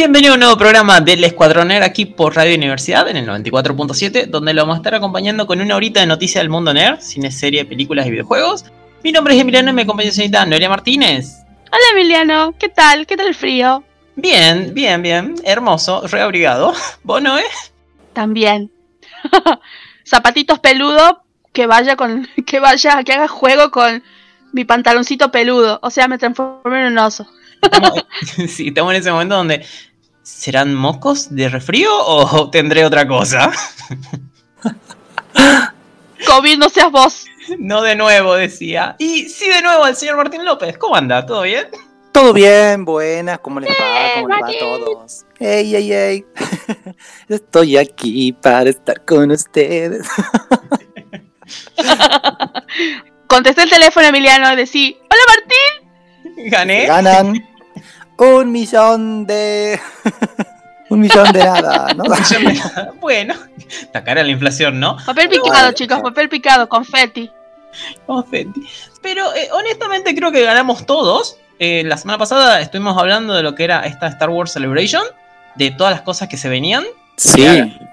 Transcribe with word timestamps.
Bienvenido 0.00 0.32
a 0.32 0.34
un 0.36 0.40
nuevo 0.40 0.56
programa 0.56 1.02
del 1.02 1.22
Escuadroner 1.24 1.82
aquí 1.82 2.06
por 2.06 2.34
Radio 2.34 2.56
Universidad 2.56 3.06
en 3.08 3.18
el 3.18 3.28
94.7, 3.28 4.28
donde 4.28 4.54
lo 4.54 4.62
vamos 4.62 4.76
a 4.76 4.78
estar 4.78 4.94
acompañando 4.94 5.46
con 5.46 5.60
una 5.60 5.76
horita 5.76 6.00
de 6.00 6.06
noticias 6.06 6.42
del 6.42 6.48
mundo 6.48 6.72
nerd, 6.72 7.00
cine, 7.00 7.30
serie, 7.30 7.66
películas 7.66 8.06
y 8.06 8.10
videojuegos. 8.10 8.64
Mi 9.04 9.12
nombre 9.12 9.34
es 9.34 9.42
Emiliano 9.42 9.68
y 9.68 9.74
me 9.74 9.82
acompaña 9.82 10.10
señorita 10.10 10.46
Noelia 10.46 10.70
Martínez. 10.70 11.42
Hola 11.70 11.82
Emiliano, 11.92 12.54
¿qué 12.58 12.70
tal? 12.70 13.06
¿Qué 13.06 13.14
tal 13.18 13.26
el 13.26 13.34
frío? 13.34 13.84
Bien, 14.16 14.72
bien, 14.72 15.02
bien, 15.02 15.34
hermoso, 15.44 16.06
reabrigado. 16.06 16.72
¿Vos 17.02 17.20
no 17.20 17.36
es? 17.36 17.74
También. 18.14 18.72
Zapatitos 20.06 20.60
peludos 20.60 21.16
que 21.52 21.66
vaya 21.66 21.96
con 21.96 22.26
que 22.46 22.58
vaya 22.58 23.04
que 23.04 23.12
haga 23.12 23.28
juego 23.28 23.70
con 23.70 24.02
mi 24.54 24.64
pantaloncito 24.64 25.30
peludo, 25.30 25.78
o 25.82 25.90
sea, 25.90 26.08
me 26.08 26.16
transformé 26.16 26.86
en 26.86 26.92
un 26.92 26.98
oso. 27.00 27.26
Estamos, 27.60 27.92
sí, 28.48 28.68
estamos 28.68 28.94
en 28.94 29.00
ese 29.00 29.12
momento 29.12 29.36
donde 29.36 29.62
¿Serán 30.22 30.74
mocos 30.74 31.34
de 31.34 31.48
refrío 31.48 31.90
o 31.92 32.50
tendré 32.52 32.84
otra 32.84 33.06
cosa? 33.06 33.50
COVID, 36.26 36.58
no 36.58 36.68
seas 36.68 36.90
vos. 36.90 37.26
No 37.58 37.82
de 37.82 37.96
nuevo, 37.96 38.34
decía. 38.34 38.96
Y 38.98 39.28
sí, 39.28 39.48
de 39.48 39.62
nuevo, 39.62 39.86
el 39.86 39.96
señor 39.96 40.16
Martín 40.16 40.44
López. 40.44 40.76
¿Cómo 40.78 40.94
anda? 40.94 41.24
¿Todo 41.24 41.42
bien? 41.42 41.68
Todo 42.12 42.32
bien, 42.32 42.84
buenas, 42.84 43.38
¿cómo 43.38 43.60
les 43.60 43.70
va? 43.70 44.14
¿Cómo 44.14 44.28
les 44.28 44.42
va 44.42 44.48
a 44.48 44.58
todos? 44.58 45.26
¡Ey, 45.38 45.76
ey, 45.76 45.92
ey! 45.92 46.26
Estoy 47.28 47.76
aquí 47.76 48.32
para 48.32 48.68
estar 48.68 49.04
con 49.04 49.30
ustedes. 49.30 50.08
Contesté 53.28 53.62
el 53.62 53.70
teléfono, 53.70 54.08
Emiliano, 54.08 54.52
y 54.52 54.56
decí, 54.56 54.98
¡Hola, 55.08 55.22
Martín! 55.28 56.50
¿Gané? 56.50 56.86
Ganan 56.86 57.49
un 58.20 58.52
millón 58.52 59.26
de. 59.26 59.80
un 60.90 61.00
millón 61.00 61.32
de 61.32 61.42
nada, 61.42 61.94
¿no? 61.94 62.04
bueno, 63.00 63.34
está 63.68 64.04
cara 64.04 64.22
la 64.22 64.30
inflación, 64.30 64.78
¿no? 64.78 64.96
Papel 65.04 65.28
picado, 65.28 65.72
chicos, 65.72 66.00
papel 66.00 66.28
picado, 66.28 66.68
confetti. 66.68 67.30
Confetti. 68.06 68.66
Pero 69.00 69.34
eh, 69.34 69.48
honestamente 69.52 70.14
creo 70.14 70.30
que 70.30 70.42
ganamos 70.42 70.84
todos. 70.84 71.38
Eh, 71.58 71.82
la 71.84 71.96
semana 71.96 72.18
pasada 72.18 72.60
estuvimos 72.60 72.96
hablando 72.98 73.34
de 73.34 73.42
lo 73.42 73.54
que 73.54 73.64
era 73.64 73.86
esta 73.86 74.06
Star 74.08 74.30
Wars 74.30 74.52
Celebration, 74.52 75.02
de 75.56 75.70
todas 75.70 75.92
las 75.92 76.02
cosas 76.02 76.28
que 76.28 76.36
se 76.36 76.48
venían. 76.48 76.84
Sí. 77.16 77.46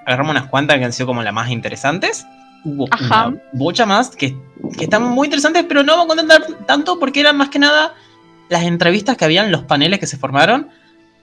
Agarramos 0.06 0.32
unas 0.32 0.48
cuantas 0.48 0.78
que 0.78 0.86
han 0.86 0.94
sido 0.94 1.08
como 1.08 1.22
las 1.22 1.34
más 1.34 1.50
interesantes. 1.50 2.26
Hubo 2.64 2.88
Ajá. 2.92 3.28
una 3.28 3.38
bocha 3.54 3.86
más 3.86 4.10
que, 4.10 4.36
que 4.78 4.86
están 4.86 5.04
muy 5.04 5.28
interesantes, 5.28 5.66
pero 5.68 5.84
no 5.84 5.96
vamos 5.96 6.14
a 6.14 6.18
contar 6.18 6.44
tanto 6.66 7.00
porque 7.00 7.20
eran 7.20 7.38
más 7.38 7.50
que 7.50 7.60
nada 7.60 7.94
las 8.50 8.64
entrevistas 8.64 9.18
que 9.18 9.26
habían, 9.26 9.52
los 9.52 9.64
paneles 9.64 10.00
que 10.00 10.08
se 10.08 10.18
formaron, 10.18 10.70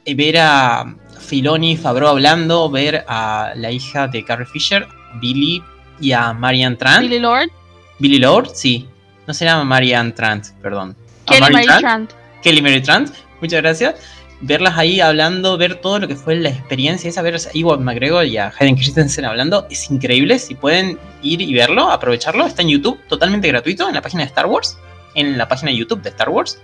eh, 0.04 0.14
ver 0.14 0.38
a 0.38 0.94
Filoni, 1.20 1.76
Fabro 1.76 2.08
hablando, 2.08 2.70
ver 2.70 3.04
a 3.08 3.52
la 3.56 3.70
hija 3.70 4.06
de 4.08 4.24
Carrie 4.24 4.46
Fisher, 4.46 4.86
Billy 5.20 5.62
y 6.00 6.12
a 6.12 6.32
Marianne 6.32 6.76
Trant. 6.76 7.02
Billy 7.02 7.18
Lord. 7.18 7.50
Billy 7.98 8.18
Lord, 8.18 8.50
sí. 8.54 8.88
No 9.26 9.32
se 9.32 9.44
llama 9.44 9.64
Marianne 9.64 10.12
Trant, 10.12 10.48
perdón. 10.60 10.94
Kelly 11.26 11.52
Mary 11.52 11.66
Trant. 11.66 12.12
Kelly 12.42 12.60
Mary 12.60 12.82
Trant, 12.82 13.10
muchas 13.40 13.62
gracias. 13.62 13.94
Verlas 14.42 14.76
ahí 14.76 15.00
hablando, 15.00 15.56
ver 15.56 15.76
todo 15.76 15.98
lo 16.00 16.08
que 16.08 16.16
fue 16.16 16.34
la 16.34 16.50
experiencia, 16.50 17.08
esa 17.08 17.22
ver 17.22 17.36
a 17.36 17.38
Iwan 17.54 17.82
McGregor 17.82 18.26
y 18.26 18.36
a 18.36 18.52
Hayden 18.58 18.74
Christensen 18.74 19.24
hablando, 19.24 19.66
es 19.70 19.90
increíble. 19.90 20.38
Si 20.38 20.54
pueden 20.54 20.98
ir 21.22 21.40
y 21.40 21.54
verlo, 21.54 21.90
aprovecharlo, 21.90 22.44
está 22.44 22.60
en 22.60 22.68
YouTube, 22.68 23.00
totalmente 23.08 23.48
gratuito, 23.48 23.88
en 23.88 23.94
la 23.94 24.02
página 24.02 24.24
de 24.24 24.28
Star 24.28 24.44
Wars, 24.44 24.76
en 25.14 25.38
la 25.38 25.48
página 25.48 25.70
de 25.70 25.78
YouTube 25.78 26.02
de 26.02 26.10
Star 26.10 26.28
Wars 26.28 26.58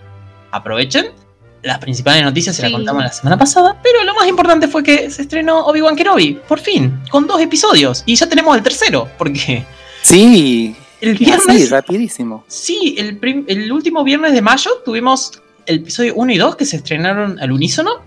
aprovechen. 0.50 1.12
Las 1.62 1.78
principales 1.78 2.22
noticias 2.22 2.56
se 2.56 2.62
las 2.62 2.72
contamos 2.72 3.03
la 3.03 3.12
semana 3.12 3.37
pasada, 3.37 3.78
pero 3.83 4.03
lo 4.05 4.15
más 4.15 4.27
importante 4.27 4.66
fue 4.66 4.83
que 4.83 5.11
se 5.11 5.22
estrenó 5.22 5.66
Obi-Wan 5.66 5.94
Kenobi, 5.94 6.41
por 6.49 6.59
fin, 6.59 6.99
con 7.11 7.27
dos 7.27 7.41
episodios. 7.41 8.03
Y 8.06 8.15
ya 8.15 8.27
tenemos 8.28 8.56
el 8.56 8.62
tercero, 8.62 9.09
porque. 9.19 9.65
Sí, 10.03 10.75
el 11.03 11.16
viernes. 11.16 11.65
Sí, 11.65 11.66
rapidísimo. 11.66 12.44
Sí, 12.49 12.94
el, 12.97 13.19
el 13.47 13.71
último 13.72 14.03
viernes 14.05 14.33
de 14.33 14.41
mayo 14.41 14.71
tuvimos 14.84 15.33
el 15.66 15.77
episodio 15.77 16.15
1 16.16 16.33
y 16.33 16.38
2 16.38 16.56
que 16.56 16.65
se 16.65 16.77
estrenaron 16.77 17.38
al 17.41 17.53
unísono. 17.53 18.00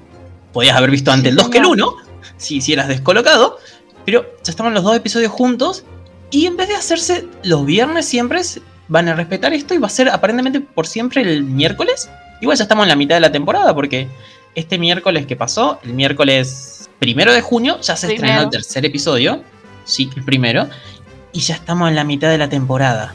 Podías 0.52 0.75
haber 0.75 0.92
visto 0.92 1.12
antes 1.12 1.30
el 1.30 1.36
2 1.36 1.50
que 1.50 1.58
el 1.60 1.66
1, 1.66 1.96
si, 2.38 2.62
si 2.62 2.74
eras 2.74 2.88
descolocado. 2.88 3.60
Pero 4.06 4.25
ya 4.44 4.52
estaban 4.52 4.74
los 4.74 4.84
dos 4.84 4.96
episodios 4.96 5.31
juntos. 5.31 5.86
Y 6.31 6.48
en 6.48 6.58
vez 6.58 6.68
de 6.68 6.75
hacerse 6.75 7.28
los 7.44 7.66
viernes 7.66 8.06
siempre, 8.06 8.42
van 8.88 9.08
a 9.08 9.16
respetar 9.16 9.54
esto 9.54 9.74
y 9.74 9.78
va 9.78 9.88
a 9.88 9.92
ser 9.92 10.10
aparentemente 10.10 10.62
por 10.62 10.88
siempre 10.88 11.22
el 11.22 11.44
miércoles. 11.44 12.10
Igual 12.44 12.58
ya 12.58 12.64
estamos 12.64 12.84
en 12.84 12.90
la 12.90 12.98
mitad 12.98 13.16
de 13.16 13.22
la 13.22 13.31
temporada 13.31 13.74
porque 13.74 14.09
este 14.54 14.78
miércoles 14.78 15.26
que 15.26 15.38
pasó, 15.38 15.80
el 15.84 15.94
miércoles 15.94 16.90
primero 17.00 17.31
de 17.31 17.40
junio, 17.40 17.80
ya 17.80 17.96
se 17.96 18.14
estrenó 18.14 18.42
el 18.42 18.50
tercer 18.50 18.86
episodio. 18.86 19.42
Sí, 19.86 20.09
el 20.14 20.26
primero. 20.26 20.68
Y 21.31 21.40
ya 21.40 21.56
estamos 21.56 21.88
en 21.88 21.96
la 21.96 22.04
mitad 22.04 22.28
de 22.28 22.38
la 22.38 22.50
temporada. 22.50 23.14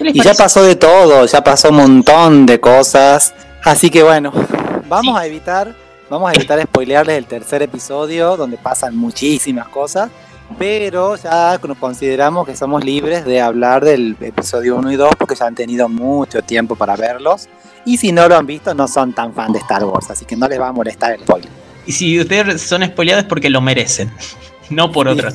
Y 0.00 0.22
ya 0.22 0.34
pasó 0.34 0.62
de 0.64 0.76
todo, 0.76 1.24
ya 1.24 1.42
pasó 1.42 1.70
un 1.70 1.76
montón 1.76 2.44
de 2.44 2.60
cosas. 2.60 3.32
Así 3.64 3.88
que 3.88 4.02
bueno, 4.02 4.30
vamos 4.86 5.18
a 5.18 5.24
evitar, 5.24 5.74
vamos 6.10 6.30
a 6.30 6.34
evitar 6.34 6.62
spoilearles 6.62 7.16
el 7.16 7.24
tercer 7.24 7.62
episodio, 7.62 8.36
donde 8.36 8.58
pasan 8.58 8.94
muchísimas 8.94 9.66
cosas. 9.68 10.10
Pero 10.58 11.16
ya 11.16 11.58
consideramos 11.80 12.46
que 12.46 12.54
somos 12.54 12.84
libres 12.84 13.24
de 13.24 13.40
hablar 13.40 13.82
del 13.82 14.14
episodio 14.20 14.76
1 14.76 14.92
y 14.92 14.96
2 14.96 15.14
porque 15.16 15.36
ya 15.36 15.46
han 15.46 15.54
tenido 15.54 15.88
mucho 15.88 16.42
tiempo 16.42 16.76
para 16.76 16.96
verlos. 16.96 17.48
Y 17.84 17.96
si 17.96 18.12
no 18.12 18.28
lo 18.28 18.36
han 18.36 18.46
visto, 18.46 18.74
no 18.74 18.86
son 18.86 19.12
tan 19.12 19.32
fan 19.34 19.52
de 19.52 19.58
Star 19.58 19.84
Wars, 19.84 20.10
así 20.10 20.24
que 20.24 20.36
no 20.36 20.48
les 20.48 20.60
va 20.60 20.68
a 20.68 20.72
molestar 20.72 21.12
el 21.12 21.20
spoiler. 21.20 21.50
Y 21.86 21.92
si 21.92 22.20
ustedes 22.20 22.62
son 22.62 22.84
spoileados 22.84 23.24
es 23.24 23.28
porque 23.28 23.50
lo 23.50 23.60
merecen, 23.60 24.10
no 24.70 24.92
por 24.92 25.08
otros. 25.08 25.34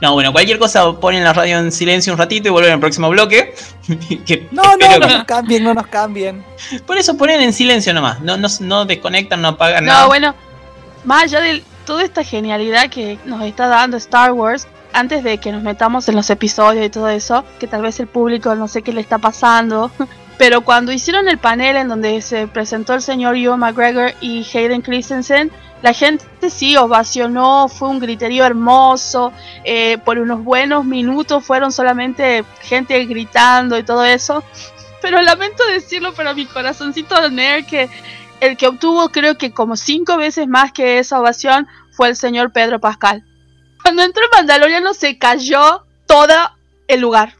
No, 0.00 0.12
bueno, 0.12 0.30
cualquier 0.30 0.58
cosa 0.58 0.92
ponen 1.00 1.24
la 1.24 1.32
radio 1.32 1.58
en 1.58 1.72
silencio 1.72 2.12
un 2.12 2.18
ratito 2.18 2.48
y 2.48 2.50
vuelven 2.50 2.74
al 2.74 2.80
próximo 2.80 3.08
bloque. 3.08 3.54
no, 4.50 4.62
no, 4.76 4.98
no 4.98 5.08
nos 5.08 5.24
cambien, 5.24 5.64
no 5.64 5.72
nos 5.72 5.86
cambien. 5.86 6.44
Por 6.86 6.98
eso 6.98 7.16
ponen 7.16 7.40
en 7.40 7.52
silencio 7.52 7.94
nomás, 7.94 8.20
no, 8.20 8.36
no, 8.36 8.48
no 8.60 8.84
desconectan, 8.84 9.40
no 9.40 9.48
apagan 9.48 9.86
nada. 9.86 10.02
No, 10.02 10.08
bueno, 10.08 10.34
más 11.04 11.24
allá 11.24 11.40
de 11.40 11.64
toda 11.86 12.02
esta 12.02 12.24
genialidad 12.24 12.90
que 12.90 13.18
nos 13.24 13.42
está 13.42 13.68
dando 13.68 13.96
Star 13.96 14.32
Wars, 14.32 14.66
antes 14.92 15.24
de 15.24 15.38
que 15.38 15.52
nos 15.52 15.62
metamos 15.62 16.08
en 16.08 16.16
los 16.16 16.28
episodios 16.28 16.84
y 16.84 16.90
todo 16.90 17.08
eso, 17.08 17.44
que 17.58 17.66
tal 17.66 17.82
vez 17.82 17.98
el 18.00 18.06
público 18.06 18.54
no 18.54 18.68
sé 18.68 18.82
qué 18.82 18.92
le 18.92 19.00
está 19.00 19.16
pasando, 19.16 19.90
pero 20.38 20.62
cuando 20.62 20.92
hicieron 20.92 21.28
el 21.28 21.38
panel 21.38 21.76
en 21.76 21.88
donde 21.88 22.20
se 22.20 22.46
presentó 22.46 22.94
el 22.94 23.02
señor 23.02 23.36
Ewan 23.36 23.60
McGregor 23.60 24.12
y 24.20 24.46
Hayden 24.52 24.82
Christensen, 24.82 25.50
la 25.82 25.92
gente 25.92 26.24
sí 26.50 26.76
ovacionó, 26.76 27.68
fue 27.68 27.88
un 27.88 27.98
griterío 27.98 28.44
hermoso, 28.44 29.32
eh, 29.64 29.98
por 30.04 30.18
unos 30.18 30.42
buenos 30.42 30.84
minutos 30.84 31.44
fueron 31.44 31.72
solamente 31.72 32.44
gente 32.62 33.04
gritando 33.04 33.78
y 33.78 33.82
todo 33.82 34.04
eso. 34.04 34.42
Pero 35.02 35.22
lamento 35.22 35.64
decirlo, 35.66 36.12
pero 36.14 36.34
mi 36.34 36.46
corazoncito 36.46 37.20
de 37.20 37.30
nerd 37.30 37.66
que 37.66 37.88
el 38.40 38.56
que 38.56 38.66
obtuvo 38.66 39.08
creo 39.10 39.38
que 39.38 39.52
como 39.52 39.76
cinco 39.76 40.16
veces 40.16 40.48
más 40.48 40.72
que 40.72 40.98
esa 40.98 41.20
ovación 41.20 41.66
fue 41.92 42.08
el 42.08 42.16
señor 42.16 42.52
Pedro 42.52 42.80
Pascal. 42.80 43.24
Cuando 43.82 44.02
entró 44.02 44.24
en 44.24 44.30
Mandaloriano 44.38 44.94
se 44.94 45.18
cayó 45.18 45.84
todo 46.06 46.34
el 46.88 47.00
lugar. 47.00 47.34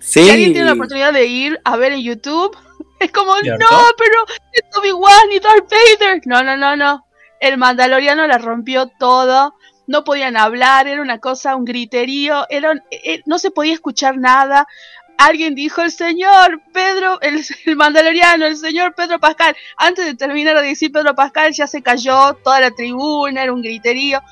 Si 0.00 0.20
alguien 0.28 0.52
tiene 0.52 0.66
la 0.66 0.72
oportunidad 0.74 1.12
de 1.12 1.26
ir 1.26 1.60
a 1.64 1.76
ver 1.76 1.92
en 1.92 2.02
YouTube, 2.02 2.56
es 3.00 3.10
como, 3.12 3.34
no, 3.36 3.68
pero 3.96 4.24
es 4.52 4.76
Obi-Wan 4.76 5.32
y 5.32 5.40
Darth 5.40 5.70
Vader. 5.70 6.22
No, 6.24 6.42
no, 6.42 6.56
no, 6.56 6.76
no. 6.76 7.06
El 7.40 7.58
Mandaloriano 7.58 8.26
la 8.26 8.38
rompió 8.38 8.88
todo. 8.98 9.54
No 9.86 10.04
podían 10.04 10.36
hablar, 10.36 10.86
era 10.86 11.00
una 11.00 11.18
cosa, 11.18 11.56
un 11.56 11.64
griterío, 11.64 12.44
era, 12.50 12.74
eh, 12.90 13.22
no 13.24 13.38
se 13.38 13.50
podía 13.50 13.72
escuchar 13.72 14.18
nada. 14.18 14.66
Alguien 15.16 15.54
dijo 15.54 15.80
el 15.80 15.90
señor 15.90 16.60
Pedro, 16.74 17.18
el, 17.22 17.42
el, 17.64 17.76
Mandaloriano, 17.76 18.46
el 18.46 18.56
señor 18.56 18.94
Pedro 18.94 19.18
Pascal. 19.18 19.56
Antes 19.76 20.04
de 20.04 20.14
terminar 20.14 20.60
de 20.60 20.68
decir 20.68 20.92
Pedro 20.92 21.14
Pascal, 21.14 21.52
ya 21.52 21.66
se 21.66 21.82
cayó 21.82 22.34
toda 22.44 22.60
la 22.60 22.70
tribuna, 22.70 23.42
era 23.42 23.52
un 23.52 23.62
griterío. 23.62 24.22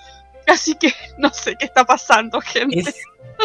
Así 0.46 0.74
que 0.74 0.92
no 1.18 1.30
sé 1.32 1.56
qué 1.58 1.66
está 1.66 1.84
pasando, 1.84 2.40
gente 2.40 2.80
es 2.80 2.96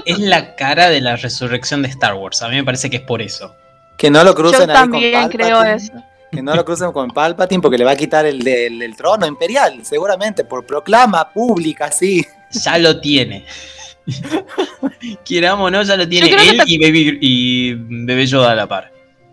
la 0.06 0.56
cara 0.56 0.90
de 0.90 1.02
la 1.02 1.16
resurrección 1.16 1.82
de 1.82 1.90
Star 1.90 2.14
Wars. 2.16 2.42
A 2.42 2.50
mí 2.50 2.56
me 2.56 2.64
parece 2.64 2.90
que 2.90 2.98
es 2.98 3.04
por 3.04 3.22
eso. 3.22 3.56
Que 3.98 4.10
no 4.10 4.24
lo 4.24 4.34
crucen 4.36 4.68
Yo 4.68 4.74
ahí 4.74 4.74
también 4.74 5.22
con 5.22 5.30
creo 5.32 5.64
eso. 5.64 5.94
Que 6.32 6.42
no 6.42 6.56
lo 6.56 6.64
crucen 6.64 6.92
con 6.92 7.10
Palpatine 7.12 7.62
porque 7.62 7.78
le 7.78 7.84
va 7.84 7.92
a 7.92 7.96
quitar 7.96 8.26
el, 8.26 8.40
del- 8.40 8.82
el 8.82 8.96
trono 8.96 9.26
imperial, 9.28 9.80
seguramente, 9.84 10.46
por 10.46 10.66
proclama 10.66 11.30
pública, 11.32 11.92
sí. 11.92 12.26
Ya 12.52 12.78
lo 12.78 13.00
tiene. 13.00 13.46
Quieramos 15.24 15.68
o 15.68 15.72
no, 15.72 15.84
ya 15.84 15.96
lo 15.96 16.08
tiene 16.08 16.30
que 16.30 16.50
él 16.50 16.62
y 16.66 16.78
Baby, 16.80 17.18
y 17.22 17.74
Bebé 17.76 18.26
Yoda 18.26 18.52
a 18.52 18.56
la 18.56 18.68
par. 18.68 18.92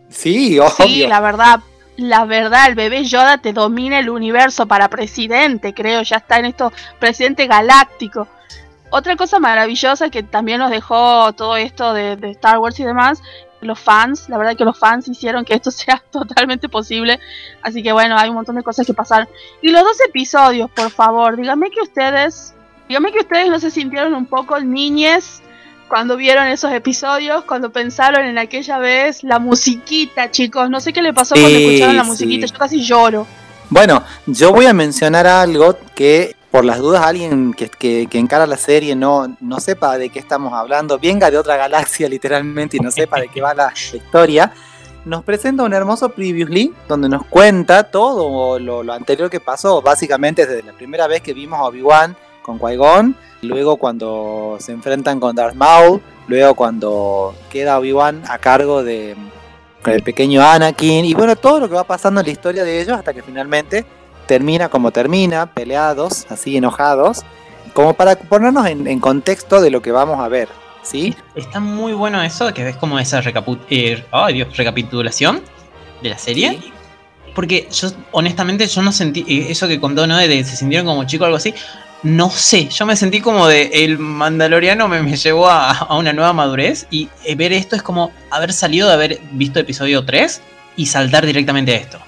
Sí, 0.09 0.59
obvio. 0.59 0.71
Sí, 0.87 1.07
la 1.07 1.21
verdad, 1.21 1.61
la 1.97 2.25
verdad, 2.25 2.69
el 2.69 2.75
bebé 2.75 3.05
Yoda 3.05 3.39
te 3.39 3.53
domina 3.53 3.99
el 3.99 4.09
universo 4.09 4.67
para 4.67 4.89
presidente, 4.89 5.75
creo, 5.75 6.03
ya 6.03 6.17
está 6.17 6.39
en 6.39 6.47
esto, 6.47 6.73
presidente 6.99 7.47
galáctico. 7.47 8.29
Otra 8.91 9.17
cosa 9.17 9.39
maravillosa 9.39 10.09
que 10.09 10.23
también 10.23 10.59
nos 10.59 10.71
dejó 10.71 11.33
todo 11.35 11.57
esto 11.57 11.93
de, 11.93 12.17
de 12.17 12.31
Star 12.31 12.59
Wars 12.59 12.81
y 12.81 12.85
demás, 12.85 13.21
los 13.61 13.79
fans, 13.79 14.29
la 14.29 14.39
verdad 14.39 14.57
que 14.57 14.65
los 14.65 14.79
fans 14.79 15.09
hicieron 15.09 15.45
que 15.45 15.55
esto 15.55 15.71
sea 15.73 16.03
totalmente 16.11 16.69
posible, 16.69 17.19
así 17.63 17.83
que 17.83 17.93
bueno, 17.93 18.17
hay 18.17 18.29
un 18.29 18.37
montón 18.37 18.57
de 18.57 18.63
cosas 18.63 18.87
que 18.87 18.95
pasaron. 18.95 19.29
Y 19.63 19.71
los 19.71 19.83
dos 19.83 19.99
episodios, 20.07 20.71
por 20.71 20.91
favor, 20.91 21.37
díganme 21.37 21.71
que 21.71 21.81
ustedes, 21.81 22.55
díganme 22.89 23.13
que 23.13 23.21
ustedes 23.21 23.49
no 23.49 23.59
se 23.59 23.71
sintieron 23.71 24.15
un 24.15 24.27
poco 24.27 24.59
niñes 24.61 25.43
cuando 25.89 26.17
vieron 26.17 26.47
esos 26.49 26.71
episodios, 26.73 27.45
cuando 27.45 27.71
pensaron 27.71 28.27
en 28.27 28.39
aquella 28.39 28.79
vez, 28.79 29.25
la 29.25 29.39
musiquita, 29.39 30.31
chicos, 30.31 30.69
no 30.69 30.81
sé 30.81 30.93
qué 30.93 31.01
le 31.01 31.15
pasó 31.15 31.35
cuando 31.35 31.59
escucharon 31.59 31.97
la 31.97 32.05
sí. 32.05 32.11
musiquita, 32.11 32.47
yo 32.47 32.59
casi 32.59 32.83
lloro. 32.83 33.27
Bueno, 33.71 34.03
yo 34.27 34.53
voy 34.53 34.67
a 34.67 34.73
mencionar 34.73 35.27
algo 35.27 35.79
que 35.95 36.37
por 36.51 36.65
las 36.65 36.79
dudas 36.79 37.05
alguien 37.05 37.53
que, 37.53 37.69
que- 37.69 38.09
encara 38.19 38.47
la 38.47 38.57
serie 38.57 38.97
no, 38.97 39.37
no 39.41 39.61
sepa 39.61 39.99
de 39.99 40.11
qué 40.11 40.19
estamos 40.19 40.53
hablando, 40.53 40.99
venga 40.99 41.31
de 41.31 41.39
otra 41.39 41.57
galaxia 41.57 42.09
literalmente 42.09 42.77
y 42.77 42.81
no 42.81 42.91
sepa 42.91 43.21
de 43.21 43.29
qué 43.29 43.41
va 43.41 43.55
la, 43.55 43.73
historia, 43.73 44.53
nos 45.05 45.25
presenta 45.25 45.63
un 45.63 45.73
hermoso 45.73 46.09
previously 46.11 46.73
donde 46.89 47.09
nos 47.09 47.25
cuenta 47.27 47.85
todo 47.85 48.59
lo, 48.59 48.93
anterior 48.93 49.31
que 49.31 49.41
pasó, 49.41 49.83
básicamente 49.83 50.47
desde 50.47 50.63
la 50.63 50.73
primera 50.73 51.07
vez 51.07 51.21
que 51.23 51.35
vimos 51.35 51.59
a 51.59 51.65
Obi-Wan 51.65 52.17
con 52.43 52.59
Qui-Gon, 52.59 53.15
luego 53.43 53.77
cuando 53.77 54.57
se 54.59 54.73
enfrentan 54.73 55.21
con 55.21 55.37
Darth 55.37 55.55
Maul, 55.55 56.01
luego 56.29 56.55
cuando 56.55 57.35
queda 57.51 57.79
Obi-Wan 57.79 58.23
a 58.27 58.39
cargo 58.39 58.83
de 58.83 59.17
el 59.87 60.03
pequeño 60.03 60.43
Anakin 60.43 61.05
y 61.05 61.15
bueno, 61.15 61.37
todo 61.37 61.61
lo 61.61 61.69
que 61.69 61.75
va 61.75 61.85
pasando 61.85 62.21
en 62.21 62.27
la 62.27 62.33
historia 62.33 62.65
de 62.65 62.81
ellos 62.81 62.99
hasta 62.99 63.15
que 63.15 63.23
finalmente 63.23 63.87
termina 64.29 64.69
como 64.69 64.93
termina, 64.93 65.47
peleados, 65.47 66.27
así 66.31 66.57
enojados, 66.57 67.25
como 67.73 67.95
para 67.95 68.15
ponernos 68.17 68.67
en, 68.67 68.87
en 68.87 69.01
contexto 69.01 69.61
de 69.61 69.71
lo 69.71 69.83
que 69.83 69.91
vamos 69.91 70.21
a 70.21 70.29
ver, 70.29 70.49
¿sí? 70.83 71.17
Está 71.35 71.59
muy 71.59 71.95
bueno 71.95 72.23
eso, 72.23 72.53
que 72.55 72.63
ves 72.63 72.77
como 72.77 72.99
esa 72.99 73.21
eh, 73.71 74.05
Dios, 74.33 74.57
recapitulación 74.57 75.43
de 76.03 76.09
la 76.11 76.19
serie. 76.19 76.51
Sí. 76.51 76.73
Porque 77.35 77.69
yo, 77.73 77.89
honestamente, 78.13 78.67
yo 78.67 78.83
no 78.83 78.93
sentí 78.93 79.25
eh, 79.27 79.47
eso 79.51 79.67
que 79.67 79.81
contó 79.81 80.07
Noé 80.07 80.29
de 80.29 80.45
se 80.45 80.57
sintieron 80.57 80.87
como 80.87 81.05
chicos 81.05 81.25
o 81.25 81.27
algo 81.27 81.37
así. 81.39 81.55
No 82.03 82.31
sé, 82.31 82.69
yo 82.69 82.87
me 82.87 82.97
sentí 82.97 83.21
como 83.21 83.49
de 83.49 83.71
el 83.73 83.99
mandaloriano 83.99 84.87
me, 84.89 85.03
me 85.03 85.17
llevó 85.17 85.49
a, 85.49 85.71
a 85.73 85.97
una 85.97 86.13
nueva 86.13 86.33
madurez 86.33 86.87
y 86.91 87.09
eh, 87.25 87.35
ver 87.35 87.53
esto 87.53 87.75
es 87.75 87.83
como 87.83 88.13
haber 88.31 88.53
salido 88.53 88.89
de 88.89 88.95
haber 88.95 89.21
visto 89.33 89.59
episodio 89.59 90.05
3 90.05 90.43
y 90.77 90.87
saltar 90.87 91.27
directamente 91.27 91.73
a 91.73 91.77
esto. 91.77 91.99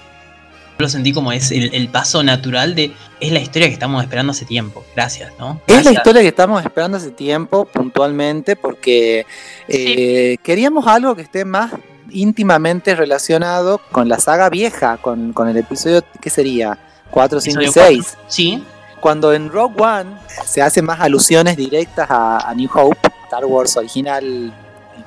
Yo 0.81 0.85
lo 0.85 0.89
sentí 0.89 1.13
como 1.13 1.31
es 1.31 1.51
el, 1.51 1.75
el 1.75 1.91
paso 1.91 2.23
natural 2.23 2.75
de 2.75 2.95
es 3.21 3.33
la 3.33 3.39
historia 3.39 3.69
que 3.69 3.75
estamos 3.75 4.03
esperando 4.03 4.31
hace 4.31 4.47
tiempo. 4.47 4.83
Gracias, 4.97 5.31
¿no? 5.39 5.61
Es 5.67 5.85
la 5.85 5.93
historia 5.93 6.23
que 6.23 6.29
estamos 6.29 6.65
esperando 6.65 6.97
hace 6.97 7.11
tiempo, 7.11 7.67
puntualmente, 7.67 8.57
porque 8.57 9.27
eh, 9.69 10.39
queríamos 10.43 10.87
algo 10.87 11.15
que 11.15 11.21
esté 11.21 11.45
más 11.45 11.73
íntimamente 12.09 12.95
relacionado 12.95 13.79
con 13.93 14.09
la 14.09 14.19
saga 14.19 14.49
vieja, 14.49 14.97
con, 14.97 15.35
con 15.35 15.49
el 15.49 15.59
episodio, 15.59 16.03
¿qué 16.19 16.31
sería? 16.31 16.79
4, 17.11 17.43
5 17.43 17.61
y 17.61 17.65
Episodio 17.65 17.87
6. 17.87 18.03
cuatro. 18.03 18.25
Sí, 18.29 18.65
Cuando 19.01 19.35
en 19.35 19.51
Rogue 19.51 19.83
One 19.83 20.13
se 20.47 20.63
hacen 20.63 20.87
más 20.87 20.99
alusiones 21.01 21.59
directas 21.59 22.11
a, 22.11 22.49
a 22.49 22.55
New 22.55 22.71
Hope, 22.73 23.07
Star 23.25 23.45
Wars 23.45 23.77
original 23.77 24.51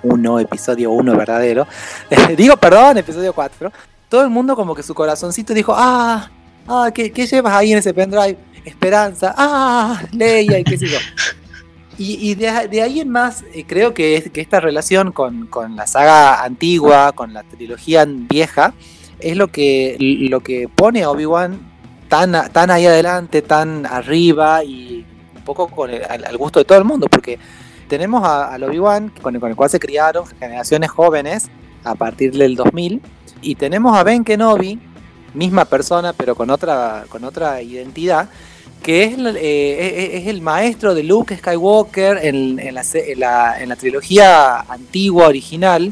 1, 0.03 0.39
episodio 0.39 0.91
1 0.91 1.17
verdadero, 1.17 1.65
digo, 2.37 2.57
perdón, 2.57 2.99
episodio 2.99 3.33
4, 3.33 3.71
todo 4.13 4.21
el 4.21 4.29
mundo 4.29 4.55
como 4.55 4.75
que 4.75 4.83
su 4.83 4.93
corazoncito 4.93 5.55
dijo, 5.55 5.73
ah, 5.75 6.29
ah, 6.67 6.91
¿qué, 6.93 7.11
qué 7.11 7.25
llevas 7.25 7.51
ahí 7.55 7.71
en 7.71 7.79
ese 7.79 7.95
pendrive? 7.95 8.37
Esperanza, 8.63 9.33
ah, 9.35 10.03
Leia 10.11 10.59
y 10.59 10.63
qué 10.63 10.77
sé 10.77 10.87
yo. 10.87 10.99
Y, 11.97 12.29
y 12.31 12.35
de, 12.35 12.67
de 12.69 12.81
ahí 12.83 12.99
en 12.99 13.09
más, 13.09 13.43
eh, 13.55 13.65
creo 13.67 13.93
que, 13.95 14.15
es- 14.17 14.29
que 14.31 14.39
esta 14.41 14.59
relación 14.59 15.11
con, 15.11 15.47
con 15.47 15.75
la 15.75 15.85
saga 15.87 16.43
antigua, 16.43 17.11
con 17.13 17.33
la 17.33 17.41
trilogía 17.43 18.05
vieja, 18.07 18.73
es 19.19 19.35
lo 19.35 19.47
que, 19.47 19.95
lo 19.99 20.41
que 20.41 20.67
pone 20.67 21.01
a 21.03 21.09
Obi-Wan 21.09 21.59
tan, 22.07 22.31
tan 22.51 22.69
ahí 22.69 22.85
adelante, 22.85 23.41
tan 23.41 23.85
arriba 23.87 24.63
y 24.63 25.05
un 25.35 25.41
poco 25.43 25.67
con 25.69 25.89
el- 25.89 26.03
al, 26.05 26.23
al 26.25 26.37
gusto 26.37 26.59
de 26.59 26.65
todo 26.65 26.77
el 26.77 26.83
mundo, 26.83 27.07
porque 27.09 27.37
tenemos 27.87 28.23
a- 28.23 28.55
Obi-Wan 28.61 29.09
con 29.23 29.33
el, 29.35 29.41
con 29.41 29.49
el 29.49 29.55
cual 29.55 29.71
se 29.71 29.79
criaron 29.79 30.25
generaciones 30.39 30.91
jóvenes 30.91 31.49
a 31.83 31.95
partir 31.95 32.31
del 32.31 32.55
2000 32.55 33.01
y 33.43 33.55
tenemos 33.55 33.95
a 33.97 34.03
Ben 34.03 34.23
Kenobi, 34.23 34.79
misma 35.33 35.65
persona 35.65 36.13
pero 36.13 36.35
con 36.35 36.49
otra, 36.49 37.05
con 37.09 37.23
otra 37.23 37.61
identidad, 37.61 38.29
que 38.81 39.03
es, 39.05 39.13
eh, 39.17 40.19
es- 40.21 40.27
el 40.27 40.41
maestro 40.41 40.93
de 40.93 41.03
Luke 41.03 41.35
Skywalker 41.37 42.17
en, 42.25 42.59
en 42.59 42.75
la, 42.75 42.83
se- 42.83 43.11
en 43.13 43.19
la- 43.19 43.57
trilogía 43.75 44.59
antigua, 44.61 45.27
original, 45.27 45.91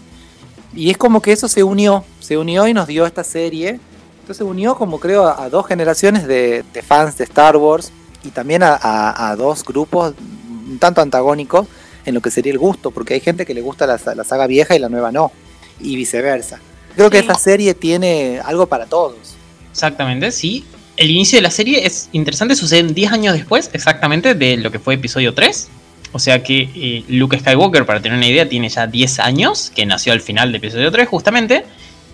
y 0.75 0.89
es 0.89 0.97
como 0.97 1.21
que 1.21 1.31
eso 1.31 1.47
se 1.47 1.63
unió, 1.63 2.03
se 2.19 2.37
unió 2.37 2.67
y 2.67 2.73
nos 2.73 2.87
dio 2.87 3.05
esta 3.05 3.23
serie. 3.23 3.79
Entonces 4.21 4.45
unió 4.47 4.75
como 4.75 4.99
creo 4.99 5.25
a, 5.27 5.49
dos 5.49 5.65
generaciones 5.67 6.27
de, 6.27 6.63
de 6.73 6.81
fans 6.81 7.17
de 7.17 7.23
Star 7.25 7.57
Wars 7.57 7.91
y 8.23 8.29
también 8.29 8.63
a, 8.63 8.75
a- 8.81 9.35
dos 9.35 9.63
grupos 9.65 10.13
un 10.69 10.77
tanto 10.79 11.01
antagónicos 11.01 11.67
en 12.05 12.13
lo 12.13 12.21
que 12.21 12.31
sería 12.31 12.51
el 12.53 12.57
gusto, 12.59 12.91
porque 12.91 13.13
hay 13.15 13.19
gente 13.19 13.45
que 13.45 13.53
le 13.53 13.61
gusta 13.61 13.85
la, 13.87 13.99
la 14.15 14.23
saga 14.23 14.47
vieja 14.47 14.75
y 14.75 14.79
la 14.79 14.87
nueva 14.89 15.11
no, 15.11 15.31
y 15.81 15.95
viceversa. 15.95 16.59
Creo 16.95 17.09
que 17.09 17.17
Sí. 17.17 17.21
esta 17.27 17.35
serie 17.35 17.73
tiene 17.73 18.39
algo 18.43 18.67
para 18.67 18.85
todos. 18.85 19.15
Exactamente, 19.71 20.31
sí. 20.31 20.65
El 20.97 21.09
inicio 21.09 21.37
de 21.37 21.41
la 21.43 21.51
serie 21.51 21.85
es 21.85 22.09
interesante, 22.11 22.55
sucede 22.55 22.83
10 22.83 23.11
años 23.11 23.33
después 23.33 23.69
exactamente 23.73 24.35
de 24.35 24.57
lo 24.57 24.71
que 24.71 24.79
fue 24.79 24.95
episodio 24.95 25.33
3. 25.33 25.69
O 26.13 26.19
sea 26.19 26.43
que 26.43 26.69
eh, 26.75 27.03
Luke 27.07 27.39
Skywalker, 27.39 27.85
para 27.85 28.01
tener 28.01 28.17
una 28.17 28.27
idea, 28.27 28.47
tiene 28.47 28.67
ya 28.69 28.85
10 28.85 29.19
años, 29.19 29.71
que 29.73 29.85
nació 29.85 30.11
al 30.13 30.21
final 30.21 30.51
de 30.51 30.57
episodio 30.57 30.91
3 30.91 31.07
justamente. 31.07 31.65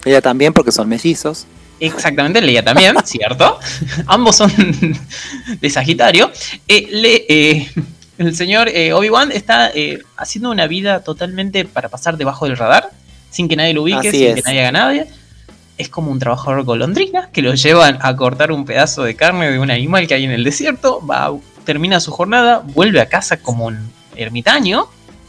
Ella 0.06 0.22
también 0.22 0.54
porque 0.54 0.72
son 0.72 0.88
mellizos. 0.88 1.48
Exactamente, 1.80 2.42
Leia 2.42 2.64
también, 2.64 2.96
¿cierto? 3.06 3.60
Ambos 4.06 4.36
son 4.36 4.52
de 5.62 5.70
Sagitario. 5.70 6.32
Eh, 6.68 6.88
le- 6.92 7.26
eh, 7.28 7.72
el 8.20 8.36
señor 8.36 8.70
eh, 8.70 8.94
Obi-Wan 8.94 9.32
está 9.32 9.70
eh, 9.74 10.00
haciendo 10.16 10.50
una 10.52 10.68
vida 10.68 11.02
totalmente 11.02 11.66
para 11.66 11.90
pasar 11.90 12.18
debajo 12.18 12.46
del 12.48 12.58
radar, 12.58 12.92
sin 13.30 13.48
que 13.48 13.56
nadie 13.56 13.74
lo 13.74 13.84
ubique, 13.84 14.10
Así 14.10 14.20
sin 14.20 14.28
es. 14.30 14.36
que 14.36 14.42
nadie 14.44 14.60
haga 14.62 14.72
nadie. 14.72 15.08
Es 15.78 15.90
como 15.90 16.12
un 16.12 16.18
trabajador 16.20 16.64
golondrina 16.64 17.30
que 17.32 17.42
lo 17.44 17.54
llevan 17.54 18.00
a 18.02 18.16
cortar 18.16 18.52
un 18.52 18.66
pedazo 18.66 19.04
de 19.04 19.16
carne 19.16 19.52
de 19.52 19.60
un 19.60 19.70
animal 19.70 20.08
que 20.08 20.16
hay 20.16 20.24
en 20.24 20.32
el 20.32 20.44
desierto, 20.44 21.06
va, 21.06 21.32
termina 21.66 22.00
su 22.00 22.12
jornada, 22.12 22.64
vuelve 22.66 23.00
a 23.00 23.08
casa 23.10 23.38
como 23.38 23.66
un 23.68 23.92
ermitaño 24.16 24.88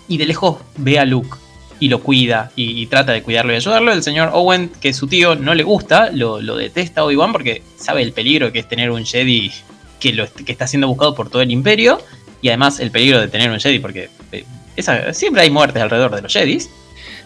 y 0.08 0.16
de 0.16 0.24
lejos 0.26 0.56
ve 0.76 0.98
a 0.98 1.04
Luke 1.04 1.36
y 1.80 1.88
lo 1.90 2.02
cuida 2.02 2.50
y, 2.56 2.80
y 2.82 2.86
trata 2.86 3.12
de 3.12 3.22
cuidarlo 3.22 3.52
y 3.52 3.56
ayudarlo. 3.56 3.92
El 3.92 4.02
señor 4.02 4.30
Owen, 4.32 4.70
que 4.80 4.92
su 4.94 5.06
tío 5.06 5.34
no 5.34 5.54
le 5.54 5.62
gusta, 5.64 6.10
lo, 6.12 6.40
lo 6.40 6.56
detesta 6.56 7.02
a 7.02 7.04
Obi-Wan 7.04 7.32
porque 7.32 7.62
sabe 7.76 8.02
el 8.02 8.12
peligro 8.12 8.50
que 8.50 8.60
es 8.60 8.68
tener 8.68 8.90
un 8.90 9.04
Jedi 9.04 9.52
que, 10.00 10.12
lo, 10.14 10.26
que 10.32 10.50
está 10.50 10.66
siendo 10.66 10.88
buscado 10.88 11.14
por 11.14 11.28
todo 11.28 11.42
el 11.42 11.50
imperio 11.50 12.00
y 12.40 12.48
además 12.48 12.80
el 12.80 12.90
peligro 12.90 13.20
de 13.20 13.28
tener 13.28 13.50
un 13.50 13.60
Jedi 13.60 13.80
porque 13.80 14.08
eh, 14.32 14.44
esa- 14.76 15.12
siempre 15.12 15.42
hay 15.42 15.50
muertes 15.50 15.82
alrededor 15.82 16.14
de 16.16 16.22
los 16.22 16.32
Jedis. 16.32 16.70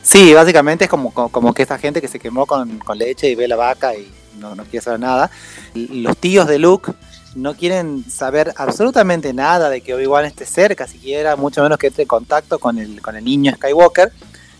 Sí, 0.03 0.35
básicamente 0.35 0.85
es 0.85 0.91
como, 0.91 1.13
como, 1.13 1.55
que 1.55 1.63
esta 1.63 1.79
gente 1.79 2.01
que 2.01 2.09
se 2.09 2.19
quemó 2.19 2.47
con, 2.47 2.79
con 2.79 2.99
leche 2.99 3.29
y 3.31 3.35
ve 3.35 3.47
la 3.47 3.57
vaca 3.57 3.95
y 3.95 4.11
no, 4.39 4.55
no 4.55 4.65
quiere 4.65 4.85
saber 4.85 5.01
nada. 5.01 5.31
Los 5.75 6.17
tíos 6.17 6.47
de 6.49 6.59
Luke 6.59 6.93
no 7.35 7.55
quieren 7.55 8.05
saber 8.11 8.53
absolutamente 8.57 9.33
nada 9.33 9.71
de 9.71 9.81
que 9.81 9.95
Obi-Wan 9.95 10.25
esté 10.25 10.45
cerca, 10.45 10.87
siquiera, 10.87 11.37
mucho 11.37 11.63
menos 11.63 11.79
que 11.79 11.87
entre 11.87 12.03
en 12.03 12.09
contacto 12.09 12.59
con 12.59 12.79
el, 12.79 13.01
con 13.01 13.17
el 13.17 13.25
niño 13.25 13.53
Skywalker, 13.55 14.13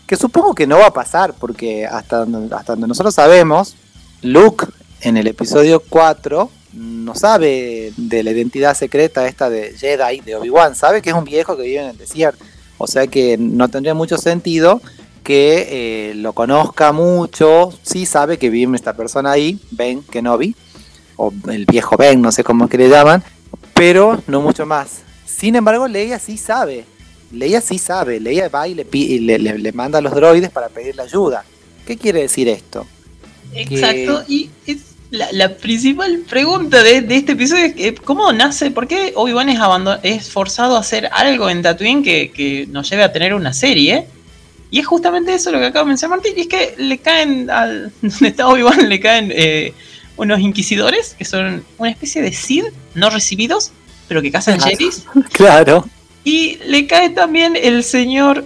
que 0.07 0.15
supongo 0.15 0.55
que 0.55 0.65
no 0.65 0.79
va 0.79 0.87
a 0.87 0.93
pasar, 0.93 1.33
porque 1.33 1.85
hasta 1.85 2.21
hasta 2.51 2.73
donde 2.73 2.87
nosotros 2.87 3.13
sabemos, 3.13 3.75
Luke 4.21 4.65
en 5.01 5.17
el 5.17 5.27
episodio 5.27 5.81
4 5.87 6.49
no 6.73 7.13
sabe 7.13 7.93
de 7.97 8.23
la 8.23 8.31
identidad 8.31 8.75
secreta 8.75 9.27
esta 9.27 9.49
de 9.49 9.75
Jedi, 9.77 10.21
de 10.21 10.35
Obi-Wan, 10.35 10.75
sabe 10.75 11.01
que 11.01 11.11
es 11.11 11.15
un 11.15 11.25
viejo 11.25 11.55
que 11.55 11.63
vive 11.63 11.83
en 11.83 11.89
el 11.89 11.97
desierto. 11.97 12.43
O 12.79 12.87
sea 12.87 13.07
que 13.07 13.37
no 13.37 13.69
tendría 13.69 13.93
mucho 13.93 14.17
sentido 14.17 14.81
que 15.23 16.11
eh, 16.11 16.15
lo 16.15 16.33
conozca 16.33 16.91
mucho, 16.91 17.73
sí 17.81 18.05
sabe 18.05 18.37
que 18.37 18.49
vive 18.49 18.75
esta 18.75 18.93
persona 18.93 19.31
ahí, 19.31 19.59
Ben 19.71 20.03
Kenobi, 20.03 20.55
o 21.15 21.33
el 21.49 21.65
viejo 21.65 21.97
Ben, 21.97 22.21
no 22.21 22.31
sé 22.31 22.43
cómo 22.43 22.67
que 22.67 22.77
le 22.77 22.89
llaman, 22.89 23.23
pero 23.73 24.21
no 24.27 24.41
mucho 24.41 24.65
más. 24.65 25.01
Sin 25.25 25.55
embargo, 25.55 25.87
Leia 25.87 26.19
sí 26.19 26.37
sabe, 26.37 26.85
Leia 27.31 27.61
sí 27.61 27.79
sabe, 27.79 28.19
Leia 28.19 28.49
va 28.49 28.67
y 28.67 28.75
le, 28.75 28.87
y 28.91 29.19
le, 29.19 29.71
manda 29.71 29.99
a 29.99 30.01
los 30.01 30.13
droides 30.13 30.51
para 30.51 30.69
pedirle 30.69 31.01
ayuda. 31.01 31.43
¿Qué 31.85 31.97
quiere 31.97 32.21
decir 32.21 32.47
esto? 32.47 32.85
Exacto, 33.53 34.23
y 34.27 34.49
es 34.65 34.93
la, 35.13 35.49
principal 35.57 36.23
pregunta 36.27 36.81
de, 36.81 37.05
este 37.09 37.33
episodio 37.33 37.71
es 37.77 37.99
cómo 37.99 38.33
nace, 38.33 38.71
por 38.71 38.87
qué 38.87 39.13
Obi-Wan 39.15 39.49
es, 39.49 39.59
es 40.01 40.29
forzado 40.29 40.75
a 40.75 40.79
hacer 40.79 41.07
algo 41.11 41.49
en 41.49 41.61
Tatooine 41.61 42.01
que, 42.03 42.67
nos 42.71 42.89
lleve 42.89 43.03
a 43.03 43.11
tener 43.11 43.33
una 43.35 43.53
serie. 43.53 44.07
Y 44.73 44.79
es 44.79 44.87
justamente 44.87 45.35
eso 45.35 45.51
lo 45.51 45.59
que 45.59 45.67
acaba 45.67 45.85
de 45.85 45.89
mencionar 45.89 46.17
Martín, 46.17 46.33
y 46.35 46.41
es 46.41 46.47
que 46.47 46.73
le 46.79 46.97
caen 46.97 47.47
al... 47.51 47.91
donde 48.01 48.27
está 48.27 48.47
Obi-Wan 48.47 48.89
le 48.89 48.99
caen 48.99 49.31
eh, 49.31 49.71
unos 50.17 50.39
inquisidores, 50.39 51.13
que 51.15 51.25
son 51.25 51.63
una 51.77 51.91
especie 51.91 52.23
de 52.23 52.33
Sith 52.33 52.65
no 52.95 53.11
recibidos, 53.11 53.71
pero 54.07 54.23
que 54.23 54.31
cazan 54.31 54.59
Jedis. 54.59 55.05
Claro. 55.31 55.87
Y 56.23 56.57
le 56.65 56.87
cae 56.87 57.11
también 57.11 57.55
el 57.55 57.83
señor... 57.83 58.43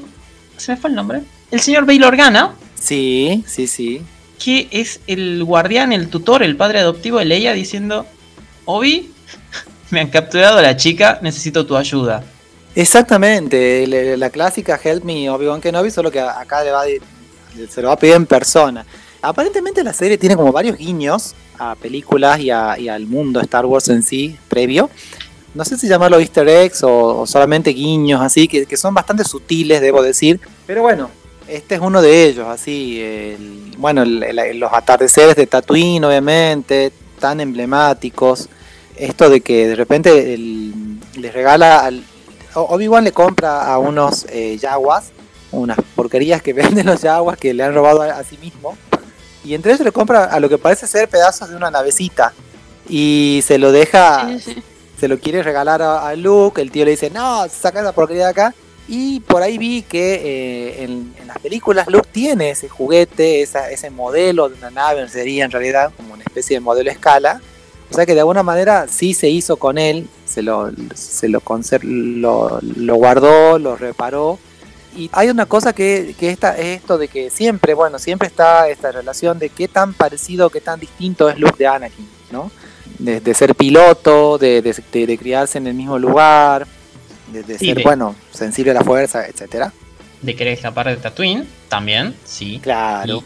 ¿Se 0.57 0.74
me 0.74 0.77
fue 0.77 0.89
el 0.89 0.98
nombre? 0.98 1.22
El 1.50 1.62
señor 1.62 1.86
Bail 1.86 2.03
Organa. 2.03 2.55
Sí, 2.75 3.46
sí, 3.48 3.65
sí 3.65 4.01
que 4.38 4.67
es 4.69 5.00
el 5.07 5.46
guardián, 5.46 5.93
el 5.93 6.10
tutor, 6.10 6.43
el 6.43 6.57
padre 6.57 6.79
adoptivo 6.79 7.19
de 7.19 7.25
Leia 7.25 7.53
diciendo, 7.53 8.05
Obi, 8.65 9.12
me 9.91 10.01
han 10.01 10.10
capturado 10.10 10.57
a 10.57 10.62
la 10.62 10.75
chica, 10.75 11.19
necesito 11.22 11.65
tu 11.65 11.77
ayuda. 11.77 12.22
Exactamente, 12.77 13.88
la, 14.17 14.29
clásica 14.29 14.79
Help 14.81 15.03
Me 15.03 15.27
Obi-Wan 15.31 15.60
Kenobi, 15.60 15.89
solo 15.89 16.12
que 16.12 16.19
acá 16.19 16.63
le 16.63 16.69
va 16.69 16.84
se 17.67 17.81
lo 17.81 17.88
va 17.88 17.96
a 17.96 17.98
pedir 17.98 18.13
en 18.13 18.27
persona. 18.27 18.86
Aparentemente 19.19 19.84
la 19.84 19.93
serie 19.93 20.15
tiene 20.19 20.36
como 20.36 20.51
varios 20.51 20.77
guiños 20.77 21.34
a 21.57 21.74
películas 21.74 22.39
y, 22.39 22.51
al 22.51 23.07
mundo 23.07 23.41
Star 23.41 23.65
Wars 23.65 23.89
en 23.89 24.03
sí 24.03 24.38
previo. 24.48 24.91
No 25.55 25.65
sé 25.65 25.75
si 25.75 25.88
llamarlo 25.88 26.19
easter 26.19 26.48
eggs 26.48 26.84
o, 26.84 27.25
solamente 27.25 27.72
guiños 27.72 28.22
así, 28.22 28.48
que, 28.48 28.77
son 28.77 28.93
bastante 28.93 29.24
sutiles, 29.24 29.81
debo 29.81 30.03
decir. 30.03 30.39
Pero 30.67 30.84
bueno, 30.84 31.10
este 31.48 31.74
es 31.74 31.81
uno 31.81 32.00
de 32.00 32.25
ellos, 32.25 32.48
así, 32.48 33.01
bueno, 33.79 34.05
los 34.05 34.72
atardeceres 34.72 35.36
de 35.36 35.48
Tatooine, 35.48 36.05
obviamente, 36.05 36.91
tan 37.19 37.39
emblemáticos. 37.39 38.50
Esto 38.96 39.31
de 39.31 39.41
que 39.41 39.67
de 39.67 39.75
repente 39.75 40.38
les 40.38 41.34
regala, 41.34 41.79
al, 41.79 42.03
Obi-Wan 42.61 43.03
le 43.03 43.11
compra 43.11 43.71
a 43.71 43.77
unos 43.77 44.25
eh, 44.29 44.57
yaguas, 44.57 45.11
unas 45.51 45.77
porquerías 45.95 46.41
que 46.41 46.53
venden 46.53 46.85
los 46.85 47.01
yaguas 47.01 47.37
que 47.37 47.53
le 47.53 47.63
han 47.63 47.73
robado 47.73 48.01
a, 48.01 48.23
sí 48.23 48.37
mismo. 48.37 48.77
Y 49.43 49.53
entre 49.53 49.71
ellos 49.71 49.85
le 49.85 49.91
compra 49.91 50.25
a 50.25 50.39
lo 50.39 50.49
que 50.49 50.57
parece 50.57 50.87
ser 50.87 51.07
pedazos 51.07 51.49
de 51.49 51.55
una 51.55 51.71
navecita. 51.71 52.33
Y 52.89 53.41
se 53.45 53.57
lo 53.57 53.71
deja, 53.71 54.29
se 54.99 55.07
lo 55.07 55.19
quiere 55.19 55.43
regalar 55.43 55.81
a, 55.81 56.07
a, 56.07 56.15
Luke. 56.15 56.61
El 56.61 56.71
tío 56.71 56.85
le 56.85 56.91
dice, 56.91 57.09
no, 57.09 57.47
saca 57.49 57.81
esa 57.81 57.93
porquería 57.93 58.25
de 58.25 58.31
acá. 58.31 58.53
Y 58.87 59.19
por 59.21 59.41
ahí 59.41 59.57
vi 59.57 59.81
que 59.81 60.15
eh, 60.15 60.83
en, 60.83 61.13
las 61.27 61.39
películas 61.39 61.87
Luke 61.87 62.07
tiene 62.11 62.51
ese 62.51 62.69
juguete, 62.69 63.41
ese 63.41 63.89
modelo 63.89 64.47
de 64.47 64.55
una 64.55 64.71
nave, 64.71 65.07
sería 65.09 65.43
en 65.43 65.51
realidad 65.51 65.91
como 65.95 66.13
una 66.13 66.23
especie 66.23 66.55
de 66.55 66.61
modelo 66.61 66.89
escala. 66.89 67.41
O 67.89 67.94
sea 67.94 68.06
que 68.06 68.13
de 68.13 68.20
alguna 68.20 68.44
manera 68.44 68.88
sí 68.88 69.13
se 69.13 69.29
hizo 69.29 69.58
con 69.58 69.77
él, 69.77 70.08
se 70.25 70.41
lo, 70.41 70.72
se 70.94 71.29
lo, 71.29 72.60
lo, 72.62 72.96
guardó, 72.96 73.58
lo 73.60 73.75
reparó. 73.77 74.39
Y 74.96 75.10
hay 75.13 75.29
una 75.29 75.46
cosa 75.46 75.74
que, 75.74 76.15
que 76.20 76.29
esta, 76.29 76.58
es 76.58 76.79
esto 76.79 76.98
de 76.98 77.08
que 77.08 77.29
siempre, 77.29 77.74
bueno, 77.74 78.00
siempre 78.00 78.27
está 78.27 78.67
esta 78.67 78.91
relación 78.91 79.39
de 79.39 79.50
qué 79.50 79.67
tan 79.67 79.94
parecido, 79.94 80.50
qué 80.50 80.60
tan 80.60 80.79
distinto 80.79 81.29
es 81.29 81.38
Luke 81.39 81.56
de 81.58 81.67
Anakin, 81.67 82.10
¿no? 82.32 82.51
De, 83.00 83.34
ser 83.34 83.53
piloto, 83.53 84.38
de, 84.38 84.62
de 84.62 85.17
criarse 85.17 85.60
en 85.60 85.67
el 85.67 85.75
mismo 85.75 86.00
lugar, 86.00 86.65
de, 87.32 87.58
ser, 87.58 87.84
bueno, 87.84 88.15
sensible 88.32 88.72
a 88.72 88.74
la 88.74 88.84
fuerza, 88.84 89.27
etcétera. 89.27 89.72
De 90.22 90.36
querer 90.36 90.53
escapar 90.53 90.88
de 90.88 90.98
Tatooine, 90.98 91.48
también, 91.70 92.15
sí. 92.25 92.60
Claro. 92.62 93.24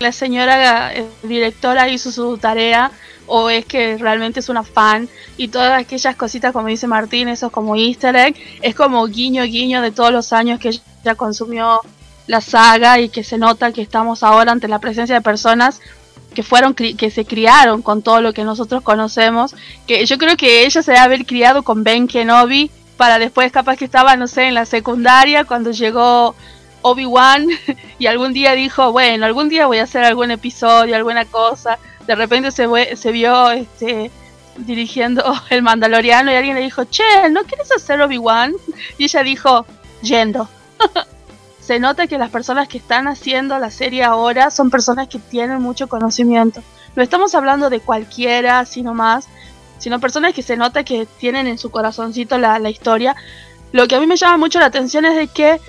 La 0.00 0.10
señora 0.10 0.92
directora 1.22 1.88
hizo 1.88 2.10
su 2.10 2.38
tarea 2.38 2.90
o 3.26 3.50
es 3.50 3.64
que 3.64 3.96
realmente 3.98 4.40
es 4.40 4.48
una 4.48 4.62
fan 4.62 5.08
y 5.36 5.48
todas 5.48 5.80
aquellas 5.80 6.16
cositas 6.16 6.52
como 6.52 6.68
dice 6.68 6.86
Martín, 6.86 7.28
eso 7.28 7.46
es 7.46 7.52
como 7.52 7.76
easter 7.76 8.14
egg, 8.16 8.36
es 8.62 8.74
como 8.74 9.06
guiño 9.06 9.44
guiño 9.44 9.82
de 9.82 9.90
todos 9.90 10.12
los 10.12 10.32
años 10.32 10.58
que 10.58 10.68
ella 10.68 11.14
consumió 11.16 11.80
la 12.26 12.40
saga 12.40 13.00
y 13.00 13.08
que 13.08 13.24
se 13.24 13.38
nota 13.38 13.72
que 13.72 13.82
estamos 13.82 14.22
ahora 14.22 14.52
ante 14.52 14.68
la 14.68 14.78
presencia 14.78 15.14
de 15.14 15.20
personas 15.20 15.80
que 16.34 16.42
fueron 16.42 16.74
que 16.74 17.10
se 17.10 17.24
criaron 17.24 17.80
con 17.80 18.02
todo 18.02 18.20
lo 18.20 18.32
que 18.32 18.44
nosotros 18.44 18.82
conocemos, 18.82 19.54
que 19.86 20.04
yo 20.04 20.18
creo 20.18 20.36
que 20.36 20.66
ella 20.66 20.82
se 20.82 20.90
debe 20.90 21.04
haber 21.04 21.26
criado 21.26 21.62
con 21.62 21.84
Ben 21.84 22.08
Kenobi 22.08 22.70
para 22.96 23.18
después 23.18 23.52
capaz 23.52 23.76
que 23.76 23.84
estaba, 23.84 24.16
no 24.16 24.26
sé, 24.26 24.48
en 24.48 24.54
la 24.54 24.66
secundaria 24.66 25.44
cuando 25.44 25.70
llegó 25.70 26.34
Obi-Wan 26.82 27.48
y 27.98 28.06
algún 28.06 28.32
día 28.32 28.52
dijo, 28.52 28.92
bueno, 28.92 29.24
algún 29.26 29.48
día 29.48 29.66
voy 29.66 29.78
a 29.78 29.84
hacer 29.84 30.04
algún 30.04 30.30
episodio, 30.30 30.94
alguna 30.94 31.24
cosa. 31.24 31.78
De 32.06 32.14
repente 32.14 32.50
se, 32.50 32.96
se 32.96 33.12
vio 33.12 33.50
este, 33.50 34.10
dirigiendo 34.56 35.22
el 35.50 35.62
Mandaloriano 35.62 36.30
y 36.30 36.34
alguien 36.34 36.56
le 36.56 36.62
dijo, 36.62 36.84
che, 36.84 37.02
¿no 37.30 37.42
quieres 37.44 37.70
hacer 37.72 38.00
Obi-Wan? 38.00 38.54
Y 38.98 39.04
ella 39.04 39.22
dijo, 39.22 39.66
yendo. 40.02 40.48
se 41.60 41.78
nota 41.78 42.06
que 42.06 42.18
las 42.18 42.30
personas 42.30 42.68
que 42.68 42.78
están 42.78 43.08
haciendo 43.08 43.58
la 43.58 43.70
serie 43.70 44.04
ahora 44.04 44.50
son 44.50 44.70
personas 44.70 45.08
que 45.08 45.18
tienen 45.18 45.62
mucho 45.62 45.88
conocimiento. 45.88 46.62
No 46.94 47.02
estamos 47.02 47.34
hablando 47.34 47.70
de 47.70 47.80
cualquiera, 47.80 48.64
sino 48.66 48.94
más 48.94 49.26
sino 49.84 50.00
personas 50.00 50.32
que 50.32 50.42
se 50.42 50.56
nota 50.56 50.82
que 50.82 51.06
tienen 51.18 51.46
en 51.46 51.58
su 51.58 51.70
corazoncito 51.70 52.38
la, 52.38 52.70
historia. 52.70 53.14
Lo 53.70 53.86
que 53.86 53.96
a 53.96 54.00
mí 54.00 54.06
me 54.06 54.16
llama 54.16 54.38
mucho 54.38 54.58
la 54.58 54.66
atención 54.66 55.04
es 55.04 55.14
de 55.14 55.28
que 55.28 55.60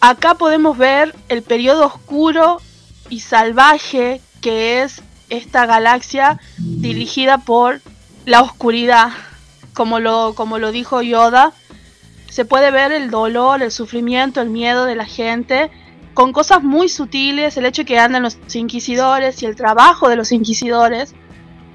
acá 0.00 0.34
podemos 0.34 0.76
ver 0.76 1.14
el 1.28 1.42
periodo 1.42 1.86
oscuro 1.86 2.60
y 3.08 3.20
salvaje 3.20 4.20
que 4.40 4.82
es 4.82 5.02
esta 5.30 5.66
galaxia 5.66 6.40
dirigida 6.58 7.38
por 7.38 7.80
la 8.24 8.42
oscuridad, 8.42 9.10
como 9.74 10.00
lo, 10.00 10.34
como 10.34 10.58
lo 10.58 10.72
dijo 10.72 11.02
Yoda. 11.02 11.52
Se 12.30 12.44
puede 12.44 12.70
ver 12.70 12.92
el 12.92 13.10
dolor, 13.10 13.62
el 13.62 13.70
sufrimiento, 13.70 14.40
el 14.40 14.50
miedo 14.50 14.84
de 14.84 14.94
la 14.94 15.06
gente, 15.06 15.70
con 16.14 16.32
cosas 16.32 16.62
muy 16.62 16.88
sutiles, 16.88 17.56
el 17.56 17.66
hecho 17.66 17.84
que 17.84 17.98
andan 17.98 18.22
los 18.22 18.38
inquisidores 18.54 19.42
y 19.42 19.46
el 19.46 19.56
trabajo 19.56 20.08
de 20.08 20.16
los 20.16 20.32
inquisidores 20.32 21.14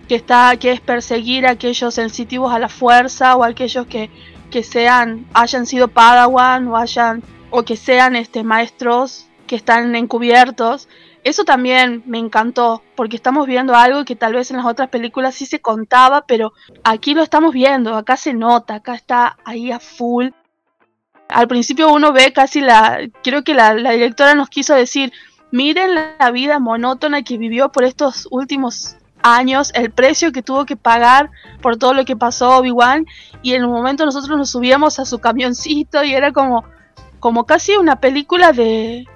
que 0.07 0.15
está 0.15 0.55
que 0.57 0.71
es 0.71 0.81
perseguir 0.81 1.45
a 1.47 1.51
aquellos 1.51 1.93
sensitivos 1.93 2.53
a 2.53 2.59
la 2.59 2.69
fuerza 2.69 3.35
o 3.35 3.43
aquellos 3.43 3.87
que, 3.87 4.09
que 4.51 4.63
sean 4.63 5.25
hayan 5.33 5.65
sido 5.65 5.87
padawan 5.87 6.67
o 6.67 6.77
hayan 6.77 7.23
o 7.49 7.63
que 7.63 7.77
sean 7.77 8.15
este 8.15 8.43
maestros 8.43 9.27
que 9.47 9.55
están 9.55 9.95
encubiertos 9.95 10.89
eso 11.23 11.45
también 11.45 12.03
me 12.05 12.19
encantó 12.19 12.83
porque 12.95 13.15
estamos 13.15 13.47
viendo 13.47 13.75
algo 13.75 14.03
que 14.03 14.15
tal 14.15 14.33
vez 14.33 14.51
en 14.51 14.57
las 14.57 14.65
otras 14.65 14.89
películas 14.89 15.35
sí 15.35 15.45
se 15.45 15.61
contaba 15.61 16.25
pero 16.25 16.53
aquí 16.83 17.13
lo 17.13 17.23
estamos 17.23 17.53
viendo 17.53 17.95
acá 17.95 18.17
se 18.17 18.33
nota 18.33 18.75
acá 18.75 18.95
está 18.95 19.37
ahí 19.45 19.71
a 19.71 19.79
full. 19.79 20.29
Al 21.29 21.47
principio 21.47 21.91
uno 21.91 22.11
ve 22.11 22.33
casi 22.33 22.61
la 22.61 22.99
creo 23.23 23.43
que 23.43 23.53
la, 23.53 23.73
directora 23.73 24.35
nos 24.35 24.49
quiso 24.49 24.75
decir 24.75 25.13
miren 25.51 25.95
la 25.95 26.31
vida 26.31 26.59
monótona 26.59 27.23
que 27.23 27.37
vivió 27.37 27.71
por 27.71 27.85
estos 27.85 28.27
últimos 28.29 28.97
años, 29.21 29.71
el 29.73 29.91
precio 29.91 30.33
que 30.33 30.43
tuvo 30.43 30.65
que 30.65 30.75
pagar 30.75 31.31
por 31.61 31.77
todo 31.77 31.93
lo 31.93 32.03
que 32.03 32.17
pasó 32.17 32.57
Obi-Wan 32.57 33.05
y 33.41 33.53
en 33.53 33.63
un 33.63 33.71
momento 33.71 34.05
nosotros 34.05 34.37
nos 34.37 34.51
subíamos 34.51 34.99
a 34.99 35.05
su 35.05 35.19
camioncito 35.19 36.03
y 36.03 36.13
era 36.13 36.33
como 36.33 36.65
como 37.23 37.45
casi 37.45 37.77
una 37.77 38.01
película 38.01 38.51
de 38.51 39.07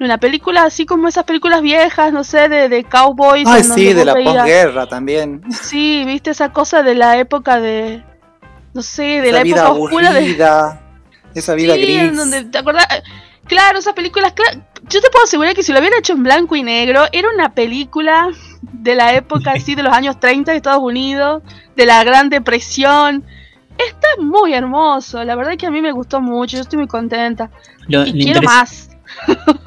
una 0.00 0.18
película 0.18 0.64
así 0.64 0.84
como 0.86 1.08
esas 1.08 1.24
películas 1.24 1.62
viejas, 1.62 2.12
no 2.12 2.24
sé, 2.24 2.48
de, 2.48 2.68
de 2.68 2.84
cowboys. 2.84 3.46
Ay, 3.46 3.64
sí, 3.64 3.92
de 3.92 4.04
la 4.04 4.14
posguerra 4.14 4.86
también. 4.86 5.42
Sí, 5.50 6.04
viste 6.04 6.30
esa 6.30 6.52
cosa 6.52 6.82
de 6.82 6.94
la 6.94 7.18
época 7.18 7.60
de, 7.60 8.02
no 8.74 8.82
sé, 8.82 9.20
de 9.20 9.32
la 9.32 9.40
época 9.42 9.70
oscura 9.72 10.12
de... 10.12 10.36
Esa 11.34 11.54
vida 11.54 11.74
gris. 11.76 12.14
donde, 12.14 12.44
¿te 12.44 12.58
acuerdas? 12.58 12.86
Claro, 13.46 13.78
esas 13.78 13.94
películas, 13.94 14.34
yo 14.88 15.00
te 15.00 15.10
puedo 15.10 15.24
asegurar 15.24 15.54
que 15.54 15.62
si 15.62 15.72
lo 15.72 15.78
hubiera 15.78 15.98
hecho 15.98 16.12
en 16.12 16.22
blanco 16.22 16.56
y 16.56 16.62
negro, 16.62 17.04
era 17.10 17.28
una 17.34 17.54
película 17.54 18.28
de 18.60 18.94
la 18.94 19.14
época 19.14 19.52
así 19.56 19.74
de 19.74 19.82
los 19.82 19.92
años 19.92 20.20
30 20.20 20.50
de 20.50 20.56
Estados 20.58 20.82
Unidos, 20.82 21.42
de 21.74 21.86
la 21.86 22.04
Gran 22.04 22.28
Depresión. 22.28 23.24
Está 23.78 24.08
muy 24.18 24.52
hermoso, 24.52 25.24
la 25.24 25.34
verdad 25.34 25.56
que 25.56 25.66
a 25.66 25.70
mí 25.70 25.80
me 25.80 25.92
gustó 25.92 26.20
mucho, 26.20 26.56
yo 26.56 26.62
estoy 26.62 26.78
muy 26.78 26.88
contenta. 26.88 27.50
y 27.88 28.24
quiero 28.24 28.42
más. 28.42 28.90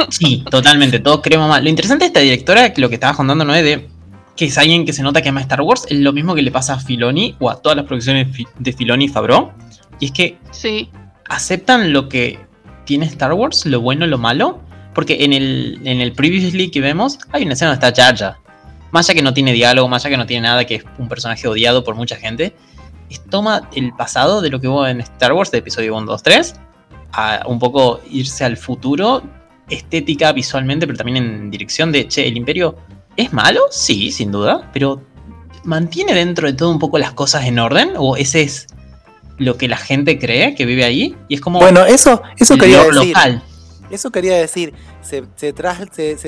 Sí, 0.09 0.43
totalmente, 0.49 0.99
todos 0.99 1.21
queremos 1.21 1.49
más. 1.49 1.63
Lo 1.63 1.69
interesante 1.69 2.05
de 2.05 2.07
esta 2.07 2.19
directora, 2.19 2.73
lo 2.77 2.89
que 2.89 2.95
estaba 2.95 3.15
contando, 3.15 3.43
¿no? 3.43 3.55
Es 3.55 3.63
de 3.63 3.89
que 4.35 4.45
es 4.45 4.57
alguien 4.57 4.85
que 4.85 4.93
se 4.93 5.01
nota 5.01 5.21
que 5.21 5.29
ama 5.29 5.41
Star 5.41 5.61
Wars, 5.61 5.85
es 5.89 5.99
lo 5.99 6.11
mismo 6.11 6.35
que 6.35 6.41
le 6.41 6.51
pasa 6.51 6.73
a 6.73 6.79
Filoni 6.79 7.35
o 7.39 7.49
a 7.49 7.61
todas 7.61 7.77
las 7.77 7.85
producciones 7.85 8.27
de 8.59 8.73
Filoni 8.73 9.05
y 9.05 9.07
Fabro. 9.07 9.53
Y 9.99 10.05
es 10.05 10.11
que 10.11 10.37
sí. 10.51 10.89
aceptan 11.29 11.93
lo 11.93 12.09
que 12.09 12.39
tiene 12.85 13.05
Star 13.05 13.33
Wars, 13.33 13.65
lo 13.65 13.81
bueno, 13.81 14.05
lo 14.07 14.17
malo. 14.17 14.59
Porque 14.93 15.25
en 15.25 15.33
el, 15.33 15.81
en 15.83 15.99
el 15.99 16.13
Previously 16.13 16.71
que 16.71 16.79
vemos, 16.79 17.19
hay 17.31 17.43
una 17.43 17.53
escena 17.53 17.71
donde 17.71 17.85
está 17.85 18.03
Jar 18.03 18.17
Jar. 18.17 18.37
Más 18.91 19.09
allá 19.09 19.17
que 19.17 19.23
no 19.23 19.33
tiene 19.33 19.51
diálogo, 19.51 19.89
más 19.89 20.05
allá 20.05 20.13
que 20.13 20.17
no 20.17 20.25
tiene 20.25 20.47
nada, 20.47 20.63
que 20.65 20.75
es 20.75 20.85
un 20.97 21.09
personaje 21.09 21.47
odiado 21.49 21.83
por 21.83 21.95
mucha 21.95 22.15
gente. 22.15 22.55
Es, 23.09 23.21
toma 23.25 23.69
el 23.75 23.93
pasado 23.93 24.41
de 24.41 24.49
lo 24.49 24.61
que 24.61 24.69
hubo 24.69 24.87
en 24.87 25.01
Star 25.01 25.33
Wars 25.33 25.51
de 25.51 25.57
episodio 25.57 25.97
1, 25.97 26.05
2, 26.05 26.23
3. 26.23 26.55
A 27.11 27.43
un 27.47 27.59
poco 27.59 28.01
irse 28.09 28.45
al 28.45 28.55
futuro 28.55 29.21
estética, 29.69 30.31
visualmente, 30.31 30.85
pero 30.85 30.97
también 30.97 31.17
en 31.17 31.51
dirección 31.51 31.91
de, 31.91 32.07
che, 32.07 32.27
el 32.27 32.37
imperio 32.37 32.75
es 33.17 33.33
malo, 33.33 33.61
sí, 33.71 34.11
sin 34.11 34.31
duda, 34.31 34.69
pero 34.73 35.01
mantiene 35.63 36.13
dentro 36.13 36.47
de 36.47 36.53
todo 36.53 36.71
un 36.71 36.79
poco 36.79 36.97
las 36.97 37.13
cosas 37.13 37.45
en 37.45 37.59
orden, 37.59 37.93
o 37.97 38.15
ese 38.15 38.41
es 38.41 38.67
lo 39.37 39.57
que 39.57 39.67
la 39.67 39.77
gente 39.77 40.19
cree 40.19 40.55
que 40.55 40.65
vive 40.65 40.85
ahí, 40.85 41.15
y 41.27 41.35
es 41.35 41.41
como... 41.41 41.59
Bueno, 41.59 41.85
eso, 41.85 42.21
eso 42.37 42.57
quería 42.57 42.83
decir. 42.83 43.07
Local. 43.07 43.43
Eso 43.91 44.11
quería 44.11 44.35
decir, 44.35 44.73
se, 45.01 45.23
se, 45.35 45.53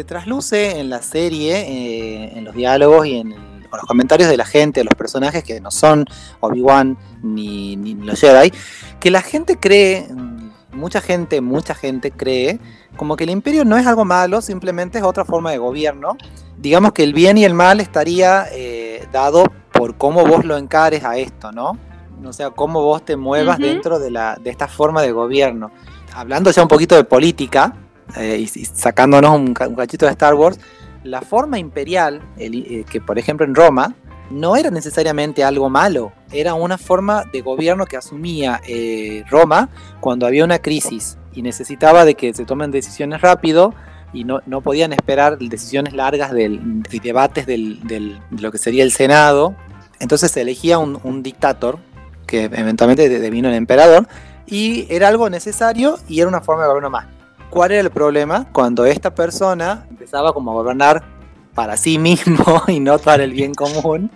trasluce 0.03 0.79
en 0.79 0.89
la 0.89 1.01
serie, 1.01 1.59
eh, 1.59 2.37
en 2.37 2.45
los 2.45 2.55
diálogos 2.55 3.07
y 3.07 3.17
en 3.17 3.35
los 3.71 3.85
comentarios 3.87 4.29
de 4.29 4.37
la 4.37 4.45
gente, 4.45 4.81
de 4.81 4.83
los 4.85 4.93
personajes 4.93 5.43
que 5.43 5.59
no 5.59 5.71
son 5.71 6.05
Obi-Wan 6.39 6.97
ni, 7.23 7.75
ni, 7.75 7.95
los 7.95 8.19
Jedi, 8.19 8.51
que 8.99 9.11
la 9.11 9.21
gente 9.21 9.57
cree, 9.57 10.07
mucha 10.77 11.01
gente, 11.01 11.41
mucha 11.41 11.75
gente 11.75 12.11
cree, 12.11 12.59
como 12.95 13.15
que 13.17 13.25
el 13.25 13.29
imperio 13.29 13.65
no 13.65 13.77
es 13.77 13.85
algo 13.85 14.05
malo, 14.05 14.41
simplemente 14.41 14.99
es 14.99 15.03
otra 15.03 15.25
forma 15.25 15.51
de 15.51 15.57
gobierno. 15.57 16.15
Digamos 16.57 16.93
que 16.93 17.03
el 17.03 17.13
bien 17.13 17.37
y 17.37 17.43
el 17.43 17.53
mal 17.53 17.79
estaría 17.79 18.45
eh, 18.51 19.07
dado 19.11 19.45
por 19.73 19.97
cómo 19.97 20.25
vos 20.25 20.45
lo 20.45 20.57
encares 20.57 21.03
a 21.03 21.17
esto, 21.17 21.51
¿no? 21.51 21.77
O 22.23 22.33
sea, 22.33 22.49
cómo 22.49 22.81
vos 22.81 23.05
te 23.05 23.15
muevas 23.15 23.59
dentro 23.59 23.99
de, 23.99 24.09
la, 24.09 24.37
de 24.41 24.49
esta 24.49 24.67
forma 24.67 25.01
de 25.01 25.11
gobierno 25.11 25.71
hablando 26.17 26.49
ya 26.49 26.63
un 26.63 26.67
poquito 26.67 26.95
de 26.95 27.03
política 27.03 27.73
eh, 28.15 28.37
y, 28.39 28.47
sacándonos 28.47 29.35
un, 29.35 29.53
cachito 29.53 30.05
de 30.05 30.11
Star 30.11 30.33
Wars, 30.33 30.59
la 31.03 31.21
forma 31.21 31.59
imperial, 31.59 32.21
eh, 32.37 32.83
que 32.89 32.99
por 33.01 33.19
ejemplo 33.19 33.45
en 33.45 33.53
Roma, 33.53 33.93
no 34.31 34.55
era 34.55 34.71
necesariamente 34.71 35.43
algo 35.43 35.69
malo, 35.69 36.11
era 36.31 36.53
una 36.53 36.77
forma 36.77 37.23
de 37.31 37.41
gobierno 37.41 37.85
que 37.85 37.97
asumía 37.97 38.61
eh, 38.67 39.23
Roma 39.29 39.69
cuando 39.99 40.25
había 40.25 40.43
una 40.43 40.59
crisis 40.59 41.17
y 41.33 41.41
necesitaba 41.41 42.05
de 42.05 42.15
que 42.15 42.33
se 42.33 42.45
tomen 42.45 42.71
decisiones 42.71 43.21
rápido 43.21 43.73
y 44.13 44.23
no, 44.23 44.41
podían 44.61 44.93
esperar 44.93 45.37
decisiones 45.37 45.93
largas 45.93 46.31
del, 46.31 46.81
de 46.83 46.99
debates 46.99 47.45
del, 47.45 47.85
de 47.85 48.19
lo 48.39 48.51
que 48.51 48.57
sería 48.57 48.83
el 48.83 48.91
Senado. 48.91 49.55
Entonces 49.99 50.31
se 50.31 50.41
elegía 50.41 50.79
un, 50.79 50.99
un 51.03 51.21
dictador, 51.21 51.79
que 52.25 52.45
eventualmente 52.45 53.09
devino 53.09 53.49
el 53.49 53.55
emperador, 53.55 54.07
y 54.45 54.87
era 54.89 55.09
algo 55.09 55.29
necesario 55.29 55.97
y 56.07 56.19
era 56.19 56.29
una 56.29 56.41
forma 56.41 56.63
de 56.63 56.69
gobernar 56.69 56.91
más. 56.91 57.05
¿Cuál 57.49 57.71
era 57.71 57.81
el 57.81 57.91
problema? 57.91 58.47
Cuando 58.51 58.85
esta 58.85 59.13
persona 59.13 59.85
empezaba 59.89 60.33
como 60.33 60.51
a 60.51 60.53
gobernar 60.55 61.03
para 61.53 61.77
sí 61.77 61.97
mismo 61.97 62.63
y 62.67 62.79
no 62.79 62.97
para 62.99 63.23
el 63.23 63.33
bien 63.33 63.53
común 63.53 64.11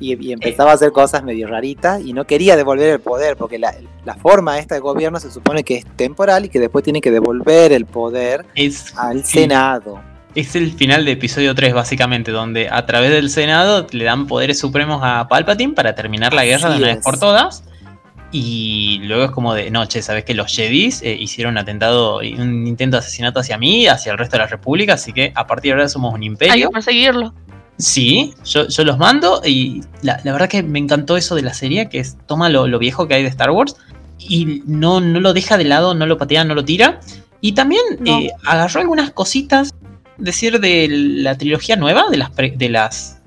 y, 0.00 0.32
empezaba 0.32 0.72
a 0.72 0.74
hacer 0.74 0.92
cosas 0.92 1.22
medio 1.22 1.46
raritas 1.46 2.00
y 2.00 2.12
no 2.12 2.26
quería 2.26 2.56
devolver 2.56 2.90
el 2.90 3.00
poder 3.00 3.36
porque 3.36 3.58
la, 3.58 3.74
forma 4.20 4.58
esta 4.58 4.74
de 4.74 4.80
gobierno 4.80 5.18
se 5.20 5.30
supone 5.30 5.64
que 5.64 5.76
es 5.76 5.86
temporal 5.96 6.44
y 6.44 6.48
que 6.48 6.60
después 6.60 6.84
tiene 6.84 7.00
que 7.00 7.10
devolver 7.10 7.72
el 7.72 7.86
poder 7.86 8.44
al 8.96 9.24
Senado. 9.24 10.00
Es 10.34 10.56
el 10.56 10.72
final 10.72 11.04
de 11.04 11.12
episodio 11.12 11.54
3, 11.54 11.74
básicamente, 11.74 12.32
donde 12.32 12.68
a 12.68 12.84
través 12.86 13.10
del 13.10 13.30
Senado 13.30 13.86
le 13.92 14.04
dan 14.04 14.26
poderes 14.26 14.58
supremos 14.58 15.00
a 15.02 15.28
Palpatine 15.28 15.74
para 15.74 15.94
terminar 15.94 16.34
la 16.34 16.44
guerra 16.44 16.70
de 16.70 16.78
una 16.78 16.86
vez 16.88 17.04
por 17.04 17.18
todas. 17.18 17.62
Y 18.36 18.98
luego 19.04 19.22
es 19.26 19.30
como 19.30 19.54
de, 19.54 19.70
no, 19.70 19.86
che, 19.86 20.02
¿sabes 20.02 20.24
que 20.24 20.34
los 20.34 20.52
Jedis 20.52 21.02
eh, 21.02 21.16
hicieron 21.16 21.52
un 21.52 21.58
atentado, 21.58 22.18
un 22.18 22.66
intento 22.66 22.96
de 22.96 22.98
asesinato 22.98 23.38
hacia 23.38 23.58
mí, 23.58 23.86
hacia 23.86 24.10
el 24.10 24.18
resto 24.18 24.36
de 24.36 24.42
la 24.42 24.48
República? 24.48 24.94
Así 24.94 25.12
que 25.12 25.32
a 25.36 25.46
partir 25.46 25.70
de 25.70 25.74
ahora 25.74 25.88
somos 25.88 26.12
un 26.12 26.24
imperio. 26.24 26.52
Hay 26.52 26.62
que 26.62 26.68
perseguirlo. 26.68 27.32
Sí, 27.76 28.34
yo, 28.44 28.66
los 28.84 28.98
mando 28.98 29.42
y 29.44 29.82
la, 30.02 30.20
verdad 30.24 30.48
que 30.48 30.62
me 30.62 30.78
encantó 30.78 31.16
eso 31.16 31.34
de 31.34 31.42
la 31.42 31.54
serie, 31.54 31.88
que 31.88 31.98
es 31.98 32.16
toma 32.26 32.48
lo, 32.48 32.78
viejo 32.78 33.08
que 33.08 33.14
hay 33.14 33.22
de 33.22 33.28
Star 33.28 33.50
Wars 33.50 33.76
y 34.18 34.62
no, 34.66 35.00
no 35.00 35.20
lo 35.20 35.32
deja 35.32 35.58
de 35.58 35.64
lado, 35.64 35.94
no 35.94 36.06
lo 36.06 36.16
patea, 36.16 36.44
no 36.44 36.54
lo 36.54 36.64
tira. 36.64 37.00
Y 37.40 37.52
también 37.52 37.82
eh, 38.06 38.30
agarró 38.46 38.80
algunas 38.80 39.10
cositas, 39.10 39.74
decir, 40.16 40.60
de 40.60 40.88
la 40.88 41.36
trilogía 41.36 41.76
nueva, 41.76 42.04
de 42.10 42.16
las, 42.16 42.30
de 42.34 42.68
las, 42.68 43.18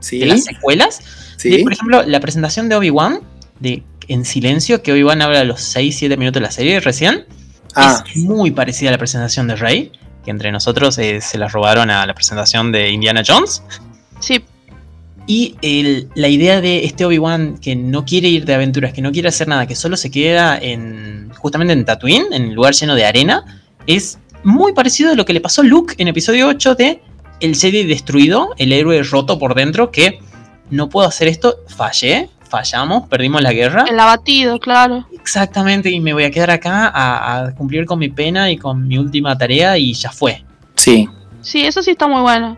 ¿Sí? 0.00 0.18
de 0.18 0.26
las 0.26 0.44
secuelas. 0.44 1.00
¿Sí? 1.36 1.62
por 1.62 1.72
ejemplo, 1.72 2.02
la 2.02 2.20
presentación 2.20 2.68
de 2.68 2.76
Obi-Wan, 2.76 3.20
de 3.60 3.82
en 4.08 4.24
silencio, 4.24 4.82
que 4.82 4.92
hoy 4.92 5.02
van 5.02 5.22
a 5.22 5.24
hablar 5.24 5.42
a 5.42 5.44
los 5.44 5.60
6-7 5.74 6.16
minutos 6.16 6.34
de 6.34 6.40
la 6.40 6.50
serie 6.50 6.80
recién. 6.80 7.26
Ah. 7.74 8.04
Es 8.08 8.16
muy 8.16 8.50
parecida 8.50 8.90
a 8.90 8.92
la 8.92 8.98
presentación 8.98 9.48
de 9.48 9.56
Rey, 9.56 9.92
que 10.24 10.30
entre 10.30 10.52
nosotros 10.52 10.98
eh, 10.98 11.20
se 11.20 11.38
la 11.38 11.48
robaron 11.48 11.90
a 11.90 12.06
la 12.06 12.14
presentación 12.14 12.72
de 12.72 12.90
Indiana 12.90 13.22
Jones. 13.26 13.62
Sí. 14.20 14.44
Y 15.26 15.56
la 16.14 16.28
idea 16.28 16.60
de 16.60 16.84
este 16.84 17.04
Obi-Wan 17.04 17.58
que 17.58 17.74
no 17.74 18.04
quiere 18.04 18.28
ir 18.28 18.44
de 18.44 18.54
aventuras, 18.54 18.92
que 18.92 19.02
no 19.02 19.10
quiere 19.10 19.28
hacer 19.28 19.48
nada, 19.48 19.66
que 19.66 19.74
solo 19.74 19.96
se 19.96 20.10
queda 20.10 20.56
en 20.56 21.32
justamente 21.34 21.72
en 21.72 21.84
Tatooine, 21.84 22.32
en 22.32 22.44
el 22.44 22.52
lugar 22.54 22.74
lleno 22.74 22.94
de 22.94 23.04
arena, 23.04 23.44
es 23.86 24.18
muy 24.44 24.72
parecido 24.72 25.12
a 25.12 25.14
lo 25.14 25.24
que 25.24 25.32
le 25.32 25.40
pasó 25.40 25.62
a 25.62 25.64
Luke 25.64 25.94
en 25.98 26.08
episodio 26.08 26.46
8 26.48 26.74
de 26.76 27.02
El 27.40 27.56
Jedi 27.56 27.84
destruido, 27.84 28.50
el 28.58 28.72
héroe 28.72 29.02
roto 29.02 29.38
por 29.38 29.54
dentro, 29.54 29.90
que 29.90 30.20
no 30.70 30.88
puedo 30.88 31.08
hacer 31.08 31.26
esto, 31.26 31.56
fallé, 31.66 32.28
fallamos, 32.48 33.08
perdimos 33.08 33.42
la 33.42 33.52
guerra. 33.52 33.84
El 33.88 33.98
abatido, 33.98 34.58
claro. 34.58 35.06
Exactamente, 35.12 35.90
y 35.90 36.00
me 36.00 36.12
voy 36.12 36.24
a 36.24 36.30
quedar 36.30 36.50
acá 36.50 36.92
a, 36.94 37.52
cumplir 37.54 37.86
con 37.86 37.98
mi 37.98 38.08
pena 38.08 38.50
y 38.50 38.56
con 38.56 38.86
mi 38.86 38.98
última 38.98 39.36
tarea 39.36 39.76
y 39.78 39.92
ya 39.94 40.10
fue. 40.10 40.44
Sí. 40.76 41.08
Sí, 41.40 41.64
eso 41.64 41.82
sí 41.82 41.92
está 41.92 42.06
muy 42.06 42.22
bueno. 42.22 42.56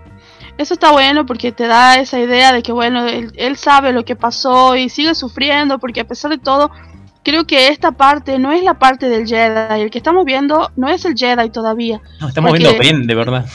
Eso 0.59 0.75
está 0.75 0.91
bueno 0.91 1.25
porque 1.25 1.53
te 1.53 1.69
da 1.69 1.97
esa 2.01 2.19
idea 2.19 2.53
de 2.53 2.63
que, 2.63 2.73
bueno, 2.73 3.07
él, 3.07 3.57
sabe 3.57 3.93
lo 3.93 4.05
que 4.05 4.17
pasó 4.17 4.75
y 4.75 4.89
sigue 4.89 5.15
sufriendo 5.15 5.79
porque 5.79 6.01
a 6.01 6.05
pesar 6.05 6.33
de 6.33 6.39
todo, 6.39 6.73
creo 7.23 7.47
que 7.47 7.69
esta 7.69 7.93
parte 7.93 8.41
no 8.41 8.51
es 8.51 8.65
la 8.65 8.75
parte 8.75 9.09
del 9.09 9.25
Jedi. 9.25 9.81
El 9.81 9.91
que 9.91 9.99
estamos 9.99 10.25
viendo 10.25 10.71
no 10.75 10.89
es 10.89 11.05
el 11.05 11.15
Jedi 11.15 11.51
todavía. 11.51 12.01
No, 12.21 12.29
estamos 12.29 12.53
viendo 12.53 12.77
Ben, 12.77 13.07
de 13.07 13.15
verdad. 13.15 13.47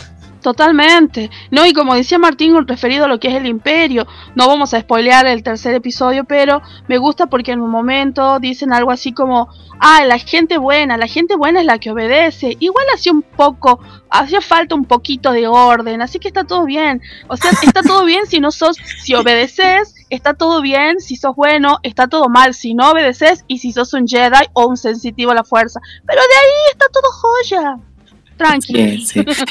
Totalmente. 0.43 1.31
No, 1.51 1.65
y 1.65 1.71
como 1.71 1.95
decía 1.95 2.19
Martín, 2.19 2.67
referido 2.67 3.05
a 3.05 3.07
lo 3.07 3.17
que 3.17 3.29
es 3.29 3.35
el 3.35 3.45
imperio, 3.45 4.05
no 4.35 4.45
vamos 4.45 4.73
a 4.73 4.81
spoilear 4.81 5.25
el 5.25 5.41
tercer 5.41 5.73
episodio, 5.73 6.25
pero 6.25 6.61
me 6.89 6.97
gusta 6.97 7.27
porque 7.27 7.53
en 7.53 7.61
un 7.61 7.71
momento 7.71 8.39
dicen 8.39 8.73
algo 8.73 8.91
así 8.91 9.13
como, 9.13 9.47
ah, 9.79 10.03
la 10.03 10.17
gente 10.17 10.57
buena, 10.57 10.97
la 10.97 11.07
gente 11.07 11.37
buena 11.37 11.61
es 11.61 11.65
la 11.65 11.79
que 11.79 11.91
obedece. 11.91 12.57
Igual 12.59 12.85
hacía 12.93 13.13
un 13.13 13.21
poco, 13.21 13.79
hacía 14.09 14.41
falta 14.41 14.75
un 14.75 14.83
poquito 14.83 15.31
de 15.31 15.47
orden, 15.47 16.01
así 16.01 16.19
que 16.19 16.27
está 16.27 16.43
todo 16.43 16.65
bien. 16.65 17.01
O 17.29 17.37
sea, 17.37 17.51
está 17.51 17.81
todo 17.81 18.03
bien 18.05 18.25
si 18.27 18.41
no 18.41 18.51
sos, 18.51 18.75
si 19.01 19.15
obedeces, 19.15 19.95
está 20.09 20.33
todo 20.33 20.61
bien 20.61 20.99
si 20.99 21.15
sos 21.15 21.37
bueno, 21.37 21.79
está 21.83 22.07
todo 22.07 22.27
mal 22.27 22.53
si 22.53 22.73
no 22.73 22.91
obedeces 22.91 23.45
y 23.47 23.59
si 23.59 23.71
sos 23.71 23.93
un 23.93 24.09
Jedi 24.09 24.45
o 24.51 24.67
un 24.67 24.75
sensitivo 24.75 25.31
a 25.31 25.35
la 25.35 25.45
fuerza. 25.45 25.79
Pero 26.05 26.19
de 26.19 26.35
ahí 26.35 26.71
está 26.73 26.87
todo 26.91 27.09
joya. 27.13 27.92
Tranqui. 28.37 29.05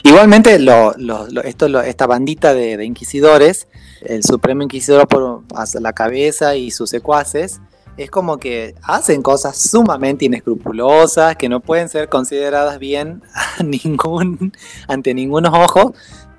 Igualmente, 0.05 0.59
lo, 0.59 0.95
esto, 1.45 1.81
esta 1.81 2.07
bandita 2.07 2.55
de, 2.55 2.85
inquisidores, 2.85 3.68
el 4.03 4.23
Supremo 4.25 4.62
Inquisidor 4.62 5.07
por 5.07 5.42
la 5.81 5.92
cabeza 5.92 6.57
y 6.57 6.71
sus 6.71 6.90
secuaces, 6.90 7.61
es 7.97 8.11
como 8.11 8.38
que 8.38 8.75
hacen 8.83 9.23
cosas 9.23 9.57
sumamente 9.57 10.25
inescrupulosas 10.25 11.37
que 11.37 11.49
no 11.49 11.61
pueden 11.61 11.88
ser 11.88 12.09
consideradas 12.09 12.79
bien 12.79 13.23
ningún, 13.64 14.53
ante 14.88 15.14
ningunos 15.14 15.53
ojos, 15.55 15.92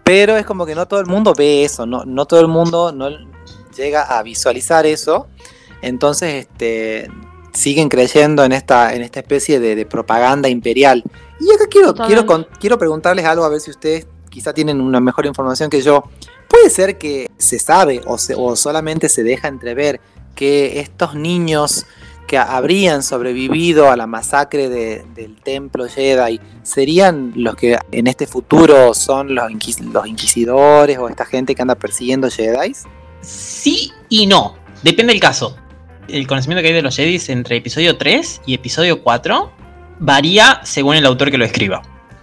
pero 0.04 0.36
es 0.36 0.46
como 0.46 0.66
que 0.66 0.76
no 0.76 0.88
todo 0.88 1.00
el 1.00 1.06
mundo 1.06 1.34
ve 1.38 1.64
eso, 1.64 1.86
no, 1.86 2.06
no 2.06 2.26
todo 2.26 2.40
el 2.40 2.48
mundo 2.48 2.92
no 2.92 3.10
llega 3.76 4.04
a 4.04 4.24
visualizar 4.24 4.86
eso. 4.86 5.28
Entonces, 5.82 6.48
este, 6.48 7.10
siguen 7.54 7.89
creyendo 7.89 8.44
en 8.44 8.52
esta, 8.52 8.94
en 8.94 9.02
esta 9.02 9.20
especie 9.20 9.60
de, 9.60 9.86
propaganda 9.86 10.50
imperial. 10.50 11.04
Y 11.39 11.54
acá 11.54 11.68
quiero, 11.70 11.94
quiero, 11.94 12.26
quiero 12.60 12.78
preguntarles 12.78 13.26
algo 13.26 13.44
a 13.44 13.50
ver 13.50 13.60
si 13.60 13.72
ustedes 13.72 14.08
quizá 14.30 14.54
tienen 14.54 14.82
una 14.82 15.00
mejor 15.00 15.26
información 15.26 15.70
que 15.70 15.82
yo. 15.82 16.04
Puede 16.48 16.70
ser 16.70 16.98
que 16.98 17.30
se 17.38 17.60
sabe 17.60 18.02
o, 18.06 18.18
o 18.38 18.56
solamente 18.56 19.10
se 19.10 19.24
deja 19.24 19.48
entrever 19.48 20.02
que 20.36 20.80
estos 20.80 21.16
niños 21.16 21.86
que 22.28 22.38
habrían 22.38 23.04
sobrevivido 23.04 23.92
a 23.92 23.98
la 23.98 24.08
masacre 24.08 24.70
del 24.70 25.36
templo 25.44 25.88
Jedi 25.88 26.39
serían 26.63 27.34
los 27.36 27.56
que 27.56 27.78
en 27.92 28.08
este 28.08 28.26
futuro 28.28 28.94
son 28.94 29.36
los, 29.36 29.52
los 29.82 30.08
inquisidores 30.08 30.98
o 30.98 31.10
esta 31.10 31.26
gente 31.26 31.54
que 31.54 31.62
anda 31.62 31.76
persiguiendo 31.76 32.30
Jedi? 32.30 32.74
Sí 33.22 33.92
y 34.10 34.26
no, 34.26 34.56
depende 34.82 35.13
del 35.13 35.22
caso 35.22 35.56
el 36.08 36.28
conocimiento 36.28 36.62
que 36.62 36.70
hay 36.70 36.74
de 36.74 36.82
los 36.82 36.96
Jedi 36.96 37.20
entre 37.28 37.58
episodio 37.58 37.98
3 37.98 38.42
y 38.46 38.54
episodio 38.54 39.02
4 39.02 39.52
varía 40.00 40.62
según 40.63 40.96
el 40.96 41.06
autor 41.06 41.32
que 41.32 41.38
lo 41.38 41.46
escriba. 41.46 41.82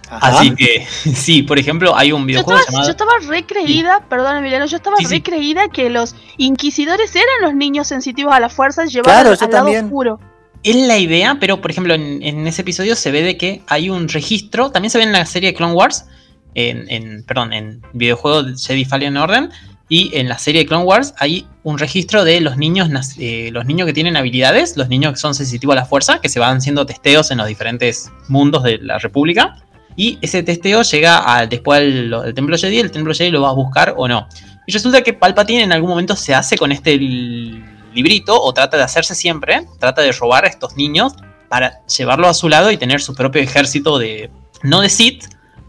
Así 0.09 0.53
que, 0.55 0.85
sí, 1.15 1.43
por 1.43 1.57
ejemplo, 1.57 1.95
hay 1.95 2.11
un 2.11 2.25
videojuego 2.25 2.59
yo 2.59 2.65
estaba, 2.65 2.83
Yo 2.83 2.91
estaba 2.91 3.11
recreída, 3.27 4.05
perdón 4.09 4.37
Emiliano, 4.37 4.65
yo 4.65 4.77
estaba 4.77 4.97
recreída 5.09 5.69
que 5.69 5.89
los 5.89 6.15
inquisidores 6.37 7.15
eran 7.15 7.41
los 7.41 7.55
niños 7.55 7.87
sensitivos 7.87 8.33
a 8.33 8.39
las 8.39 8.53
fuerzas 8.53 8.91
llevados 8.91 9.41
al 9.41 9.51
lado 9.51 9.69
oscuro. 9.69 10.19
Es 10.63 10.75
la 10.75 10.97
idea, 10.97 11.37
pero 11.39 11.61
por 11.61 11.71
ejemplo, 11.71 11.93
en, 11.95 12.45
ese 12.45 12.61
episodio 12.61 12.95
se 12.95 13.09
ve 13.11 13.23
de 13.23 13.37
que 13.37 13.61
hay 13.67 13.89
un 13.89 14.09
registro, 14.09 14.69
también 14.69 14.91
se 14.91 14.97
ve 14.97 15.05
en 15.05 15.13
la 15.13 15.25
serie 15.25 15.53
Clone 15.53 15.73
Wars, 15.73 16.05
en, 16.53 16.89
en 16.89 17.23
perdón, 17.23 17.53
en 17.53 17.81
videojuego 17.93 18.43
de 18.43 18.57
Jedi 18.57 18.85
Fallen 18.85 19.17
Order, 19.17 19.49
y 19.91 20.09
en 20.17 20.29
la 20.29 20.37
serie 20.37 20.61
de 20.61 20.67
Clone 20.67 20.85
Wars 20.85 21.13
hay 21.17 21.45
un 21.63 21.77
registro 21.77 22.23
de 22.23 22.39
los 22.39 22.55
niños, 22.55 22.87
eh, 23.19 23.49
los 23.51 23.65
niños 23.65 23.85
que 23.85 23.91
tienen 23.91 24.15
habilidades, 24.15 24.77
los 24.77 24.87
niños 24.87 25.11
que 25.11 25.19
son 25.19 25.35
sensitivos 25.35 25.73
a 25.73 25.81
la 25.81 25.85
fuerza, 25.85 26.21
que 26.21 26.29
se 26.29 26.39
van 26.39 26.59
haciendo 26.59 26.85
testeos 26.85 27.29
en 27.29 27.39
los 27.39 27.47
diferentes 27.47 28.09
mundos 28.29 28.63
de 28.63 28.77
la 28.77 28.99
República. 28.99 29.57
Y 29.97 30.17
ese 30.21 30.43
testeo 30.43 30.83
llega 30.83 31.35
a, 31.35 31.45
después 31.45 31.81
al, 31.81 32.33
Templo 32.33 32.57
Jedi, 32.57 32.79
el 32.79 32.89
Templo 32.89 33.13
Jedi 33.13 33.31
lo 33.31 33.41
va 33.41 33.49
a 33.49 33.53
buscar 33.53 33.93
o 33.97 34.07
no. 34.07 34.29
Y 34.65 34.71
resulta 34.71 35.01
que 35.01 35.11
Palpatine 35.11 35.63
en 35.63 35.73
algún 35.73 35.89
momento 35.89 36.15
se 36.15 36.33
hace 36.33 36.57
con 36.57 36.71
este 36.71 36.95
librito, 36.97 38.41
o 38.41 38.53
trata 38.53 38.77
de 38.77 38.83
hacerse 38.83 39.13
siempre, 39.13 39.67
trata 39.77 40.01
de 40.03 40.13
robar 40.13 40.45
a 40.45 40.47
estos 40.47 40.77
niños 40.77 41.15
para 41.49 41.85
llevarlo 41.85 42.29
a 42.29 42.33
su 42.33 42.47
lado 42.47 42.71
y 42.71 42.77
tener 42.77 43.01
su 43.01 43.13
propio 43.13 43.41
ejército 43.41 43.99
de, 43.99 44.29
no 44.63 44.79
de 44.79 44.87
Sith, 44.87 45.25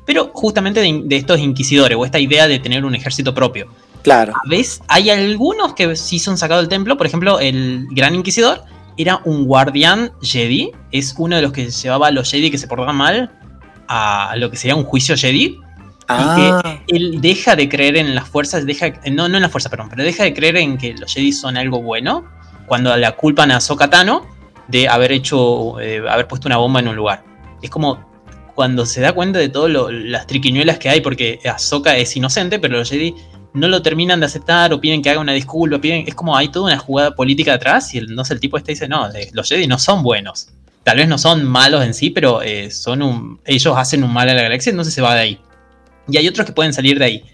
pero 0.07 0.31
justamente 0.33 0.81
de 0.81 1.17
estos 1.17 1.41
inquisidores, 1.41 1.99
o 1.99 2.05
esta 2.05 2.21
idea 2.21 2.47
de 2.47 2.61
tener 2.61 2.85
un 2.85 2.95
ejército 2.95 3.35
propio. 3.35 3.67
Claro. 4.03 4.33
¿Ves? 4.49 4.83
Hay 4.89 5.11
algunos 5.11 5.75
que 5.75 5.95
sí 5.97 6.19
son 6.19 6.37
sacados 6.37 6.63
del 6.63 6.69
templo, 6.69 6.97
por 6.97 7.07
ejemplo, 7.07 7.39
el 7.41 7.87
Gran 7.91 8.15
Inquisidor 8.15 8.65
era 8.97 9.21
un 9.25 9.47
guardián 9.47 10.13
Jedi, 10.23 10.71
es 10.91 11.15
uno 11.19 11.37
de 11.37 11.43
los 11.43 11.53
que 11.53 11.71
llevaba 11.71 12.09
a 12.09 12.11
los 12.11 12.31
Jedi 12.31 12.51
que 12.51 12.59
se 12.59 12.67
portaban 12.67 12.97
mal 12.97 13.31
a 13.89 14.35
lo 14.37 14.51
que 14.51 14.57
sería 14.57 14.75
un 14.75 14.85
juicio 14.85 15.17
Jedi. 15.17 15.59
Ah, 16.09 16.37
Y 16.37 16.63
que 16.63 16.97
él 16.97 17.21
deja 17.21 17.55
de 17.57 17.69
creer 17.69 17.97
en 17.97 18.15
las 18.15 18.29
fuerzas, 18.29 18.67
deja, 18.67 18.93
no, 19.11 19.29
no 19.29 19.37
en 19.37 19.43
las 19.43 19.51
fuerzas, 19.51 19.71
perdón, 19.71 19.89
pero 19.91 20.03
deja 20.03 20.25
de 20.25 20.35
creer 20.35 20.57
en 20.57 20.77
que 20.77 20.95
los 20.95 21.13
Jedi 21.13 21.33
son 21.33 21.57
algo 21.57 21.81
bueno 21.81 22.25
cuando 22.67 22.97
la 22.97 23.13
culpan 23.13 23.51
a 23.51 23.57
Ahsoka 23.57 23.89
Tano 23.89 24.27
de 24.69 24.89
haber 24.89 25.13
hecho, 25.13 25.81
eh, 25.81 26.03
haber 26.09 26.27
puesto 26.27 26.49
una 26.49 26.57
bomba 26.57 26.81
en 26.81 26.89
un 26.89 26.97
lugar. 26.97 27.25
Es 27.63 27.71
como 27.71 28.05
cuando 28.55 28.85
se 28.85 29.01
da 29.01 29.13
cuenta 29.13 29.39
de 29.39 29.49
todas 29.49 29.71
las 29.93 30.27
triquiñuelas 30.27 30.79
que 30.79 30.89
hay, 30.89 31.01
porque 31.01 31.41
Ahsoka 31.45 31.97
es 31.97 32.17
inocente, 32.17 32.59
pero 32.59 32.79
los 32.79 32.91
Jedi 32.91 33.15
no 33.55 33.69
lo 33.69 33.83
terminan 33.83 34.21
de 34.21 34.27
aceptar 34.27 34.73
o 34.73 34.81
piden 34.81 35.03
que 35.03 35.11
haga 35.11 35.21
una 35.21 35.33
disculpa, 35.33 35.79
piden, 35.79 36.05
es 36.07 36.15
como 36.15 36.37
hay 36.37 36.49
toda 36.49 36.67
una 36.67 36.79
jugada 36.79 37.15
política 37.15 37.55
atrás 37.55 37.95
y 37.95 37.99
el, 37.99 38.15
no 38.15 38.25
sé, 38.25 38.35
el 38.35 38.41
tipo 38.41 38.57
este 38.57 38.73
dice, 38.73 38.89
no, 38.89 39.11
eh, 39.13 39.31
los 39.33 39.49
Jedi 39.49 39.67
no 39.67 39.79
son 39.79 40.03
buenos. 40.03 40.49
Tal 40.85 40.97
vez 40.97 41.07
no 41.07 41.17
son 41.19 41.45
malos 41.45 41.85
en 41.85 41.95
sí, 41.95 42.11
pero 42.11 42.43
eh, 42.43 42.71
son 42.71 43.03
un, 43.03 43.41
ellos 43.45 43.75
hacen 43.77 44.03
un 44.03 44.13
mal 44.13 44.29
a 44.29 44.35
la 44.35 44.43
galaxia, 44.43 44.71
entonces 44.71 44.93
se 44.93 45.01
va 45.01 45.15
de 45.15 45.21
ahí. 45.21 45.41
Y 46.09 46.17
hay 46.17 46.27
otros 46.27 46.47
que 46.47 46.53
pueden 46.53 46.73
salir 46.73 46.99
de 46.99 47.05
ahí. 47.05 47.25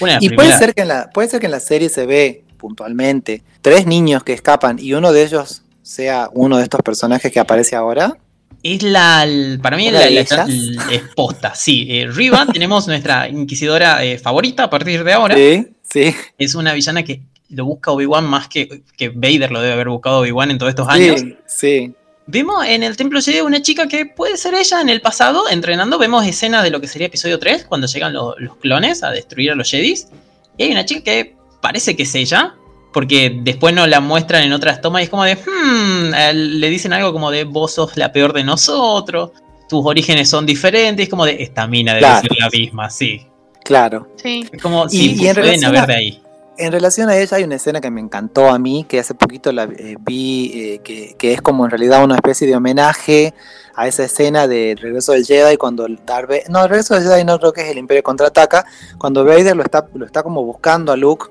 Una 0.00 0.18
y 0.20 0.28
puede 0.30 0.56
ser, 0.58 0.74
que 0.74 0.82
en 0.82 0.88
la, 0.88 1.10
puede 1.10 1.28
ser 1.28 1.40
que 1.40 1.46
en 1.46 1.52
la 1.52 1.60
serie 1.60 1.88
se 1.88 2.04
ve 2.04 2.44
puntualmente 2.58 3.42
tres 3.62 3.86
niños 3.86 4.22
que 4.22 4.32
escapan 4.32 4.78
y 4.78 4.92
uno 4.94 5.12
de 5.12 5.22
ellos 5.22 5.62
sea 5.82 6.28
uno 6.32 6.56
de 6.56 6.64
estos 6.64 6.80
personajes 6.82 7.30
que 7.32 7.40
aparece 7.40 7.76
ahora. 7.76 8.16
Es 8.64 8.82
la, 8.82 9.28
para 9.62 9.76
mí 9.76 9.88
¿Una 9.88 10.00
la, 10.00 10.04
de 10.06 10.10
la- 10.12 10.46
es 10.90 11.02
posta, 11.14 11.54
sí. 11.54 11.86
Eh, 11.90 12.08
Riva, 12.10 12.46
tenemos 12.52 12.88
nuestra 12.88 13.28
inquisidora 13.28 14.02
eh, 14.02 14.18
favorita 14.18 14.64
a 14.64 14.70
partir 14.70 15.04
de 15.04 15.12
ahora. 15.12 15.36
Sí, 15.36 15.68
sí. 15.82 16.14
Es 16.38 16.54
una 16.56 16.72
villana 16.72 17.02
que 17.04 17.20
lo 17.50 17.66
busca 17.66 17.92
Obi-Wan 17.92 18.24
más 18.24 18.48
que, 18.48 18.82
que 18.96 19.10
Vader 19.10 19.52
lo 19.52 19.60
debe 19.60 19.74
haber 19.74 19.90
buscado 19.90 20.20
Obi-Wan 20.20 20.50
en 20.50 20.58
todos 20.58 20.70
estos 20.70 20.88
años. 20.88 21.20
Sí, 21.20 21.36
sí. 21.46 21.92
Vemos 22.26 22.64
en 22.66 22.82
el 22.82 22.96
Templo 22.96 23.20
Jedi 23.20 23.42
una 23.42 23.60
chica 23.60 23.86
que 23.86 24.06
puede 24.06 24.38
ser 24.38 24.54
ella 24.54 24.80
en 24.80 24.88
el 24.88 25.02
pasado, 25.02 25.44
entrenando. 25.50 25.98
Vemos 25.98 26.26
escenas 26.26 26.62
de 26.64 26.70
lo 26.70 26.80
que 26.80 26.88
sería 26.88 27.08
episodio 27.08 27.38
3, 27.38 27.66
cuando 27.66 27.86
llegan 27.86 28.14
lo- 28.14 28.34
los 28.38 28.56
clones 28.56 29.02
a 29.02 29.10
destruir 29.10 29.50
a 29.50 29.54
los 29.54 29.70
Jedis. 29.70 30.08
Y 30.56 30.62
hay 30.62 30.72
una 30.72 30.86
chica 30.86 31.02
que 31.04 31.36
parece 31.60 31.94
que 31.94 32.04
es 32.04 32.14
ella, 32.14 32.54
porque 32.94 33.40
después 33.42 33.74
nos 33.74 33.88
la 33.88 34.00
muestran 34.00 34.44
en 34.44 34.52
otras 34.54 34.80
tomas 34.80 35.02
y 35.02 35.04
es 35.04 35.10
como 35.10 35.24
de, 35.24 35.34
hmm, 35.34 36.14
eh, 36.14 36.32
le 36.32 36.70
dicen 36.70 36.92
algo 36.94 37.12
como 37.12 37.30
de, 37.30 37.44
vos 37.44 37.72
sos 37.74 37.96
la 37.98 38.10
peor 38.12 38.32
de 38.32 38.44
nosotros, 38.44 39.32
tus 39.68 39.84
orígenes 39.84 40.30
son 40.30 40.46
diferentes, 40.46 41.04
es 41.04 41.10
como 41.10 41.26
de, 41.26 41.42
esta 41.42 41.66
mina 41.66 41.92
debe 41.92 42.06
Claro. 42.06 42.20
ser 42.22 42.30
la 42.38 42.48
misma, 42.48 42.88
sí. 42.88 43.26
Claro. 43.64 44.08
Sí. 44.22 44.48
Es 44.52 44.62
como, 44.62 44.86
Y- 44.86 44.90
sí, 44.90 45.06
y 45.06 45.10
en 45.28 45.34
pueden 45.34 45.36
relación 45.36 45.64
haber 45.64 45.80
a- 45.82 45.86
de 45.86 45.94
ahí. 45.94 46.20
En 46.56 46.70
relación 46.70 47.08
a 47.08 47.16
ella 47.18 47.36
hay 47.36 47.42
una 47.42 47.56
escena 47.56 47.80
que 47.80 47.90
me 47.90 48.00
encantó 48.00 48.48
a 48.48 48.60
mí, 48.60 48.86
que 48.88 49.00
hace 49.00 49.12
poquito 49.14 49.50
la 49.50 49.64
eh, 49.64 49.96
vi, 49.98 50.52
eh, 50.54 50.80
que, 50.84 51.16
que 51.18 51.32
es 51.32 51.42
como 51.42 51.64
en 51.64 51.70
realidad 51.72 52.04
una 52.04 52.14
especie 52.14 52.46
de 52.46 52.54
homenaje 52.54 53.34
a 53.74 53.88
esa 53.88 54.04
escena 54.04 54.46
de 54.46 54.76
Regreso 54.80 55.10
del 55.12 55.24
Jedi 55.26 55.56
cuando 55.56 55.84
el 55.84 55.98
Darth 56.06 56.28
Vader- 56.30 56.48
no, 56.50 56.62
el 56.62 56.68
Regreso 56.68 56.94
del 56.94 57.02
Jedi 57.02 57.24
no 57.24 57.40
creo 57.40 57.52
que 57.52 57.62
es 57.62 57.70
el 57.72 57.78
Imperio 57.78 58.04
contraataca, 58.04 58.64
cuando 58.98 59.24
Vader 59.24 59.56
lo 59.56 59.64
está, 59.64 59.84
lo 59.94 60.06
está 60.06 60.22
como 60.22 60.44
buscando 60.44 60.92
a 60.92 60.96
Luke, 60.96 61.26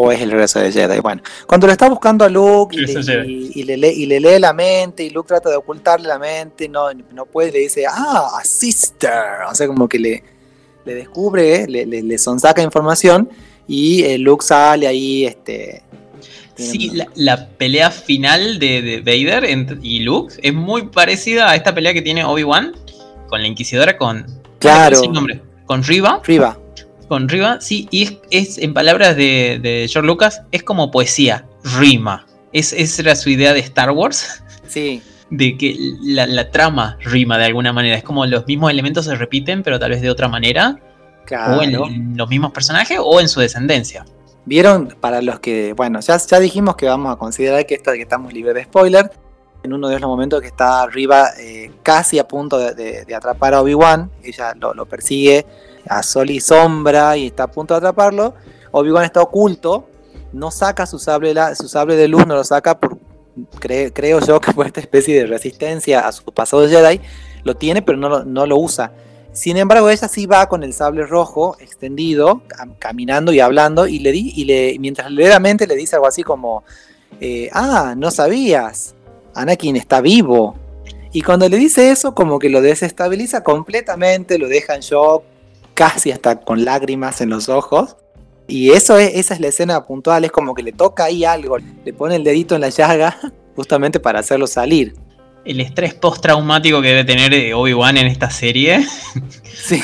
o 0.00 0.12
es 0.12 0.20
el 0.20 0.30
Regreso 0.30 0.60
del 0.60 0.72
Jedi, 0.72 1.00
bueno, 1.00 1.22
cuando 1.46 1.66
lo 1.66 1.72
está 1.72 1.88
buscando 1.88 2.24
a 2.24 2.28
Luke 2.28 2.76
y, 2.76 2.80
le, 2.86 2.94
del 3.02 3.30
y- 3.30 3.52
y 3.54 3.62
le 3.64 3.76
lee, 3.76 3.92
y 3.96 4.06
le 4.06 4.20
lee 4.20 4.38
la 4.38 4.52
mente 4.52 5.02
y 5.02 5.10
Luke 5.10 5.26
trata 5.28 5.50
de 5.50 5.56
ocultarle 5.56 6.06
la 6.06 6.18
mente 6.18 6.66
y 6.66 6.68
no, 6.68 6.92
no 7.12 7.26
puede, 7.26 7.50
le 7.52 7.58
dice, 7.60 7.84
ah, 7.88 8.28
a 8.40 8.44
sister, 8.44 9.10
o 9.50 9.54
sea, 9.54 9.66
como 9.66 9.88
que 9.88 9.98
le, 9.98 10.22
le 10.84 10.94
descubre, 10.94 11.66
le, 11.66 11.84
le, 11.84 12.02
le 12.02 12.18
sonsaca 12.18 12.62
información 12.62 13.28
y 13.66 14.04
eh, 14.04 14.18
Luke 14.18 14.44
sale 14.44 14.86
ahí, 14.86 15.24
este... 15.26 15.82
Sí, 16.56 16.90
la, 16.92 17.06
la 17.14 17.48
pelea 17.50 17.88
final 17.92 18.58
de, 18.58 18.82
de 18.82 19.00
Vader 19.00 19.44
y 19.80 20.00
Luke 20.00 20.34
es 20.42 20.52
muy 20.52 20.88
parecida 20.88 21.48
a 21.50 21.54
esta 21.54 21.72
pelea 21.72 21.94
que 21.94 22.02
tiene 22.02 22.24
Obi-Wan 22.24 22.74
con 23.28 23.40
la 23.40 23.46
Inquisidora, 23.46 23.96
con. 23.96 24.26
Claro. 24.58 25.00
Con 25.66 25.84
Riva. 25.84 26.20
Riva. 26.24 26.58
Con 27.08 27.28
Riva, 27.28 27.60
sí, 27.60 27.88
y 27.90 28.02
es, 28.02 28.16
es, 28.30 28.58
en 28.58 28.74
palabras 28.74 29.16
de, 29.16 29.58
de 29.62 29.86
George 29.90 30.06
Lucas, 30.06 30.42
es 30.52 30.62
como 30.62 30.90
poesía, 30.90 31.46
rima. 31.78 32.26
Es, 32.52 32.72
esa 32.72 33.02
era 33.02 33.16
su 33.16 33.30
idea 33.30 33.52
de 33.54 33.60
Star 33.60 33.90
Wars, 33.90 34.42
Sí, 34.66 35.02
de 35.30 35.56
que 35.56 35.74
la, 36.02 36.26
la 36.26 36.50
trama 36.50 36.96
rima 37.00 37.38
de 37.38 37.44
alguna 37.46 37.72
manera. 37.72 37.96
Es 37.96 38.02
como 38.04 38.24
los 38.26 38.46
mismos 38.46 38.70
elementos 38.70 39.06
se 39.06 39.14
repiten, 39.14 39.62
pero 39.62 39.78
tal 39.78 39.90
vez 39.90 40.00
de 40.02 40.10
otra 40.10 40.28
manera, 40.28 40.78
claro. 41.24 41.58
o 41.58 41.62
en 41.62 42.16
los 42.16 42.28
mismos 42.28 42.52
personajes, 42.52 42.98
o 43.02 43.20
en 43.20 43.28
su 43.28 43.40
descendencia. 43.40 44.04
Vieron, 44.44 44.94
para 45.00 45.20
los 45.20 45.40
que, 45.40 45.74
bueno, 45.74 46.00
ya, 46.00 46.16
ya 46.16 46.40
dijimos 46.40 46.76
que 46.76 46.86
vamos 46.86 47.12
a 47.14 47.16
considerar 47.18 47.66
que, 47.66 47.74
esto, 47.74 47.92
que 47.92 48.02
estamos 48.02 48.32
libres 48.32 48.54
de 48.54 48.64
spoiler. 48.64 49.10
En 49.62 49.72
uno 49.72 49.88
de 49.88 49.98
los 49.98 50.08
momentos 50.08 50.40
que 50.40 50.46
está 50.46 50.86
Riva 50.86 51.30
eh, 51.38 51.70
casi 51.82 52.18
a 52.18 52.26
punto 52.28 52.58
de, 52.58 52.74
de- 52.74 53.04
de 53.04 53.14
atrapar 53.14 53.52
a 53.54 53.60
Obi-Wan, 53.60 54.10
ella 54.22 54.54
lo, 54.58 54.72
lo 54.72 54.86
persigue 54.86 55.44
a 55.86 56.02
sol 56.02 56.30
y 56.30 56.40
sombra 56.40 57.16
y 57.16 57.26
está 57.26 57.44
a 57.44 57.50
punto 57.50 57.74
de 57.74 57.78
atraparlo. 57.78 58.34
Obi-Wan 58.70 59.04
está 59.04 59.22
oculto, 59.22 59.88
no 60.32 60.50
saca 60.50 60.86
su 60.86 60.98
sable, 60.98 61.34
su 61.54 61.68
sable 61.68 61.96
de 61.96 62.08
luz, 62.08 62.26
no 62.26 62.34
lo 62.34 62.44
saca 62.44 62.78
por, 62.78 62.98
cre- 63.60 63.92
creo 63.94 64.20
yo 64.20 64.40
que 64.40 64.52
por 64.52 64.66
esta 64.66 64.80
especie 64.80 65.14
de 65.18 65.26
resistencia 65.26 66.06
a 66.06 66.12
su 66.12 66.24
pasado 66.24 66.68
Jedi. 66.68 67.00
Lo 67.44 67.56
tiene, 67.56 67.82
pero 67.82 67.96
no 67.96 68.46
lo, 68.46 68.58
usa. 68.58 68.92
Sin 69.32 69.56
embargo, 69.56 69.88
ella 69.88 70.08
sí 70.08 70.26
va 70.26 70.48
con 70.48 70.64
el 70.64 70.72
sable 70.72 71.06
rojo 71.06 71.56
extendido, 71.60 72.42
cam- 72.48 72.74
caminando 72.78 73.32
y 73.32 73.40
hablando, 73.40 73.86
y 73.86 74.00
le 74.00 74.10
di, 74.12 74.32
y 74.34 74.44
le, 74.44 74.76
mientras 74.80 75.10
le 75.10 75.28
le 75.66 75.76
dice 75.76 75.96
algo 75.96 76.08
así 76.08 76.22
como: 76.22 76.64
eh, 77.20 77.48
Ah, 77.52 77.94
no 77.96 78.10
sabías, 78.10 78.94
Anakin 79.34 79.76
está 79.76 80.00
vivo. 80.00 80.56
Y 81.12 81.22
cuando 81.22 81.48
le 81.48 81.56
dice 81.56 81.90
eso, 81.90 82.14
como 82.14 82.38
que 82.38 82.50
lo 82.50 82.60
desestabiliza 82.60 83.42
completamente, 83.42 84.38
lo 84.38 84.48
deja 84.48 84.74
en 84.74 84.80
shock, 84.80 85.22
casi 85.78 86.10
hasta 86.10 86.40
con 86.40 86.64
lágrimas 86.64 87.20
en 87.20 87.30
los 87.30 87.48
ojos. 87.48 87.96
Y 88.48 88.70
eso 88.70 88.98
es, 88.98 89.14
esa 89.14 89.34
es 89.34 89.40
la 89.40 89.46
escena 89.46 89.86
puntual, 89.86 90.24
es 90.24 90.32
como 90.32 90.52
que 90.54 90.64
le 90.64 90.72
toca 90.72 91.04
ahí 91.04 91.24
algo, 91.24 91.56
le 91.58 91.92
pone 91.92 92.16
el 92.16 92.24
dedito 92.24 92.56
en 92.56 92.62
la 92.62 92.70
llaga, 92.70 93.16
justamente 93.54 94.00
para 94.00 94.18
hacerlo 94.18 94.48
salir. 94.48 94.96
El 95.44 95.60
estrés 95.60 95.94
postraumático 95.94 96.82
que 96.82 96.88
debe 96.88 97.04
tener 97.04 97.32
eh, 97.32 97.54
Obi-Wan 97.54 97.96
en 97.96 98.06
esta 98.08 98.28
serie. 98.28 98.84
Sí, 99.44 99.82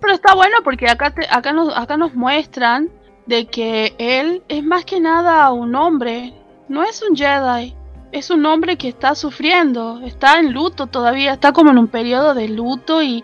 Pero 0.00 0.14
está 0.14 0.34
bueno 0.34 0.56
porque 0.64 0.88
acá, 0.88 1.10
te- 1.10 1.28
acá, 1.30 1.52
nos, 1.52 1.76
acá 1.76 1.96
nos 1.98 2.14
muestran 2.14 2.88
de 3.26 3.46
que 3.46 3.94
él 3.98 4.42
es 4.48 4.64
más 4.64 4.84
que 4.84 5.00
nada 5.00 5.50
un 5.52 5.74
hombre, 5.74 6.32
no 6.68 6.82
es 6.82 7.02
un 7.08 7.14
Jedi, 7.14 7.74
es 8.10 8.30
un 8.30 8.44
hombre 8.46 8.76
que 8.78 8.88
está 8.88 9.14
sufriendo, 9.14 10.00
está 10.04 10.38
en 10.40 10.52
luto 10.52 10.86
todavía, 10.86 11.34
está 11.34 11.52
como 11.52 11.70
en 11.70 11.78
un 11.78 11.88
periodo 11.88 12.32
de 12.34 12.48
luto 12.48 13.02
y, 13.02 13.22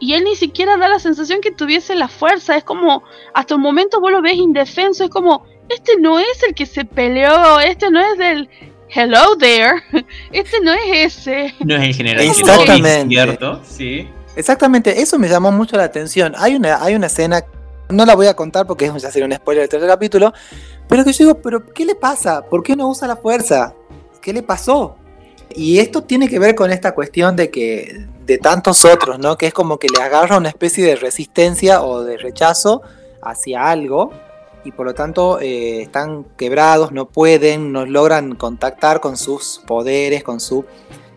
y 0.00 0.14
él 0.14 0.24
ni 0.24 0.36
siquiera 0.36 0.76
da 0.76 0.88
la 0.88 0.98
sensación 0.98 1.40
que 1.40 1.50
tuviese 1.50 1.94
la 1.94 2.08
fuerza, 2.08 2.56
es 2.56 2.64
como, 2.64 3.02
hasta 3.34 3.54
un 3.54 3.62
momento 3.62 4.00
vos 4.00 4.12
lo 4.12 4.22
ves 4.22 4.36
indefenso, 4.36 5.04
es 5.04 5.10
como, 5.10 5.44
este 5.68 5.96
no 6.00 6.18
es 6.18 6.42
el 6.46 6.54
que 6.54 6.66
se 6.66 6.84
peleó, 6.84 7.60
este 7.60 7.90
no 7.90 8.00
es 8.00 8.18
del 8.18 8.48
hello 8.88 9.36
there, 9.38 9.82
este 10.32 10.60
no 10.60 10.72
es 10.72 11.16
ese. 11.16 11.54
No 11.64 11.76
es 11.76 11.82
el 11.82 11.94
general 11.94 12.24
Exactamente. 12.24 13.08
¿cierto? 13.08 13.60
Sí. 13.64 14.08
Exactamente, 14.36 15.00
eso 15.00 15.18
me 15.18 15.28
llamó 15.28 15.50
mucho 15.50 15.76
la 15.76 15.84
atención. 15.84 16.34
Hay 16.36 16.54
una, 16.54 16.82
hay 16.82 16.94
una 16.94 17.06
escena, 17.06 17.44
no 17.88 18.06
la 18.06 18.14
voy 18.14 18.28
a 18.28 18.34
contar 18.34 18.66
porque 18.66 18.86
es 18.86 19.02
ya 19.02 19.10
sería 19.10 19.26
un 19.26 19.34
spoiler 19.34 19.62
del 19.62 19.68
tercer 19.68 19.88
capítulo, 19.88 20.32
pero 20.88 21.04
que 21.04 21.12
yo 21.12 21.26
digo, 21.26 21.42
pero 21.42 21.66
¿qué 21.66 21.84
le 21.84 21.94
pasa? 21.94 22.42
¿Por 22.42 22.62
qué 22.62 22.76
no 22.76 22.88
usa 22.88 23.08
la 23.08 23.16
fuerza? 23.16 23.74
¿Qué 24.22 24.32
le 24.32 24.42
pasó? 24.42 24.96
Y 25.54 25.78
esto 25.78 26.02
tiene 26.02 26.28
que 26.28 26.38
ver 26.38 26.54
con 26.54 26.70
esta 26.70 26.94
cuestión 26.94 27.36
de 27.36 27.50
que 27.50 28.06
de 28.26 28.38
tantos 28.38 28.84
otros, 28.84 29.18
¿no? 29.18 29.38
Que 29.38 29.46
es 29.46 29.54
como 29.54 29.78
que 29.78 29.88
le 29.88 30.02
agarra 30.02 30.36
una 30.36 30.50
especie 30.50 30.84
de 30.84 30.96
resistencia 30.96 31.82
o 31.82 32.04
de 32.04 32.18
rechazo 32.18 32.82
hacia 33.22 33.70
algo 33.70 34.12
y 34.64 34.72
por 34.72 34.86
lo 34.86 34.94
tanto 34.94 35.40
eh, 35.40 35.82
están 35.82 36.24
quebrados, 36.36 36.92
no 36.92 37.06
pueden, 37.06 37.72
no 37.72 37.86
logran 37.86 38.34
contactar 38.34 39.00
con 39.00 39.16
sus 39.16 39.62
poderes, 39.66 40.22
con 40.22 40.40
su... 40.40 40.64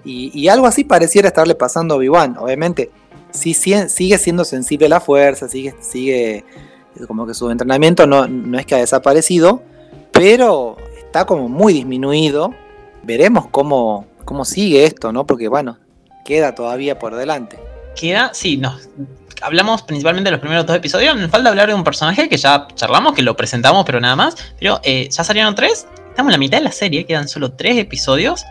Y, 0.04 0.48
algo 0.48 0.66
así 0.66 0.84
pareciera 0.84 1.28
estarle 1.28 1.54
pasando 1.54 1.94
a 1.94 1.98
Obi-Wan, 1.98 2.38
obviamente 2.40 2.90
sí, 3.30 3.54
sigue 3.54 4.18
siendo 4.18 4.46
sensible 4.46 4.88
a 4.88 4.90
la 4.90 5.00
fuerza, 5.00 5.48
sigue, 5.48 5.76
sigue 5.80 6.44
como 7.08 7.28
que 7.28 7.36
su 7.36 7.52
entrenamiento 7.52 8.08
no, 8.08 8.28
no 8.28 8.58
es 8.58 8.66
que 8.66 8.76
ha 8.76 8.80
desaparecido, 8.80 9.62
pero 10.12 10.78
está 10.98 11.26
como 11.26 11.50
muy 11.50 11.74
disminuido. 11.74 12.52
Veremos 13.04 13.48
cómo, 13.52 14.06
cómo 14.32 14.46
sigue 14.46 14.86
esto, 14.86 15.12
¿no? 15.12 15.28
Porque 15.28 15.50
bueno, 15.50 15.78
queda 16.24 16.56
todavía 16.56 16.98
por 16.98 17.16
delante. 17.16 17.60
queda, 18.00 18.32
sí, 18.34 18.56
nos 18.56 18.88
hablamos 19.42 19.82
principalmente 19.82 20.30
de 20.30 20.32
los 20.32 20.40
primeros 20.40 20.66
dos 20.66 20.78
episodios. 20.78 21.18
Nos 21.18 21.30
falta 21.30 21.50
hablar 21.50 21.68
de 21.68 21.74
un 21.74 21.84
personaje 21.84 22.30
que 22.30 22.38
ya 22.38 22.66
charlamos, 22.76 23.14
que 23.14 23.24
lo 23.24 23.36
presentamos, 23.36 23.84
pero 23.86 24.00
nada 24.00 24.16
más. 24.16 24.36
Pero 24.58 24.80
eh, 24.86 25.10
ya 25.12 25.26
salieron 25.26 25.54
tres. 25.54 25.86
Estamos 26.08 26.30
en 26.30 26.32
la 26.32 26.38
mitad 26.38 26.60
de 26.60 26.64
la 26.64 26.72
serie, 26.72 27.06
quedan 27.06 27.28
solo 27.28 27.52
tres 27.52 27.78
episodios. 27.78 28.46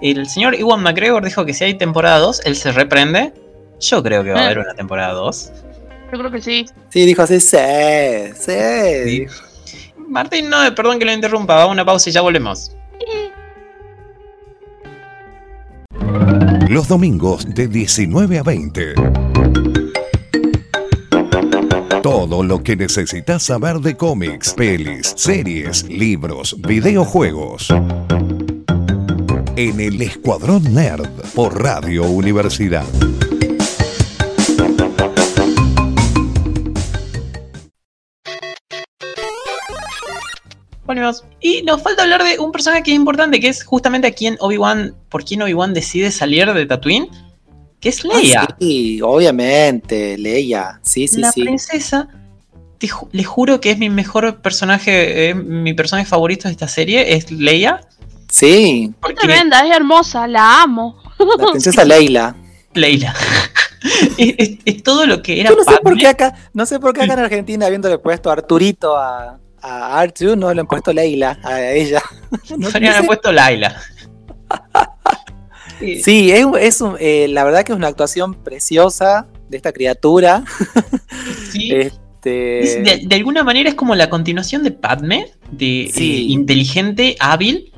El 0.00 0.28
señor 0.28 0.56
Iwan 0.56 0.82
McGregor 0.82 1.24
dijo 1.24 1.46
que 1.46 1.54
si 1.54 1.62
hay 1.62 1.74
temporada 1.74 2.18
2, 2.18 2.40
él 2.44 2.56
se 2.56 2.72
reprende. 2.72 3.32
Yo 3.78 4.02
creo 4.02 4.24
que 4.24 4.32
va 4.32 4.40
a 4.40 4.44
haber 4.46 4.58
una 4.58 4.74
temporada 4.74 5.12
2. 5.12 5.52
Yo 6.12 6.18
creo 6.18 6.32
que 6.32 6.42
sí. 6.42 6.66
Sí, 6.88 7.06
dijo 7.06 7.22
así, 7.22 7.38
sí, 7.38 7.56
sí. 8.34 9.26
Martín, 10.08 10.50
no, 10.50 10.74
perdón 10.74 10.98
que 10.98 11.04
lo 11.04 11.12
interrumpa, 11.12 11.54
va 11.54 11.62
a 11.62 11.66
una 11.66 11.84
pausa 11.84 12.10
y 12.10 12.12
ya 12.12 12.22
volvemos. 12.22 12.72
Los 16.72 16.88
domingos 16.88 17.54
de 17.54 17.68
19 17.68 18.38
a 18.38 18.42
20. 18.42 18.94
Todo 22.02 22.42
lo 22.42 22.62
que 22.62 22.76
necesitas 22.76 23.42
saber 23.42 23.80
de 23.80 23.94
cómics, 23.94 24.54
pelis, 24.54 25.12
series, 25.14 25.86
libros, 25.90 26.56
videojuegos. 26.66 27.68
En 29.54 29.80
el 29.80 30.00
Escuadrón 30.00 30.72
Nerd 30.72 31.10
por 31.34 31.62
Radio 31.62 32.04
Universidad. 32.04 32.86
Volvemos. 40.84 41.24
Y 41.40 41.62
nos 41.62 41.82
falta 41.82 42.02
hablar 42.02 42.24
de 42.24 42.38
un 42.40 42.50
personaje 42.52 42.82
que 42.82 42.90
es 42.90 42.96
importante, 42.96 43.38
que 43.40 43.48
es 43.48 43.62
justamente 43.64 44.08
a 44.08 44.12
quien 44.12 44.36
Obi-Wan, 44.40 44.94
por 45.08 45.24
quien 45.24 45.42
Obi-Wan 45.42 45.74
decide 45.74 46.10
salir 46.10 46.52
de 46.52 46.66
Tatooine, 46.66 47.08
que 47.80 47.88
es 47.88 48.04
Leia. 48.04 48.42
Ah, 48.48 48.56
sí, 48.58 49.00
obviamente, 49.02 50.18
Leia. 50.18 50.80
Sí, 50.82 51.06
sí, 51.08 51.20
la 51.20 51.30
sí. 51.32 51.42
princesa. 51.42 52.08
Te 52.78 52.88
ju- 52.88 53.08
les 53.12 53.26
juro 53.26 53.60
que 53.60 53.70
es 53.70 53.78
mi 53.78 53.90
mejor 53.90 54.40
personaje, 54.42 55.28
eh, 55.30 55.34
mi 55.34 55.72
personaje 55.72 56.06
favorito 56.08 56.48
de 56.48 56.52
esta 56.52 56.66
serie, 56.68 57.14
es 57.14 57.30
Leia. 57.30 57.80
Sí, 58.28 58.88
Es 58.90 58.96
Porque 59.00 59.14
tremenda, 59.26 59.64
es 59.64 59.76
hermosa, 59.76 60.26
la 60.26 60.62
amo. 60.62 60.96
la 61.38 61.46
princesa 61.50 61.84
Leila. 61.84 62.34
Leila. 62.74 63.14
es, 64.18 64.34
es- 64.38 64.58
es 64.64 64.82
todo 64.82 65.06
lo 65.06 65.22
que 65.22 65.40
era 65.40 65.50
Yo 65.50 65.56
no 65.56 65.64
sé 65.64 65.78
por 65.82 65.96
qué 65.96 66.08
acá, 66.08 66.34
no 66.54 66.66
sé 66.66 66.80
por 66.80 66.92
qué 66.94 67.02
acá 67.02 67.12
en 67.14 67.18
Argentina 67.20 67.66
habiéndole 67.66 67.98
puesto 67.98 68.30
Arturito 68.30 68.96
a, 68.96 69.38
a 69.62 70.04
R2, 70.04 70.36
no 70.36 70.52
le 70.52 70.60
han 70.60 70.66
puesto 70.66 70.92
Leila 70.92 71.38
a 71.42 71.62
ella. 71.70 72.02
No- 72.58 72.68
haber 72.68 72.92
sé. 72.94 73.02
puesto 73.06 73.32
Laila. 73.32 73.80
Sí. 75.78 76.02
Sí, 76.04 76.30
es, 76.32 76.46
es 76.60 76.80
un- 76.80 76.96
eh, 77.00 77.26
la 77.28 77.42
verdad 77.44 77.64
que 77.64 77.72
es 77.72 77.76
una 77.78 77.88
actuación 77.88 78.34
preciosa 78.34 79.26
de 79.48 79.56
esta 79.56 79.72
criatura. 79.72 80.44
sí. 81.50 81.72
Este, 82.24 82.60
Es 82.62 82.84
de, 82.84 83.02
de 83.08 83.16
alguna 83.16 83.42
manera 83.42 83.68
es 83.68 83.74
como 83.74 83.96
la 83.96 84.08
continuación 84.08 84.62
de 84.62 84.70
Padme, 84.70 85.32
de 85.50 85.90
Sí. 85.92 86.14
eh, 86.14 86.20
inteligente, 86.32 87.16
hábil. 87.18 87.72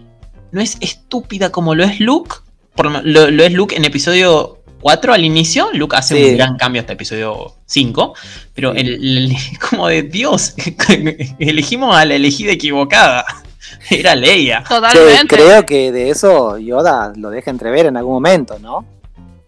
No 0.52 0.60
es 0.60 0.76
estúpida 0.82 1.50
como 1.50 1.74
lo 1.74 1.82
es 1.82 1.98
Luke. 1.98 2.30
Por 2.74 2.90
lo, 2.90 3.00
lo- 3.00 3.30
lo 3.30 3.42
es 3.42 3.52
Luke 3.54 3.74
en 3.74 3.86
episodio 3.86 4.58
4 4.84 5.14
al 5.14 5.24
inicio. 5.24 5.70
Luke 5.72 5.96
hace 5.96 6.14
Sí. 6.14 6.30
un 6.32 6.36
gran 6.36 6.56
cambio 6.58 6.82
hasta 6.82 6.92
episodio 6.92 7.54
5. 7.64 8.12
Pero 8.54 8.74
Sí. 8.74 8.80
el, 8.80 8.88
el- 9.18 9.36
como 9.70 9.88
de 9.88 10.02
Dios, 10.02 10.54
elegimos 11.38 11.96
a 11.96 12.04
la 12.04 12.14
elegida 12.16 12.52
equivocada. 12.52 13.24
Era 13.90 14.14
Leia. 14.14 14.62
Totalmente. 14.68 15.34
creo 15.36 15.64
que 15.64 15.90
de 15.90 16.10
eso 16.10 16.58
Yoda 16.58 17.14
lo 17.16 17.30
deja 17.30 17.50
entrever 17.50 17.86
en 17.86 17.96
algún 17.96 18.12
momento, 18.12 18.58
¿no? 18.58 18.84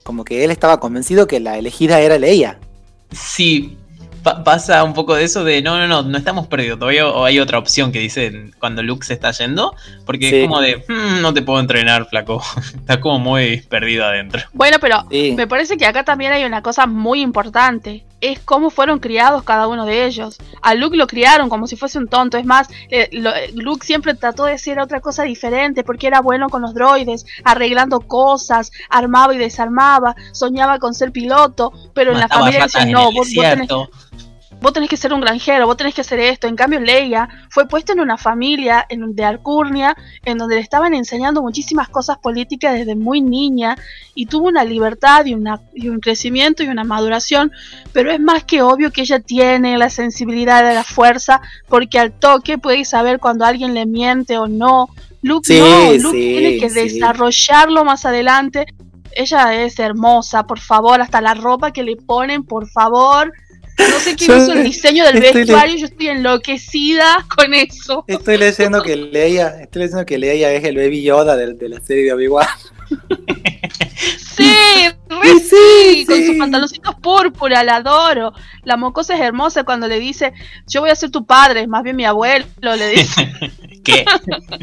Como 0.03 0.25
que 0.25 0.43
él 0.43 0.51
estaba 0.51 0.81
convencido 0.81 1.27
que 1.27 1.39
la 1.39 1.59
elegida 1.59 2.01
era 2.01 2.19
Leia. 2.19 2.59
Sí, 3.13 3.77
pa- 4.27 4.43
pasa 4.43 4.83
un 4.83 4.93
poco 4.93 5.15
de 5.15 5.23
eso 5.23 5.45
de 5.45 5.63
no, 5.63 5.79
no, 5.79 5.87
no, 5.87 6.03
no 6.03 6.19
estamos 6.19 6.49
perdidos. 6.49 6.79
Todavía 6.81 7.07
o 7.07 7.25
hay 7.25 7.39
otra 7.39 7.59
opción 7.59 7.93
que 7.93 8.01
dicen 8.01 8.53
cuando 8.59 8.83
Luke 8.83 9.07
se 9.07 9.15
está 9.15 9.31
yendo. 9.31 9.73
Porque 10.05 10.29
Sí. 10.29 10.37
es 10.37 10.43
como 10.49 10.61
de, 10.61 10.85
"Mm, 10.89 11.23
no 11.23 11.33
te 11.33 11.43
puedo 11.43 11.61
entrenar, 11.61 12.07
flaco. 12.09 12.43
Estás 12.75 12.99
como 12.99 13.21
muy 13.21 13.59
perdido 13.69 14.05
adentro. 14.05 14.43
Bueno, 14.53 14.79
pero 14.81 15.05
Sí. 15.11 15.33
me 15.37 15.47
parece 15.47 15.77
que 15.77 15.87
acá 15.87 16.03
también 16.05 16.33
hay 16.33 16.45
una 16.45 16.61
cosa 16.63 16.87
muy 16.87 17.21
importante. 17.23 18.05
Es 18.21 18.39
cómo 18.41 18.71
fueron 18.71 18.99
criados 18.99 19.43
cada 19.43 19.69
uno 19.69 19.85
de 19.85 20.07
ellos. 20.07 20.39
A 20.63 20.75
Luke 20.75 20.97
lo 20.97 21.07
criaron 21.07 21.49
como 21.51 21.67
si 21.67 21.77
fuese 21.77 21.99
un 21.99 22.09
tonto. 22.09 22.39
Es 22.39 22.47
más, 22.47 22.69
eh, 22.91 23.09
lo- 23.13 23.31
Luke 23.55 23.85
siempre 23.85 24.15
trató 24.15 24.45
de 24.45 24.57
ser 24.59 24.81
otra 24.81 25.01
cosa 25.01 25.23
diferente 25.25 25.85
porque 25.85 26.07
era 26.07 26.21
bueno 26.21 26.49
con 26.49 26.63
los 26.63 26.73
droides, 26.73 27.27
arreglando 27.45 28.01
cosas, 28.01 28.73
armaba 28.89 29.35
y 29.35 29.39
desarmaba, 29.39 30.17
soñaba 30.33 30.79
con 30.79 30.95
ser 30.95 31.13
piloto, 31.13 31.73
pero 31.95 32.13
en 32.13 32.21
la 32.21 32.29
familia 32.29 32.61
ratas 32.61 32.73
decían, 32.73 32.89
en 32.89 32.95
no, 32.95 33.05
vos, 33.05 33.15
vos 33.15 33.27
tenés, 33.29 33.45
desierto". 33.69 33.91
Vos 34.61 34.73
tenés 34.73 34.89
que 34.89 34.97
ser 34.97 35.13
un 35.13 35.21
granjero, 35.21 35.67
vos 35.67 35.77
tenés 35.77 35.95
que 35.95 36.01
hacer 36.01 36.19
esto. 36.19 36.47
En 36.47 36.57
cambio, 36.57 36.81
Leia 36.81 37.29
fue 37.51 37.69
puesta 37.69 37.93
en 37.93 38.01
una 38.01 38.17
familia 38.17 38.85
en, 38.89 39.15
de 39.15 39.25
Alcurnia, 39.25 39.97
en 40.25 40.39
donde 40.39 40.57
le 40.57 40.61
estaban 40.61 40.95
enseñando 40.95 41.43
muchísimas 41.43 41.89
cosas 41.89 42.19
políticas 42.19 42.75
desde 42.75 42.95
muy 42.95 43.21
niña, 43.21 43.77
y 44.15 44.27
tuvo 44.27 44.49
una 44.49 44.65
libertad 44.65 45.27
y, 45.27 45.35
una, 45.35 45.61
y 45.75 45.89
un 45.89 46.01
crecimiento 46.01 46.63
y 46.63 46.69
una 46.69 46.85
maduración, 46.85 47.53
pero 47.93 48.11
es 48.11 48.21
más 48.21 48.45
que 48.45 48.63
obvio 48.63 48.91
que 48.91 49.03
ella 49.03 49.21
tiene 49.21 49.77
la 49.77 49.91
sensibilidad 49.91 50.67
de 50.67 50.75
la 50.75 50.85
fuerza, 50.85 51.41
porque 51.69 51.99
al 51.99 52.13
toque 52.13 52.59
puede 52.59 52.85
saber 52.85 53.19
cuando 53.19 53.45
alguien 53.45 53.75
le 53.75 53.87
miente 53.87 54.39
o 54.39 54.47
no. 54.49 54.89
Luke 55.23 55.47
Sí, 55.47 55.59
no, 55.59 55.93
Luke 56.03 56.17
sí, 56.17 56.37
tiene 56.39 56.59
que 56.59 56.71
sí. 56.71 56.81
desarrollarlo 56.95 57.85
más 57.85 58.05
adelante. 58.05 58.67
Ella 59.13 59.63
es 59.65 59.79
hermosa, 59.79 60.45
por 60.47 60.61
favor, 60.61 61.01
hasta 61.01 61.21
la 61.21 61.35
ropa 61.35 61.73
que 61.73 61.83
le 61.83 61.97
ponen, 61.97 62.45
por 62.45 62.69
favor. 62.69 63.33
No 63.79 63.99
sé 64.01 64.17
quién 64.17 64.39
hizo 64.39 64.53
el 64.53 64.65
diseño 64.65 65.05
del 65.05 65.17
estoy 65.17 65.33
le- 65.33 65.39
vestuario, 65.41 65.77
yo 65.77 65.87
estoy 65.87 66.09
enloquecida 66.09 67.27
con 67.35 67.53
eso. 67.55 68.05
Estoy 68.07 68.39
leyendo 68.39 68.83
que 68.83 68.97
Leia, 68.97 69.61
estoy 69.61 69.83
leyendo 69.83 70.07
que 70.07 70.19
Leia 70.19 70.53
es 70.53 70.65
el 70.65 70.77
baby 70.77 71.03
Yoda 71.03 71.37
de, 71.37 71.55
de 71.55 71.69
la 71.69 71.81
serie 71.81 72.05
de 72.05 72.13
Obi-Wan. 72.15 72.47
Sí, 74.19 74.45
Sí, 75.41 75.41
sí, 75.41 76.05
con 76.07 76.17
sí. 76.17 76.27
sus 76.27 76.37
pantaloncitos 76.37 76.95
púrpura, 76.97 77.65
la 77.65 77.77
adoro. 77.77 78.33
La 78.65 78.77
mocosa 78.77 79.15
es 79.15 79.21
hermosa 79.21 79.65
cuando 79.65 79.89
le 79.89 79.99
dice, 79.99 80.33
yo 80.69 80.81
voy 80.81 80.91
a 80.91 80.97
ser 80.97 81.11
tu 81.11 81.25
padre, 81.25 81.67
más 81.67 81.83
bien 81.83 81.97
mi 81.97 82.05
abuelo, 82.05 82.47
le 82.61 82.89
dice. 82.89 83.31
¿Qué? 83.85 84.05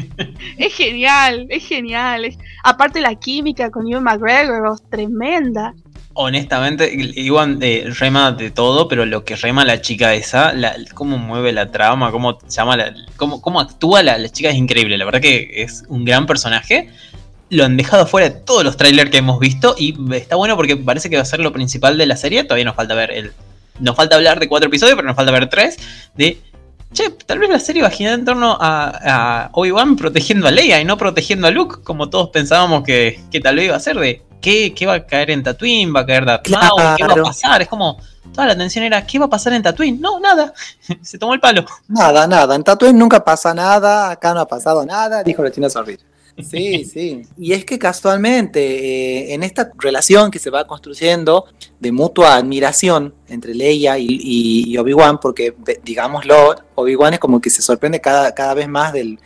es 0.58 0.74
genial, 0.74 1.46
es 1.50 1.66
genial. 1.66 2.36
Aparte 2.62 3.00
la 3.00 3.14
química 3.14 3.70
con 3.70 3.88
Ewan 3.88 4.04
McGregor, 4.04 4.66
oh, 4.66 4.76
tremenda. 4.90 5.74
Honestamente, 6.16 6.92
Iwan 7.16 7.58
eh, 7.60 7.92
rema 7.98 8.30
de 8.30 8.50
todo, 8.50 8.86
pero 8.86 9.04
lo 9.04 9.24
que 9.24 9.34
rema 9.34 9.64
la 9.64 9.80
chica 9.80 10.14
esa, 10.14 10.52
la, 10.52 10.76
cómo 10.94 11.18
mueve 11.18 11.52
la 11.52 11.72
trama, 11.72 12.12
cómo 12.12 12.38
llama 12.48 12.76
la, 12.76 12.94
cómo, 13.16 13.42
cómo 13.42 13.60
actúa 13.60 14.02
la, 14.04 14.16
la 14.16 14.28
chica 14.28 14.50
es 14.50 14.56
increíble. 14.56 14.96
La 14.96 15.04
verdad 15.04 15.20
que 15.20 15.50
es 15.62 15.82
un 15.88 16.04
gran 16.04 16.26
personaje. 16.26 16.88
Lo 17.50 17.64
han 17.64 17.76
dejado 17.76 18.06
fuera 18.06 18.28
de 18.30 18.36
todos 18.36 18.64
los 18.64 18.76
trailers 18.76 19.10
que 19.10 19.18
hemos 19.18 19.40
visto 19.40 19.74
y 19.76 19.96
está 20.14 20.36
bueno 20.36 20.56
porque 20.56 20.76
parece 20.76 21.10
que 21.10 21.16
va 21.16 21.22
a 21.22 21.26
ser 21.26 21.40
lo 21.40 21.52
principal 21.52 21.98
de 21.98 22.06
la 22.06 22.16
serie. 22.16 22.44
Todavía 22.44 22.64
nos 22.64 22.76
falta 22.76 22.94
ver 22.94 23.10
el. 23.10 23.32
Nos 23.80 23.96
falta 23.96 24.14
hablar 24.14 24.38
de 24.38 24.48
cuatro 24.48 24.68
episodios, 24.68 24.94
pero 24.94 25.08
nos 25.08 25.16
falta 25.16 25.32
ver 25.32 25.48
tres. 25.48 25.78
De. 26.14 26.38
Che, 26.94 27.10
tal 27.26 27.38
vez 27.40 27.50
la 27.50 27.58
serie 27.58 27.82
va 27.82 27.88
a 27.88 27.90
girar 27.90 28.14
en 28.14 28.24
torno 28.24 28.56
a, 28.58 29.44
a 29.44 29.48
Obi-Wan 29.52 29.96
protegiendo 29.96 30.46
a 30.46 30.50
Leia 30.52 30.80
y 30.80 30.84
no 30.84 30.96
protegiendo 30.96 31.46
a 31.48 31.50
Luke, 31.50 31.82
como 31.82 32.08
todos 32.08 32.30
pensábamos 32.30 32.84
que, 32.84 33.20
que 33.32 33.40
tal 33.40 33.56
vez 33.56 33.66
iba 33.66 33.76
a 33.76 33.80
ser. 33.80 33.98
De 33.98 34.22
¿qué, 34.40 34.72
qué 34.74 34.86
va 34.86 34.94
a 34.94 35.06
caer 35.06 35.30
en 35.32 35.42
Tatooine? 35.42 35.94
¿Va 35.94 36.00
a 36.00 36.06
caer 36.06 36.24
Darth 36.24 36.48
Maul? 36.48 36.68
¿Qué 36.70 36.76
va 36.76 36.92
a 36.92 36.96
Claro. 36.96 37.22
pasar? 37.24 37.60
Es 37.62 37.68
como. 37.68 37.98
Toda 38.32 38.46
la 38.48 38.52
atención 38.54 38.84
era 38.84 39.06
¿qué 39.06 39.18
va 39.18 39.26
a 39.26 39.30
pasar 39.30 39.52
en 39.52 39.62
Tatooine? 39.62 40.00
No, 40.00 40.18
nada. 40.18 40.52
Se 41.02 41.18
tomó 41.18 41.34
el 41.34 41.40
palo. 41.40 41.64
Nada, 41.88 42.26
nada. 42.26 42.54
En 42.54 42.64
Tatooine 42.64 42.98
nunca 42.98 43.24
pasa 43.24 43.52
nada, 43.54 44.10
acá 44.10 44.32
no 44.34 44.40
ha 44.40 44.48
pasado 44.48 44.84
nada, 44.86 45.22
dijo 45.22 45.42
la 45.42 45.50
China 45.52 45.68
Sorrir. 45.70 46.00
Sí, 46.42 46.84
sí. 46.92 47.22
Y 47.38 47.52
es 47.52 47.64
que 47.64 47.78
casualmente, 47.78 48.60
eh, 48.60 49.34
en 49.34 49.42
esta 49.42 49.70
relación 49.78 50.30
que 50.30 50.38
se 50.38 50.50
va 50.50 50.66
construyendo 50.66 51.46
de 51.80 51.92
mutua 51.92 52.36
admiración 52.36 53.14
entre 53.28 53.54
Leia 53.54 53.98
y, 53.98 54.76
Obi-Wan, 54.78 55.18
porque 55.20 55.54
digámoslo, 55.84 56.56
Obi-Wan 56.74 57.14
es 57.14 57.20
como 57.20 57.40
que 57.40 57.50
se 57.50 57.62
sorprende 57.62 58.00
cada, 58.00 58.34
cada 58.34 58.54
vez 58.54 58.68
más 58.68 58.92
del, 58.92 59.18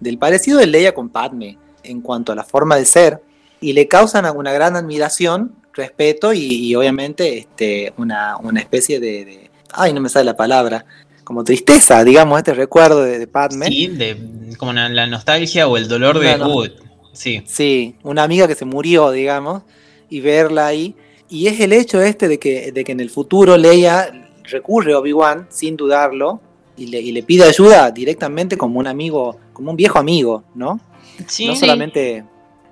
del 0.00 0.18
parecido 0.18 0.58
de 0.58 0.66
Leia 0.66 0.94
con 0.94 1.08
Padme 1.08 1.58
en 1.82 2.00
cuanto 2.00 2.32
a 2.32 2.34
la 2.34 2.44
forma 2.44 2.76
de 2.76 2.84
ser, 2.84 3.22
y 3.60 3.72
le 3.72 3.86
causan 3.88 4.26
una 4.36 4.52
gran 4.52 4.76
admiración, 4.76 5.54
respeto 5.72 6.32
y, 6.32 6.40
y 6.40 6.74
obviamente 6.74 7.38
este, 7.38 7.92
una, 7.96 8.36
una 8.38 8.60
especie 8.60 8.98
de, 8.98 9.24
de- 9.24 9.50
Ay, 9.72 9.92
no 9.92 10.00
me 10.00 10.08
sale 10.08 10.24
la 10.24 10.36
palabra. 10.36 10.84
Como 11.26 11.42
tristeza, 11.42 12.04
digamos, 12.04 12.38
este 12.38 12.54
recuerdo 12.54 13.02
de, 13.02 13.18
de 13.18 13.26
Padme. 13.26 13.66
Sí, 13.66 13.88
de, 13.88 14.54
como 14.58 14.72
la, 14.72 14.88
la 14.88 15.08
nostalgia 15.08 15.66
o 15.66 15.76
el 15.76 15.88
dolor 15.88 16.20
de. 16.20 16.38
No, 16.38 16.46
no. 16.46 16.56
"Uh, 16.58 16.68
sí. 17.12 17.42
Sí, 17.46 17.96
una 18.04 18.22
amiga 18.22 18.46
que 18.46 18.54
se 18.54 18.64
murió, 18.64 19.10
digamos, 19.10 19.64
y 20.08 20.20
verla 20.20 20.68
ahí. 20.68 20.94
Y 21.28 21.48
es 21.48 21.58
el 21.58 21.72
hecho 21.72 22.00
este 22.00 22.28
de 22.28 22.38
que, 22.38 22.70
de 22.70 22.84
que 22.84 22.92
en 22.92 23.00
el 23.00 23.10
futuro 23.10 23.56
Leia 23.56 24.30
recurre 24.44 24.92
a 24.92 25.00
Obi-Wan 25.00 25.48
sin 25.50 25.76
dudarlo 25.76 26.40
y 26.76 26.86
le, 26.86 27.00
y 27.00 27.10
le 27.10 27.24
pide 27.24 27.42
ayuda 27.42 27.90
directamente 27.90 28.56
como 28.56 28.78
un 28.78 28.86
amigo, 28.86 29.36
como 29.52 29.72
un 29.72 29.76
viejo 29.76 29.98
amigo, 29.98 30.44
¿no? 30.54 30.78
Sí, 31.26 31.48
no 31.48 31.54
sí. 31.54 31.58
solamente. 31.58 32.22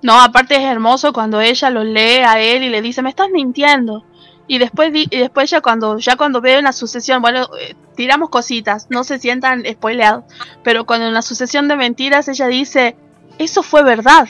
No, 0.01 0.21
aparte 0.23 0.55
es 0.55 0.63
hermoso 0.63 1.13
cuando 1.13 1.41
ella 1.41 1.71
lo 1.71 1.83
lee 1.83 2.21
a 2.25 2.41
él 2.41 2.63
y 2.63 2.69
le 2.69 2.83
dice, 2.83 3.03
me 3.03 3.09
estás 3.11 3.31
mintiendo. 3.33 4.05
Y 4.47 4.59
después, 4.59 4.91
y 4.93 5.07
después 5.07 5.51
ya 5.51 5.61
cuando 5.61 5.99
ya 5.99 6.17
cuando 6.17 6.41
veo 6.41 6.59
en 6.59 6.65
la 6.65 6.73
sucesión, 6.73 7.23
bueno, 7.23 7.49
eh, 7.59 7.75
tiramos 7.97 8.29
cositas, 8.29 8.87
no 8.91 9.03
se 9.05 9.19
sientan 9.19 9.65
spoileados, 9.71 10.25
pero 10.63 10.85
cuando 10.85 11.07
en 11.07 11.15
la 11.15 11.23
sucesión 11.23 11.67
de 11.69 11.77
mentiras 11.77 12.29
ella 12.29 12.47
dice, 12.49 12.97
eso 13.39 13.63
fue 13.63 13.83
verdad. 13.83 14.29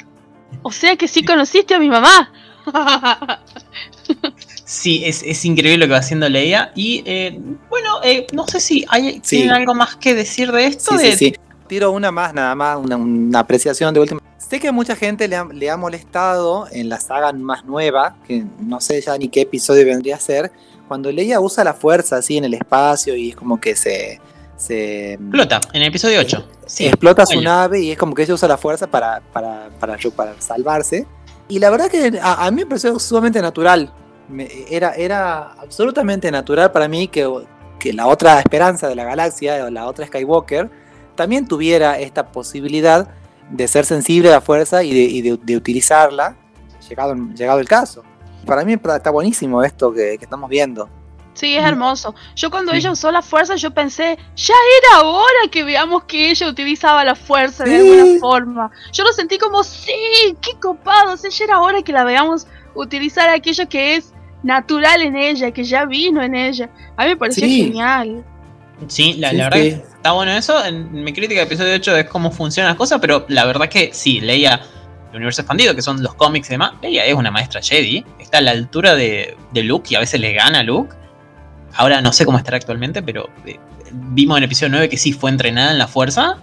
O 0.62 0.70
sea 0.70 0.96
que 0.96 1.08
sí 1.08 1.24
conociste 1.24 1.74
a 1.74 1.78
mi 1.78 1.88
mamá. 1.88 2.32
Sí, 4.64 5.02
es, 5.04 5.44
increíble 5.44 5.78
lo 5.78 5.86
que 5.86 5.92
va 5.92 5.98
haciendo 5.98 6.28
Leia. 6.28 6.72
Y 6.74 7.02
eh, 7.04 7.38
bueno, 7.68 8.00
eh, 8.02 8.26
no 8.32 8.46
sé 8.46 8.60
si 8.60 8.84
hay 8.88 9.20
¿tienen 9.20 9.50
algo 9.50 9.74
más 9.74 9.96
que 9.96 10.14
decir 10.14 10.50
de 10.52 10.66
esto. 10.66 10.98
Sí, 10.98 11.12
sí, 11.12 11.34
Tiro 11.66 11.92
una 11.92 12.10
más, 12.10 12.32
nada 12.34 12.54
más, 12.54 12.78
una, 12.78 13.38
apreciación 13.38 13.92
de 13.92 14.00
última. 14.00 14.20
Sé 14.48 14.60
que 14.60 14.70
mucha 14.72 14.94
gente 14.94 15.28
le 15.28 15.70
ha, 15.70 15.76
molestado 15.76 16.66
en 16.70 16.88
la 16.88 17.00
saga 17.00 17.32
más 17.32 17.64
nueva, 17.64 18.16
que 18.26 18.44
no 18.60 18.80
sé 18.80 19.00
ya 19.00 19.16
ni 19.16 19.28
qué 19.28 19.42
episodio 19.42 19.86
vendría 19.86 20.16
a 20.16 20.20
ser, 20.20 20.52
cuando 20.86 21.10
Leia 21.10 21.40
usa 21.40 21.64
la 21.64 21.74
fuerza 21.74 22.16
así 22.16 22.36
en 22.36 22.44
el 22.44 22.54
espacio 22.54 23.16
y 23.16 23.30
es 23.30 23.36
como 23.36 23.60
que 23.60 23.74
se. 23.74 24.20
se 24.56 25.14
explota, 25.14 25.60
en 25.72 25.82
el 25.82 25.88
episodio 25.88 26.20
8. 26.20 26.48
explota 26.80 27.24
su 27.26 27.40
nave 27.40 27.80
y 27.80 27.92
es 27.92 27.98
como 27.98 28.14
que 28.14 28.22
ella 28.22 28.34
usa 28.34 28.46
la 28.46 28.58
fuerza 28.58 28.86
para, 28.86 29.22
para, 29.32 29.70
para, 29.80 29.96
para 30.14 30.40
salvarse. 30.40 31.06
Y 31.48 31.58
la 31.58 31.70
verdad 31.70 31.90
que 31.90 32.18
a, 32.22 32.46
a 32.46 32.50
mí 32.50 32.62
me 32.62 32.66
pareció 32.66 32.98
sumamente 32.98 33.40
natural 33.40 33.92
era, 34.70 34.94
era 34.94 35.52
absolutamente 35.52 36.30
natural 36.30 36.72
para 36.72 36.88
mí 36.88 37.08
que, 37.08 37.30
que 37.78 37.92
la 37.92 38.06
otra 38.06 38.40
esperanza 38.40 38.88
de 38.88 38.94
la 38.94 39.04
galaxia, 39.04 39.64
o 39.64 39.70
la 39.70 39.86
otra 39.86 40.06
Skywalker, 40.06 40.70
también 41.14 41.46
tuviera 41.46 41.98
esta 41.98 42.26
posibilidad 42.32 43.08
de 43.50 43.68
ser 43.68 43.84
sensible 43.84 44.28
a 44.28 44.32
la 44.32 44.40
fuerza 44.40 44.82
y 44.82 45.22
de, 45.22 45.56
utilizarla, 45.56 46.36
llegado, 46.88 47.14
llegado 47.34 47.60
el 47.60 47.68
caso. 47.68 48.02
Para 48.44 48.64
mí 48.64 48.74
está 48.74 49.10
buenísimo 49.10 49.62
esto 49.62 49.92
que, 49.92 50.14
estamos 50.14 50.48
viendo. 50.50 50.88
Sí, 51.34 51.56
es 51.56 51.64
hermoso. 51.64 52.14
Yo 52.36 52.50
cuando 52.50 52.72
ella 52.72 52.92
usó 52.92 53.10
la 53.10 53.20
fuerza, 53.20 53.56
yo 53.56 53.72
pensé, 53.72 54.16
ya 54.36 54.54
era 54.78 55.02
hora 55.02 55.48
que 55.50 55.64
veamos 55.64 56.04
que 56.04 56.30
ella 56.30 56.48
utilizaba 56.48 57.04
la 57.04 57.16
fuerza 57.16 57.64
de 57.64 57.76
alguna 57.76 58.20
forma. 58.20 58.70
Yo 58.92 59.02
lo 59.02 59.12
sentí 59.12 59.36
como, 59.38 59.64
sí, 59.64 60.36
qué 60.40 60.52
copado, 60.60 61.16
ya 61.16 61.44
era 61.44 61.60
hora 61.60 61.82
que 61.82 61.92
la 61.92 62.04
veamos 62.04 62.46
utilizar 62.74 63.28
aquello 63.28 63.68
que 63.68 63.96
es 63.96 64.12
natural 64.44 65.02
en 65.02 65.16
ella, 65.16 65.50
que 65.50 65.64
ya 65.64 65.86
vino 65.86 66.22
en 66.22 66.36
ella. 66.36 66.70
A 66.96 67.04
mí 67.04 67.10
me 67.10 67.16
pareció 67.16 67.46
genial. 67.46 68.24
Sí, 68.86 69.14
la, 69.14 69.32
verdad 69.32 69.50
que 69.50 69.93
está 70.04 70.12
bueno 70.12 70.32
eso. 70.32 70.62
En 70.62 71.02
mi 71.02 71.14
crítica 71.14 71.40
de 71.40 71.46
episodio 71.46 71.74
8 71.76 71.96
es 71.96 72.04
cómo 72.10 72.30
funcionan 72.30 72.72
las 72.72 72.76
cosas, 72.76 72.98
pero 73.00 73.24
la 73.28 73.46
verdad 73.46 73.70
que 73.70 73.88
sí, 73.94 74.20
Leia, 74.20 74.60
el 75.08 75.16
universo 75.16 75.40
expandido, 75.40 75.74
que 75.74 75.80
son 75.80 76.02
los 76.02 76.14
cómics 76.14 76.48
y 76.48 76.50
demás, 76.50 76.72
Leia 76.82 77.06
es 77.06 77.14
una 77.14 77.30
maestra 77.30 77.62
Jedi. 77.62 78.04
Está 78.18 78.36
a 78.36 78.40
la 78.42 78.50
altura 78.50 78.94
de, 78.96 79.34
Luke 79.54 79.88
y 79.90 79.94
a 79.94 80.00
veces 80.00 80.20
le 80.20 80.34
gana 80.34 80.58
a 80.58 80.62
Luke. 80.62 80.94
Ahora 81.72 82.02
no 82.02 82.12
sé 82.12 82.26
cómo 82.26 82.36
estará 82.36 82.58
actualmente, 82.58 83.02
pero 83.02 83.30
eh, 83.46 83.58
vimos 83.92 84.36
en 84.36 84.42
el 84.42 84.44
episodio 84.44 84.72
9 84.72 84.90
que 84.90 84.98
sí 84.98 85.14
fue 85.14 85.30
entrenada 85.30 85.70
en 85.70 85.78
la 85.78 85.88
fuerza. 85.88 86.36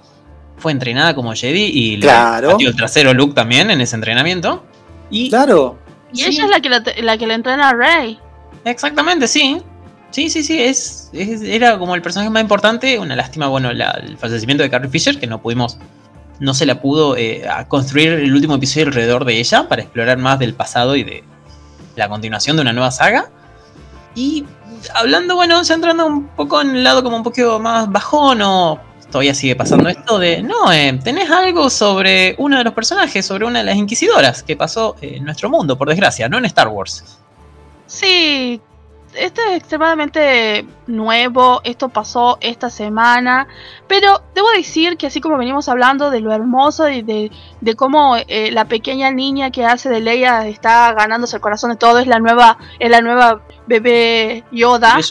Fue 0.57 0.71
entrenada 0.71 1.13
como 1.13 1.31
Jedi 1.35 1.69
y 1.71 1.99
claro. 1.99 2.57
le 2.57 2.65
el 2.65 2.75
trasero 2.75 3.13
Luke 3.13 3.35
también 3.35 3.69
en 3.69 3.79
ese 3.79 3.95
entrenamiento. 3.95 4.65
Y 5.11 5.29
claro. 5.29 5.77
Y 6.11 6.23
ella 6.23 6.45
es 6.45 6.49
la 6.49 6.61
que, 6.61 7.01
la, 7.03 7.17
que 7.19 7.27
le 7.27 7.35
entrena 7.35 7.69
a 7.69 7.73
Rey. 7.73 8.19
Exactamente, 8.65 9.27
sí. 9.27 9.61
Sí, 10.11 10.29
sí, 10.29 10.43
sí, 10.43 10.61
es, 10.61 11.09
era 11.13 11.79
como 11.79 11.95
el 11.95 12.01
personaje 12.01 12.29
más 12.29 12.41
importante. 12.41 12.99
Una 12.99 13.15
lástima, 13.15 13.47
bueno, 13.47 13.69
el 13.71 14.17
fallecimiento 14.17 14.61
de 14.61 14.69
Carrie 14.69 14.89
Fisher, 14.89 15.19
que 15.19 15.27
no 15.27 15.41
pudimos, 15.41 15.77
no 16.39 16.53
se 16.53 16.65
la 16.65 16.81
pudo 16.81 17.15
eh, 17.17 17.43
construir 17.69 18.09
el 18.13 18.33
último 18.33 18.55
episodio 18.55 18.87
alrededor 18.87 19.25
de 19.25 19.39
ella 19.39 19.67
para 19.67 19.83
explorar 19.83 20.17
más 20.17 20.37
del 20.39 20.53
pasado 20.53 20.95
y 20.95 21.03
de 21.03 21.23
la 21.95 22.09
continuación 22.09 22.57
de 22.57 22.61
una 22.61 22.73
nueva 22.73 22.91
saga. 22.91 23.29
Y 24.13 24.45
hablando, 24.93 25.35
bueno, 25.35 25.63
centrando 25.63 26.05
un 26.05 26.27
poco 26.27 26.61
en 26.61 26.75
el 26.75 26.83
lado 26.83 27.03
como 27.03 27.15
un 27.15 27.23
poquito 27.23 27.59
más 27.59 27.89
bajón 27.89 28.41
o 28.41 28.79
todavía 29.11 29.33
sigue 29.33 29.55
pasando 29.55 29.89
esto 29.89 30.17
de, 30.19 30.41
no, 30.41 30.71
eh, 30.71 30.97
tenés 31.03 31.29
algo 31.29 31.69
sobre 31.69 32.35
uno 32.37 32.57
de 32.57 32.63
los 32.63 32.73
personajes, 32.73 33.25
sobre 33.25 33.45
una 33.45 33.59
de 33.59 33.65
las 33.65 33.75
inquisidoras 33.75 34.41
que 34.41 34.55
pasó 34.55 34.95
en 35.01 35.23
nuestro 35.23 35.49
mundo, 35.49 35.77
por 35.77 35.89
desgracia, 35.89 36.27
no 36.29 36.37
en 36.37 36.45
Star 36.45 36.69
Wars. 36.69 37.19
Sí, 37.87 38.61
esto 39.13 39.41
es 39.49 39.57
extremadamente 39.57 40.65
nuevo, 40.87 41.61
esto 41.63 41.89
pasó 41.89 42.37
esta 42.41 42.69
semana, 42.69 43.47
pero 43.87 44.21
debo 44.35 44.49
decir 44.51 44.97
que 44.97 45.07
así 45.07 45.21
como 45.21 45.37
venimos 45.37 45.69
hablando 45.69 46.09
de 46.09 46.21
lo 46.21 46.31
hermoso 46.31 46.89
y 46.89 47.01
de, 47.01 47.31
de 47.61 47.75
cómo 47.75 48.15
eh, 48.15 48.51
la 48.51 48.65
pequeña 48.65 49.11
niña 49.11 49.51
que 49.51 49.65
hace 49.65 49.89
de 49.89 49.99
Leia 49.99 50.47
está 50.47 50.93
ganándose 50.93 51.37
el 51.37 51.41
corazón 51.41 51.71
de 51.71 51.77
todo, 51.77 51.99
es 51.99 52.07
la 52.07 52.19
nueva, 52.19 52.57
es 52.79 52.89
la 52.89 53.01
nueva 53.01 53.41
bebé 53.67 54.43
Yoda. 54.51 54.97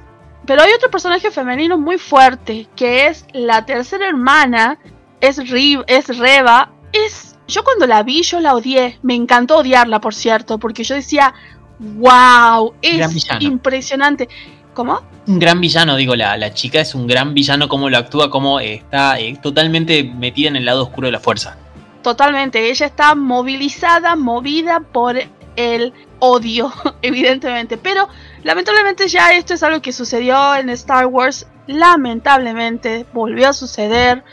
Pero 0.46 0.62
hay 0.62 0.72
otro 0.72 0.90
personaje 0.90 1.30
femenino 1.30 1.78
muy 1.78 1.98
fuerte, 1.98 2.66
que 2.74 3.06
es 3.06 3.24
la 3.32 3.64
tercera 3.66 4.08
hermana, 4.08 4.78
es, 5.20 5.38
es 5.38 6.18
Reba. 6.18 6.72
Es, 6.92 7.36
yo 7.46 7.62
cuando 7.62 7.86
la 7.86 8.02
vi, 8.02 8.22
yo 8.22 8.40
la 8.40 8.54
odié. 8.54 8.98
Me 9.02 9.14
encantó 9.14 9.58
odiarla, 9.58 10.00
por 10.00 10.14
cierto, 10.14 10.58
porque 10.58 10.82
yo 10.82 10.94
decía, 10.94 11.34
wow, 11.80 12.74
es 12.82 13.26
impresionante. 13.40 14.28
¿Cómo? 14.74 15.00
Un 15.26 15.38
gran 15.38 15.60
villano, 15.60 15.96
digo, 15.96 16.14
la, 16.14 16.36
la 16.36 16.54
chica 16.54 16.80
es 16.80 16.94
un 16.94 17.06
gran 17.06 17.34
villano, 17.34 17.68
cómo 17.68 17.90
lo 17.90 17.98
actúa, 17.98 18.30
cómo 18.30 18.60
está 18.60 19.18
eh, 19.18 19.36
totalmente 19.42 20.04
metida 20.04 20.48
en 20.48 20.56
el 20.56 20.64
lado 20.64 20.84
oscuro 20.84 21.08
de 21.08 21.12
la 21.12 21.20
fuerza. 21.20 21.56
Totalmente, 22.02 22.70
ella 22.70 22.86
está 22.86 23.14
movilizada, 23.14 24.14
movida 24.16 24.80
por 24.80 25.16
el 25.56 25.92
odio, 26.20 26.72
evidentemente. 27.02 27.76
Pero 27.78 28.08
lamentablemente 28.44 29.08
ya 29.08 29.32
esto 29.32 29.54
es 29.54 29.62
algo 29.62 29.82
que 29.82 29.92
sucedió 29.92 30.54
en 30.54 30.70
Star 30.70 31.06
Wars. 31.06 31.46
Lamentablemente 31.66 33.06
volvió 33.12 33.48
a 33.48 33.52
suceder. 33.52 34.24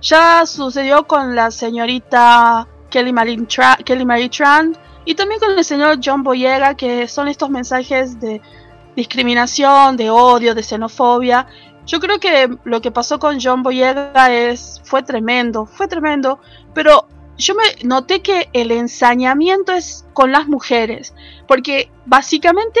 Ya 0.00 0.44
sucedió 0.46 1.06
con 1.06 1.34
la 1.34 1.50
señorita 1.50 2.68
Kelly 2.90 3.12
Marie, 3.12 3.46
Kelly 3.84 4.04
Marie 4.04 4.28
Tran 4.28 4.76
y 5.08 5.14
también 5.14 5.40
con 5.40 5.56
el 5.56 5.64
señor 5.64 6.00
John 6.04 6.22
Boyega, 6.22 6.74
que 6.74 7.08
son 7.08 7.28
estos 7.28 7.48
mensajes 7.48 8.20
de 8.20 8.42
discriminación, 8.94 9.96
de 9.96 10.10
odio, 10.10 10.54
de 10.54 10.62
xenofobia. 10.62 11.46
Yo 11.86 11.98
creo 11.98 12.20
que 12.20 12.50
lo 12.64 12.82
que 12.82 12.90
pasó 12.90 13.18
con 13.18 13.40
John 13.40 13.62
Boyega 13.62 14.30
es, 14.30 14.82
fue 14.84 15.02
tremendo, 15.02 15.64
fue 15.64 15.88
tremendo, 15.88 16.40
pero 16.74 17.08
yo 17.38 17.54
me 17.54 17.64
noté 17.84 18.20
que 18.20 18.50
el 18.52 18.70
ensañamiento 18.70 19.72
es 19.72 20.04
con 20.12 20.30
las 20.30 20.46
mujeres, 20.46 21.14
porque 21.46 21.90
básicamente 22.04 22.78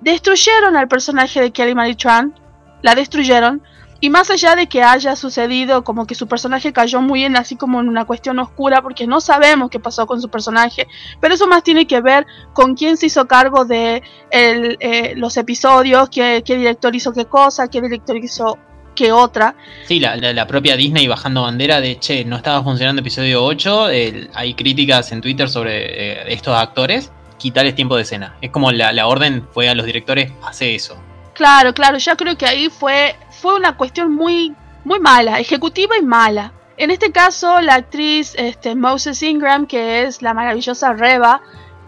destruyeron 0.00 0.74
al 0.74 0.88
personaje 0.88 1.40
de 1.40 1.52
Kelly 1.52 1.76
Marie 1.76 1.94
Tran, 1.94 2.34
la 2.82 2.96
destruyeron, 2.96 3.62
y 4.00 4.10
más 4.10 4.30
allá 4.30 4.54
de 4.54 4.68
que 4.68 4.82
haya 4.82 5.16
sucedido 5.16 5.84
como 5.84 6.06
que 6.06 6.14
su 6.14 6.26
personaje 6.26 6.72
cayó 6.72 7.00
muy 7.00 7.24
en 7.24 7.36
así 7.36 7.56
como 7.56 7.80
en 7.80 7.88
una 7.88 8.04
cuestión 8.04 8.38
oscura, 8.38 8.82
porque 8.82 9.06
no 9.06 9.20
sabemos 9.20 9.70
qué 9.70 9.80
pasó 9.80 10.06
con 10.06 10.20
su 10.20 10.28
personaje, 10.28 10.86
pero 11.20 11.34
eso 11.34 11.46
más 11.46 11.62
tiene 11.62 11.86
que 11.86 12.00
ver 12.00 12.26
con 12.52 12.74
quién 12.74 12.96
se 12.96 13.06
hizo 13.06 13.26
cargo 13.26 13.64
de 13.64 14.02
eh, 14.30 15.14
los 15.16 15.36
episodios, 15.36 16.08
qué, 16.10 16.42
qué 16.44 16.56
director 16.56 16.94
hizo 16.94 17.12
qué 17.12 17.24
cosa, 17.24 17.68
qué 17.68 17.80
director 17.80 18.16
hizo 18.16 18.58
que 18.98 19.12
otra. 19.12 19.54
Sí, 19.86 20.00
la, 20.00 20.46
propia 20.46 20.76
Disney 20.76 21.06
bajando 21.06 21.42
bandera 21.42 21.80
de, 21.80 22.00
che, 22.00 22.24
no 22.24 22.36
estaba 22.36 22.62
funcionando 22.64 23.00
episodio 23.00 23.44
8, 23.44 23.86
hay 24.34 24.54
críticas 24.54 25.12
en 25.12 25.20
Twitter 25.20 25.48
sobre 25.48 26.22
eh, 26.22 26.24
estos 26.32 26.56
actores, 26.56 27.12
quitarles 27.38 27.76
tiempo 27.76 27.94
de 27.94 28.02
escena. 28.02 28.36
Es 28.42 28.50
como 28.50 28.72
la, 28.72 29.06
orden 29.06 29.46
fue 29.52 29.68
a 29.68 29.74
los 29.76 29.86
directores, 29.86 30.32
hace 30.42 30.74
eso. 30.74 30.98
Claro, 31.38 31.72
claro, 31.72 31.98
ya 31.98 32.16
creo 32.16 32.36
que 32.36 32.46
ahí 32.46 32.68
fue, 32.68 33.14
fue 33.30 33.54
una 33.54 33.76
cuestión 33.76 34.12
muy, 34.12 34.56
muy 34.82 34.98
mala, 34.98 35.38
ejecutiva 35.38 35.96
y 35.96 36.02
mala. 36.02 36.52
En 36.76 36.90
este 36.90 37.12
caso, 37.12 37.60
la 37.60 37.74
actriz 37.74 38.34
este, 38.36 38.74
Moses 38.74 39.22
Ingram, 39.22 39.68
que 39.68 40.02
es 40.02 40.20
la 40.20 40.34
maravillosa 40.34 40.94
Reba, 40.94 41.40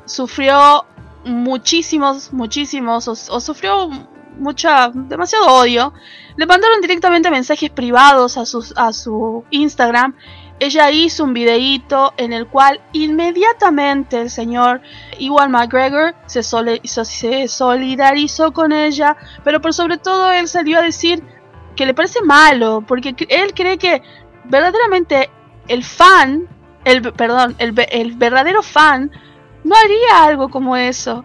sufrió 0.04 0.84
muchísimos, 1.24 2.32
muchísimos, 2.32 3.08
o 3.08 3.40
sufrió 3.40 3.90
mucha, 4.38 4.92
demasiado 4.94 5.48
odio. 5.48 5.94
Le 6.36 6.46
mandaron 6.46 6.80
directamente 6.80 7.28
mensajes 7.28 7.70
privados 7.70 8.38
a, 8.38 8.42
a 8.76 8.92
su 8.92 9.44
Instagram. 9.50 10.14
Ella 10.60 10.90
hizo 10.90 11.24
un 11.24 11.32
videíto 11.32 12.12
en 12.18 12.34
el 12.34 12.46
cual 12.46 12.80
inmediatamente 12.92 14.20
el 14.20 14.30
señor 14.30 14.82
Iwan 15.18 15.50
McGregor 15.50 16.14
se, 16.26 16.42
se 16.42 17.48
solidarizó 17.48 18.52
con 18.52 18.70
ella, 18.72 19.16
pero 19.42 19.60
por 19.60 19.72
sobre 19.72 19.96
todo 19.96 20.30
él 20.30 20.46
salió 20.48 20.78
a 20.78 20.82
decir 20.82 21.24
que 21.76 21.86
le 21.86 21.94
parece 21.94 22.20
malo, 22.22 22.84
porque 22.86 23.14
él 23.30 23.54
cree 23.54 23.78
que 23.78 24.02
verdaderamente 24.44 25.30
el 25.66 25.82
fan, 25.82 26.46
el, 26.84 27.10
perdón, 27.14 27.56
el, 27.58 27.74
el 27.90 28.16
verdadero 28.16 28.62
fan 28.62 29.10
no 29.64 29.74
haría 29.74 30.24
algo 30.24 30.50
como 30.50 30.76
eso 30.76 31.24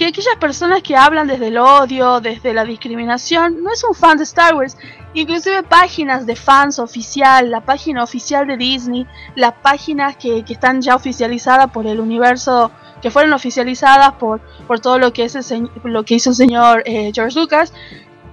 que 0.00 0.06
aquellas 0.06 0.36
personas 0.36 0.82
que 0.82 0.96
hablan 0.96 1.26
desde 1.26 1.48
el 1.48 1.58
odio, 1.58 2.22
desde 2.22 2.54
la 2.54 2.64
discriminación, 2.64 3.62
no 3.62 3.70
es 3.70 3.84
un 3.84 3.94
fan 3.94 4.16
de 4.16 4.24
Star 4.24 4.54
Wars. 4.54 4.78
Inclusive 5.12 5.62
páginas 5.62 6.24
de 6.24 6.36
fans 6.36 6.78
oficial, 6.78 7.50
la 7.50 7.60
página 7.60 8.02
oficial 8.02 8.46
de 8.46 8.56
Disney, 8.56 9.06
las 9.34 9.52
páginas 9.52 10.16
que, 10.16 10.42
están 10.48 10.80
ya 10.80 10.96
oficializadas 10.96 11.70
por 11.70 11.86
el 11.86 12.00
universo 12.00 12.70
que 13.02 13.10
fueron 13.10 13.34
oficializadas 13.34 14.12
por, 14.14 14.40
por 14.66 14.80
todo 14.80 14.98
lo 14.98 15.12
que, 15.12 15.24
es 15.24 15.52
lo 15.84 16.02
que 16.02 16.14
hizo 16.14 16.30
el 16.30 16.36
señor 16.36 16.82
eh, 16.86 17.12
George 17.14 17.38
Lucas, 17.38 17.74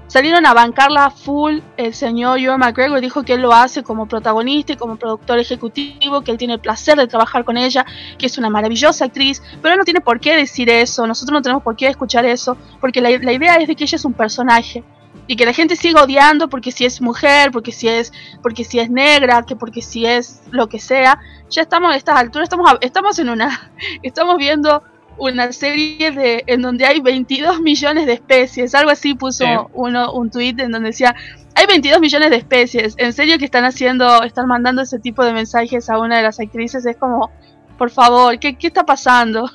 salieron 0.07 0.45
a 0.45 0.53
bancarla 0.53 1.09
full. 1.09 1.59
El 1.77 1.93
señor 1.93 2.39
Joe 2.43 2.57
McGregor 2.57 2.99
dijo 3.01 3.23
que 3.23 3.33
él 3.33 3.41
lo 3.41 3.53
hace 3.53 3.83
como 3.83 4.07
protagonista 4.07 4.73
y 4.73 4.77
como 4.77 4.97
productor 4.97 5.39
ejecutivo, 5.39 6.21
que 6.21 6.31
él 6.31 6.37
tiene 6.37 6.55
el 6.55 6.59
placer 6.59 6.97
de 6.97 7.07
trabajar 7.07 7.43
con 7.43 7.57
ella, 7.57 7.85
que 8.17 8.25
es 8.25 8.37
una 8.37 8.49
maravillosa 8.49 9.05
actriz, 9.05 9.41
pero 9.61 9.73
él 9.73 9.79
no 9.79 9.85
tiene 9.85 10.01
por 10.01 10.19
qué 10.19 10.35
decir 10.35 10.69
eso, 10.69 11.05
nosotros 11.05 11.33
no 11.33 11.41
tenemos 11.41 11.63
por 11.63 11.75
qué 11.75 11.87
escuchar 11.87 12.25
eso, 12.25 12.57
porque 12.81 13.01
la, 13.01 13.09
la 13.09 13.33
idea 13.33 13.55
es 13.55 13.67
de 13.67 13.75
que 13.75 13.83
ella 13.83 13.95
es 13.95 14.05
un 14.05 14.13
personaje 14.13 14.83
y 15.27 15.35
que 15.35 15.45
la 15.45 15.53
gente 15.53 15.75
siga 15.75 16.03
odiando 16.03 16.47
porque 16.49 16.71
si 16.71 16.85
es 16.85 17.01
mujer, 17.01 17.51
porque 17.51 17.71
si 17.71 17.87
es, 17.87 18.13
porque 18.41 18.63
si 18.63 18.79
es 18.79 18.89
negra, 18.89 19.43
que 19.43 19.55
porque 19.55 19.81
si 19.81 20.05
es 20.05 20.41
lo 20.51 20.67
que 20.67 20.79
sea, 20.79 21.19
ya 21.49 21.61
estamos 21.61 21.93
a 21.93 21.97
estas 21.97 22.17
alturas, 22.17 22.45
estamos, 22.45 22.71
estamos 22.81 23.19
en 23.19 23.29
una, 23.29 23.71
estamos 24.03 24.37
viendo 24.37 24.83
una 25.17 25.51
serie 25.51 26.11
de 26.11 26.43
en 26.47 26.61
donde 26.61 26.85
hay 26.85 26.99
22 26.99 27.61
millones 27.61 28.05
de 28.05 28.13
especies, 28.13 28.75
algo 28.75 28.91
así 28.91 29.13
puso 29.15 29.69
uno 29.73 30.11
un 30.13 30.29
tweet 30.29 30.55
en 30.59 30.71
donde 30.71 30.89
decía 30.89 31.15
hay 31.55 31.65
22 31.65 31.99
millones 31.99 32.29
de 32.29 32.35
especies, 32.35 32.95
en 32.97 33.13
serio 33.13 33.39
que 33.39 33.45
están 33.45 33.65
haciendo, 33.65 34.21
están 34.23 34.47
mandando 34.47 34.83
ese 34.83 34.99
tipo 34.99 35.25
de 35.25 35.33
mensajes 35.33 35.89
a 35.89 35.97
una 35.97 36.17
de 36.17 36.23
las 36.23 36.39
actrices, 36.39 36.85
es 36.85 36.97
como, 36.97 37.31
por 37.79 37.89
favor, 37.89 38.37
¿qué, 38.37 38.55
qué 38.55 38.67
está 38.67 38.85
pasando? 38.85 39.49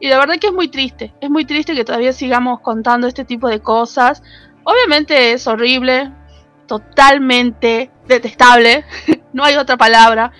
Y 0.00 0.08
la 0.08 0.18
verdad 0.18 0.38
que 0.40 0.48
es 0.48 0.52
muy 0.52 0.66
triste, 0.68 1.12
es 1.20 1.30
muy 1.30 1.44
triste 1.44 1.74
que 1.74 1.84
todavía 1.84 2.12
sigamos 2.12 2.60
contando 2.60 3.06
este 3.06 3.24
tipo 3.24 3.48
de 3.48 3.60
cosas, 3.60 4.22
Obviamente 4.64 5.32
es 5.32 5.46
horrible, 5.46 6.12
totalmente 6.66 7.90
detestable, 8.06 8.84
no 9.32 9.44
hay 9.44 9.56
otra 9.56 9.76
palabra, 9.76 10.32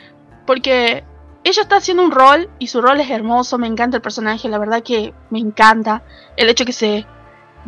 porque 0.47 1.05
ella 1.45 1.62
está 1.62 1.76
haciendo 1.76 2.03
un 2.03 2.11
rol 2.11 2.51
y 2.59 2.66
su 2.66 2.80
rol 2.82 3.01
es 3.01 3.11
hermoso, 3.11 3.59
me 3.59 3.66
encanta 3.66 3.97
el 3.97 4.03
personaje, 4.03 4.49
la 4.49 4.59
verdad 4.59 4.82
que 4.82 5.14
me 5.30 5.38
encanta 5.38 6.03
el 6.36 6.49
hecho 6.49 6.64
que 6.64 6.72
se 6.72 7.07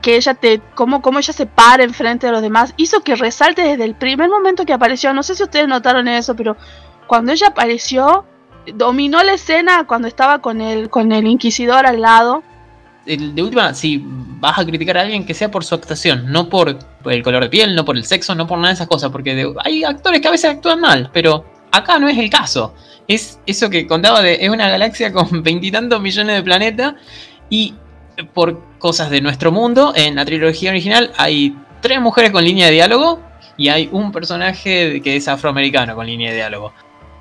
que 0.00 0.16
ella 0.16 0.34
te 0.34 0.60
como 0.74 1.02
como 1.02 1.18
ella 1.18 1.32
se 1.32 1.46
para 1.46 1.84
enfrente 1.84 2.26
de 2.26 2.32
los 2.32 2.42
demás, 2.42 2.74
hizo 2.76 3.02
que 3.02 3.14
resalte 3.14 3.62
desde 3.62 3.84
el 3.84 3.94
primer 3.94 4.28
momento 4.28 4.64
que 4.64 4.72
apareció, 4.72 5.12
no 5.12 5.22
sé 5.22 5.34
si 5.34 5.42
ustedes 5.42 5.68
notaron 5.68 6.08
eso, 6.08 6.34
pero 6.34 6.56
cuando 7.06 7.32
ella 7.32 7.48
apareció 7.48 8.24
dominó 8.74 9.22
la 9.22 9.34
escena 9.34 9.86
cuando 9.86 10.08
estaba 10.08 10.40
con 10.40 10.60
el 10.60 10.88
con 10.88 11.12
el 11.12 11.26
inquisidor 11.26 11.86
al 11.86 12.00
lado 12.00 12.42
de 13.04 13.42
última, 13.42 13.74
si 13.74 14.02
vas 14.04 14.58
a 14.58 14.64
criticar 14.64 14.96
a 14.98 15.00
alguien 15.02 15.26
que 15.26 15.34
sea 15.34 15.50
por 15.50 15.64
su 15.64 15.74
actuación, 15.74 16.30
no 16.30 16.48
por, 16.48 16.78
el 17.04 17.22
color 17.22 17.42
de 17.42 17.48
piel, 17.48 17.74
no 17.74 17.84
por 17.84 17.96
el 17.96 18.04
sexo, 18.04 18.34
no 18.34 18.46
por 18.46 18.58
nada 18.58 18.68
de 18.68 18.74
esas 18.74 18.86
cosas, 18.86 19.10
porque 19.10 19.52
hay 19.64 19.84
actores 19.84 20.20
que 20.20 20.28
a 20.28 20.30
veces 20.30 20.50
actúan 20.50 20.80
mal, 20.80 21.10
pero 21.12 21.44
acá 21.72 21.98
no 21.98 22.08
es 22.08 22.16
el 22.16 22.30
caso. 22.30 22.74
Es 23.08 23.40
eso 23.46 23.70
que 23.70 23.86
contaba 23.86 24.22
de, 24.22 24.38
es 24.40 24.48
una 24.48 24.68
galaxia 24.68 25.12
con 25.12 25.42
veintitantos 25.42 26.00
millones 26.00 26.36
de 26.36 26.42
planetas 26.42 26.94
y 27.50 27.74
por 28.34 28.62
cosas 28.78 29.10
de 29.10 29.20
nuestro 29.20 29.52
mundo, 29.52 29.92
en 29.96 30.16
la 30.16 30.24
trilogía 30.24 30.70
original 30.70 31.12
hay 31.16 31.56
tres 31.80 32.00
mujeres 32.00 32.30
con 32.30 32.44
línea 32.44 32.66
de 32.66 32.72
diálogo 32.72 33.20
y 33.56 33.68
hay 33.68 33.88
un 33.90 34.12
personaje 34.12 35.00
que 35.02 35.16
es 35.16 35.28
afroamericano 35.28 35.94
con 35.94 36.06
línea 36.06 36.30
de 36.30 36.36
diálogo 36.36 36.72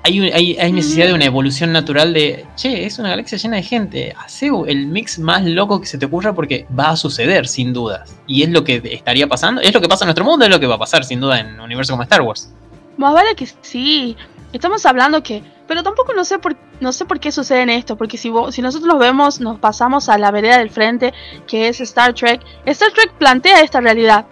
hay, 0.04 0.72
necesidad 0.72 1.06
de 1.06 1.14
una 1.14 1.24
evolución 1.24 1.72
natural 1.72 2.12
de, 2.12 2.44
che, 2.56 2.86
es 2.86 2.98
una 2.98 3.10
galaxia 3.10 3.38
llena 3.38 3.56
de 3.56 3.62
gente, 3.62 4.14
hace 4.18 4.50
el 4.66 4.88
mix 4.88 5.18
más 5.18 5.44
loco 5.44 5.80
que 5.80 5.86
se 5.86 5.96
te 5.96 6.06
ocurra 6.06 6.34
porque 6.34 6.66
va 6.76 6.90
a 6.90 6.96
suceder, 6.96 7.46
sin 7.46 7.72
dudas. 7.72 8.16
Y 8.26 8.42
es 8.42 8.50
lo 8.50 8.64
que 8.64 8.82
estaría 8.84 9.28
pasando, 9.28 9.60
es 9.60 9.72
lo 9.72 9.80
que 9.80 9.88
pasa 9.88 10.04
en 10.04 10.08
nuestro 10.08 10.24
mundo, 10.24 10.44
es 10.44 10.50
lo 10.50 10.58
que 10.58 10.66
va 10.66 10.74
a 10.74 10.78
pasar, 10.78 11.04
sin 11.04 11.20
duda, 11.20 11.38
en 11.38 11.54
un 11.54 11.60
universo 11.60 11.92
como 11.92 12.02
Star 12.02 12.22
Wars. 12.22 12.52
Más 12.96 13.14
vale 13.14 13.34
que 13.36 13.46
sí, 13.60 14.16
estamos 14.52 14.84
hablando 14.86 15.22
que... 15.22 15.42
Pero 15.72 15.82
tampoco 15.82 16.12
no 16.12 16.26
sé 16.26 16.38
por, 16.38 16.54
no 16.80 16.92
sé 16.92 17.06
por 17.06 17.18
qué 17.18 17.32
sucede 17.32 17.62
en 17.62 17.70
esto, 17.70 17.96
porque 17.96 18.18
si, 18.18 18.30
si 18.50 18.60
nosotros 18.60 18.92
nos 18.92 18.98
vemos, 18.98 19.40
nos 19.40 19.58
pasamos 19.58 20.10
a 20.10 20.18
la 20.18 20.30
vereda 20.30 20.58
del 20.58 20.68
frente, 20.68 21.14
que 21.46 21.68
es 21.68 21.80
Star 21.80 22.12
Trek, 22.12 22.42
Star 22.66 22.92
Trek 22.92 23.14
plantea 23.14 23.62
esta 23.62 23.80
realidad 23.80 24.26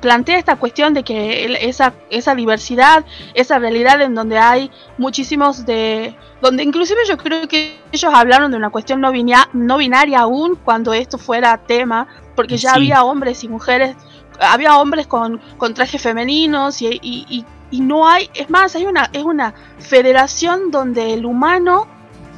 plantea 0.00 0.38
esta 0.38 0.54
cuestión 0.54 0.94
de 0.94 1.02
que 1.02 1.66
esa, 1.66 1.94
esa 2.10 2.36
diversidad, 2.36 3.04
esa 3.32 3.58
realidad 3.58 4.02
en 4.02 4.14
donde 4.14 4.38
hay 4.38 4.70
muchísimos 4.98 5.66
de... 5.66 6.14
donde 6.40 6.62
inclusive 6.62 7.00
yo 7.08 7.16
creo 7.16 7.48
que 7.48 7.80
ellos 7.90 8.12
hablaron 8.14 8.52
de 8.52 8.56
una 8.56 8.70
cuestión 8.70 9.00
no, 9.00 9.10
no 9.52 9.76
binaria 9.78 10.20
aún 10.20 10.54
cuando 10.62 10.92
esto 10.92 11.18
fuera 11.18 11.58
tema, 11.66 12.06
porque 12.36 12.56
ya 12.56 12.74
había 12.74 13.02
hombres 13.02 13.42
y 13.42 13.48
mujeres, 13.48 13.96
había 14.40 14.78
hombres 14.78 15.06
con, 15.06 15.40
con 15.56 15.74
trajes 15.74 16.00
femeninos 16.00 16.82
y, 16.82 16.98
y, 17.02 17.44
y, 17.70 17.80
no 17.80 18.08
hay, 18.08 18.30
es 18.34 18.50
más, 18.50 18.76
hay 18.76 18.86
una, 18.86 19.10
es 19.12 19.24
una 19.24 19.54
federación 19.78 20.70
donde 20.70 21.12
el 21.12 21.26
humano 21.26 21.86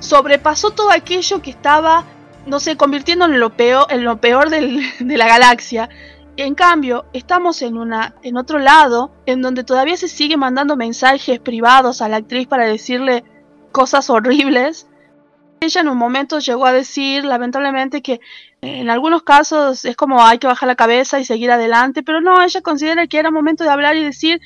sobrepasó 0.01 0.71
todo 0.71 0.91
aquello 0.91 1.43
que 1.43 1.51
estaba 1.51 2.05
no 2.47 2.61
sé, 2.61 2.77
convirtiendo 2.77 3.25
en 3.27 3.39
lo 3.39 3.51
peor, 3.51 3.87
en 3.91 4.05
lo 4.05 4.21
peor 4.21 4.49
de 4.51 5.17
la 5.17 5.27
galaxia. 5.27 5.91
En 6.37 6.55
cambio, 6.55 7.07
estamos 7.13 7.63
en, 7.63 7.77
una, 7.77 8.15
en 8.23 8.37
otro 8.37 8.59
lado, 8.59 9.11
en 9.27 9.43
donde 9.43 9.65
todavía 9.65 9.97
se 9.97 10.09
sigue 10.09 10.37
mandando 10.37 10.77
mensajes 10.77 11.41
privados 11.41 12.03
a 12.03 12.09
la 12.09 12.19
actriz 12.19 12.47
para 12.47 12.67
decirle 12.67 13.25
cosas 13.73 14.11
horribles. 14.11 14.87
Ella 15.61 15.81
en 15.81 15.89
un 15.89 15.99
momento 15.99 16.39
llegó 16.39 16.67
a 16.67 16.73
decir, 16.73 17.25
lamentablemente, 17.25 18.03
que 18.03 18.21
en 18.61 18.91
algunos 18.91 19.23
casos 19.23 19.85
es 19.85 19.97
como 19.97 20.23
hay 20.23 20.39
que 20.39 20.47
bajar 20.47 20.67
la 20.67 20.77
cabeza 20.77 21.19
y 21.19 21.25
seguir 21.25 21.51
adelante, 21.51 22.03
pero 22.03 22.21
no, 22.21 22.43
ella 22.43 22.61
considera 22.61 23.07
que 23.07 23.19
era 23.19 23.31
momento 23.31 23.65
de 23.65 23.71
hablar 23.71 23.97
y 23.97 24.05
decir 24.05 24.41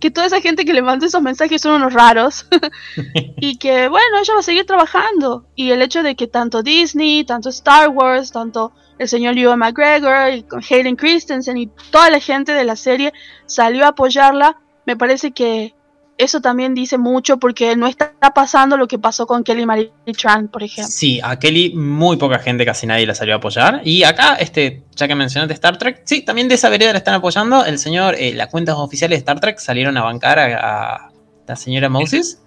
que 0.00 0.10
toda 0.10 0.26
esa 0.26 0.40
gente 0.40 0.64
que 0.64 0.74
le 0.74 0.82
mandó 0.82 1.06
esos 1.06 1.22
mensajes 1.22 1.62
son 1.62 1.76
unos 1.76 1.94
raros 1.94 2.46
y 3.36 3.56
que 3.56 3.88
bueno, 3.88 4.18
ella 4.20 4.34
va 4.34 4.40
a 4.40 4.42
seguir 4.42 4.66
trabajando. 4.66 5.46
Y 5.54 5.70
el 5.70 5.82
hecho 5.82 6.02
de 6.02 6.14
que 6.14 6.26
tanto 6.26 6.62
Disney, 6.62 7.24
tanto 7.24 7.48
Star 7.48 7.88
Wars, 7.88 8.30
tanto 8.30 8.72
el 8.98 9.08
señor 9.08 9.38
Ewan 9.38 9.58
McGregor 9.58 10.32
y 10.32 10.42
con 10.42 10.62
Hayden 10.62 10.96
Christensen 10.96 11.56
y 11.56 11.70
toda 11.90 12.10
la 12.10 12.20
gente 12.20 12.52
de 12.52 12.64
la 12.64 12.76
serie 12.76 13.12
salió 13.46 13.84
a 13.84 13.88
apoyarla, 13.88 14.60
me 14.86 14.96
parece 14.96 15.32
que 15.32 15.74
eso 16.16 16.40
también 16.40 16.74
dice 16.74 16.96
mucho 16.96 17.38
porque 17.38 17.76
no 17.76 17.86
está 17.86 18.14
pasando 18.34 18.76
lo 18.76 18.86
que 18.86 18.98
pasó 18.98 19.26
con 19.26 19.42
Kelly 19.42 19.66
Marie 19.66 19.92
Tran, 20.16 20.48
por 20.48 20.62
ejemplo. 20.62 20.90
Sí, 20.90 21.20
a 21.22 21.38
Kelly 21.38 21.74
muy 21.74 22.16
poca 22.16 22.38
gente, 22.38 22.64
casi 22.64 22.86
nadie 22.86 23.06
la 23.06 23.14
salió 23.14 23.34
a 23.34 23.38
apoyar. 23.38 23.80
Y 23.84 24.04
acá, 24.04 24.36
este, 24.36 24.84
ya 24.94 25.08
que 25.08 25.14
mencionaste 25.14 25.54
Star 25.54 25.76
Trek, 25.76 26.02
sí, 26.04 26.22
también 26.22 26.48
de 26.48 26.54
esa 26.54 26.68
vereda 26.68 26.92
la 26.92 26.98
están 26.98 27.14
apoyando. 27.14 27.64
El 27.64 27.78
señor, 27.78 28.14
eh, 28.18 28.32
las 28.34 28.48
cuentas 28.48 28.76
oficiales 28.76 29.16
de 29.16 29.20
Star 29.20 29.40
Trek 29.40 29.58
salieron 29.58 29.96
a 29.96 30.02
bancar 30.02 30.38
a, 30.38 31.10
la 31.46 31.56
señora 31.56 31.88
Moses. 31.88 32.40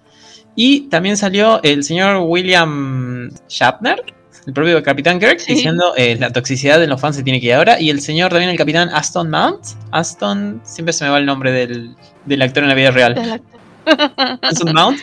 Y 0.56 0.88
también 0.88 1.16
salió 1.16 1.62
el 1.62 1.84
señor 1.84 2.24
William 2.26 3.30
Shatner, 3.48 4.02
el 4.46 4.52
propio 4.52 4.82
Capitán 4.82 5.20
Kirk, 5.20 5.44
diciendo 5.46 5.92
eh, 5.96 6.16
la 6.18 6.32
toxicidad 6.32 6.80
de 6.80 6.86
los 6.86 7.00
fans 7.00 7.16
se 7.16 7.22
tiene 7.22 7.38
que 7.38 7.48
ir 7.48 7.54
ahora. 7.54 7.78
Y 7.80 7.90
el 7.90 8.00
señor 8.00 8.30
también, 8.30 8.50
el 8.50 8.56
Capitán 8.56 8.88
Aston 8.92 9.30
Mount. 9.30 9.60
Aston, 9.92 10.62
siempre 10.64 10.94
se 10.94 11.04
me 11.04 11.10
va 11.10 11.18
el 11.18 11.26
nombre 11.26 11.52
del, 11.52 11.94
del 12.24 12.42
actor 12.42 12.62
en 12.62 12.70
la 12.70 12.74
vida 12.74 12.90
real. 12.90 13.42
Mount. 14.74 14.98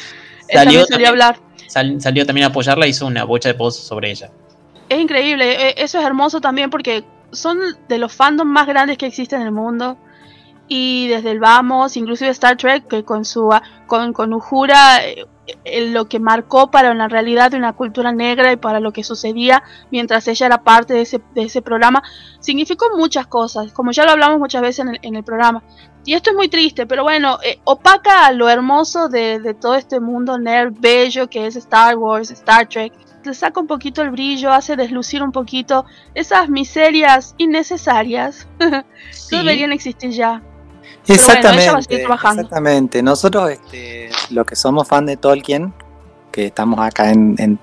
Salió, 0.51 0.85
también, 0.85 1.07
a 1.07 1.09
hablar. 1.09 1.39
salió 1.67 2.25
también 2.25 2.45
a 2.45 2.47
apoyarla 2.47 2.85
y 2.85 2.91
hizo 2.91 3.07
una 3.07 3.23
bocha 3.23 3.49
de 3.49 3.55
posts 3.55 3.83
sobre 3.83 4.11
ella. 4.11 4.29
Es 4.89 4.99
increíble, 4.99 5.69
e, 5.69 5.75
eso 5.77 5.99
es 5.99 6.05
hermoso 6.05 6.39
también 6.39 6.69
porque 6.69 7.03
son 7.31 7.59
de 7.87 7.97
los 7.97 8.13
fandoms 8.13 8.51
más 8.51 8.67
grandes 8.67 8.97
que 8.97 9.07
existen 9.07 9.41
en 9.41 9.47
el 9.47 9.53
mundo 9.53 9.97
y 10.67 11.07
desde 11.07 11.31
el 11.31 11.39
vamos, 11.39 11.97
inclusive 11.97 12.29
Star 12.31 12.57
Trek, 12.57 12.87
que 12.87 13.03
con 13.03 13.25
su 13.25 13.49
con, 13.87 14.13
con 14.13 14.33
Uhura 14.33 15.05
eh, 15.05 15.25
lo 15.91 16.05
que 16.05 16.19
marcó 16.19 16.71
para 16.71 16.93
la 16.93 17.07
realidad 17.07 17.51
de 17.51 17.57
una 17.57 17.73
cultura 17.73 18.11
negra 18.11 18.51
y 18.51 18.57
para 18.57 18.79
lo 18.79 18.91
que 18.91 19.03
sucedía 19.03 19.63
mientras 19.91 20.27
ella 20.27 20.47
era 20.47 20.63
parte 20.63 20.93
de 20.93 21.01
ese, 21.01 21.21
de 21.33 21.43
ese 21.43 21.61
programa, 21.61 22.03
significó 22.39 22.87
muchas 22.95 23.27
cosas, 23.27 23.71
como 23.71 23.91
ya 23.91 24.05
lo 24.05 24.11
hablamos 24.11 24.39
muchas 24.39 24.61
veces 24.61 24.79
en 24.79 24.89
el, 24.89 24.99
en 25.01 25.15
el 25.15 25.23
programa. 25.23 25.63
Y 26.05 26.13
esto 26.13 26.29
es 26.29 26.35
muy 26.35 26.49
triste, 26.49 26.85
pero 26.85 27.03
bueno, 27.03 27.39
eh, 27.43 27.59
opaca 27.63 28.31
lo 28.31 28.47
hermoso 28.47 29.09
de, 29.09 29.39
de, 29.39 29.55
todo 29.55 29.75
este 29.75 29.99
mundo 29.99 30.37
nerd 30.37 30.73
bello 30.79 31.27
que 31.27 31.47
es 31.47 31.55
Star 31.55 31.97
Wars, 31.97 32.29
Star 32.29 32.67
Trek. 32.69 32.93
Le 33.23 33.33
saca 33.33 33.59
un 33.59 33.65
poquito 33.65 34.03
el 34.03 34.11
brillo, 34.11 34.51
hace 34.51 34.75
deslucir 34.75 35.23
un 35.23 35.31
poquito 35.31 35.85
esas 36.13 36.47
miserias 36.47 37.33
innecesarias 37.39 38.47
que 38.59 39.35
deberían 39.35 39.71
existir 39.71 40.11
ya. 40.11 40.43
Exactamente, 41.07 42.03
exactamente. 42.03 43.03
Nosotros, 43.03 43.51
este, 43.51 44.09
los 44.31 44.45
que 44.45 44.55
somos 44.55 44.87
fan 44.87 45.05
de 45.05 45.17
Tolkien, 45.17 45.73
que 46.31 46.47
estamos 46.47 46.79
acá 46.79 47.11
en, 47.11 47.59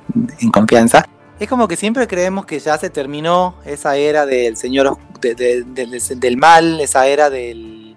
confianza, 0.52 1.06
es 1.38 1.48
como 1.48 1.66
que 1.66 1.76
siempre 1.76 2.06
creemos 2.06 2.46
que 2.46 2.60
ya 2.60 2.78
se 2.78 2.88
terminó 2.88 3.56
esa 3.64 3.96
era 3.96 4.26
del 4.26 4.56
señor 4.56 4.96
del 5.20 6.36
mal, 6.36 6.80
esa 6.80 7.06
era 7.06 7.30
del, 7.30 7.96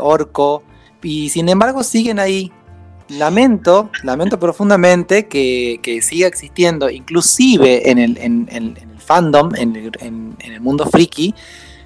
orco, 0.00 0.62
y 1.02 1.30
sin 1.30 1.48
embargo 1.48 1.82
siguen 1.82 2.18
ahí. 2.18 2.52
Lamento, 3.08 3.90
lamento 4.04 4.38
profundamente 4.38 5.26
que, 5.26 6.00
siga 6.00 6.28
existiendo, 6.28 6.88
inclusive 6.90 7.90
en 7.90 7.98
el, 7.98 8.16
en, 8.18 8.48
el 8.52 8.76
fandom, 8.98 9.52
en 9.56 9.74
el, 10.40 10.60
mundo 10.60 10.86
friki, 10.86 11.34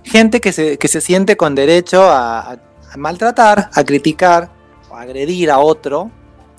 gente 0.03 0.43
que 0.43 0.53
se, 0.53 0.77
que 0.77 0.87
se 0.87 1.01
siente 1.01 1.39
con 1.39 1.55
derecho 1.55 2.03
a 2.05 2.59
maltratar, 2.97 3.71
a 3.73 3.85
criticar 3.85 4.51
o 4.91 4.97
agredir 4.97 5.51
a 5.51 5.59
otro 5.59 6.11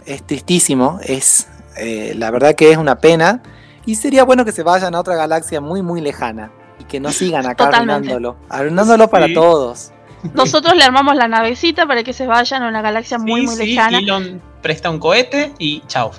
es 0.05 0.25
tristísimo, 0.25 0.99
es 1.03 1.47
eh, 1.77 2.13
la 2.17 2.31
verdad 2.31 2.55
que 2.55 2.71
es 2.71 2.77
una 2.77 2.95
pena 2.99 3.41
Y 3.85 3.95
sería 3.95 4.23
bueno 4.23 4.45
que 4.45 4.51
se 4.51 4.63
vayan 4.63 4.95
a 4.95 4.99
otra 4.99 5.15
galaxia 5.15 5.61
muy, 5.61 5.81
muy 5.81 6.01
lejana. 6.01 6.51
Y 6.79 6.85
que 6.85 6.99
no 6.99 7.11
sigan 7.11 7.45
acá 7.45 7.65
Totalmente. 7.65 7.93
arruinándolo. 7.93 8.37
Arruinándolo 8.49 9.07
para 9.09 9.31
todos. 9.33 9.91
Nosotros 10.33 10.75
le 10.75 10.83
armamos 10.83 11.15
la 11.15 11.27
navecita 11.27 11.85
para 11.85 12.03
que 12.03 12.11
se 12.11 12.25
vayan 12.25 12.63
a 12.63 12.67
una 12.69 12.81
galaxia 12.81 13.19
muy, 13.19 13.41
Sí, 13.41 13.47
muy 13.47 13.55
sí, 13.55 13.65
lejana. 13.67 13.99
Elon 13.99 14.41
presta 14.61 14.89
un 14.89 14.97
cohete 14.99 15.53
y 15.59 15.81
chao. 15.87 16.11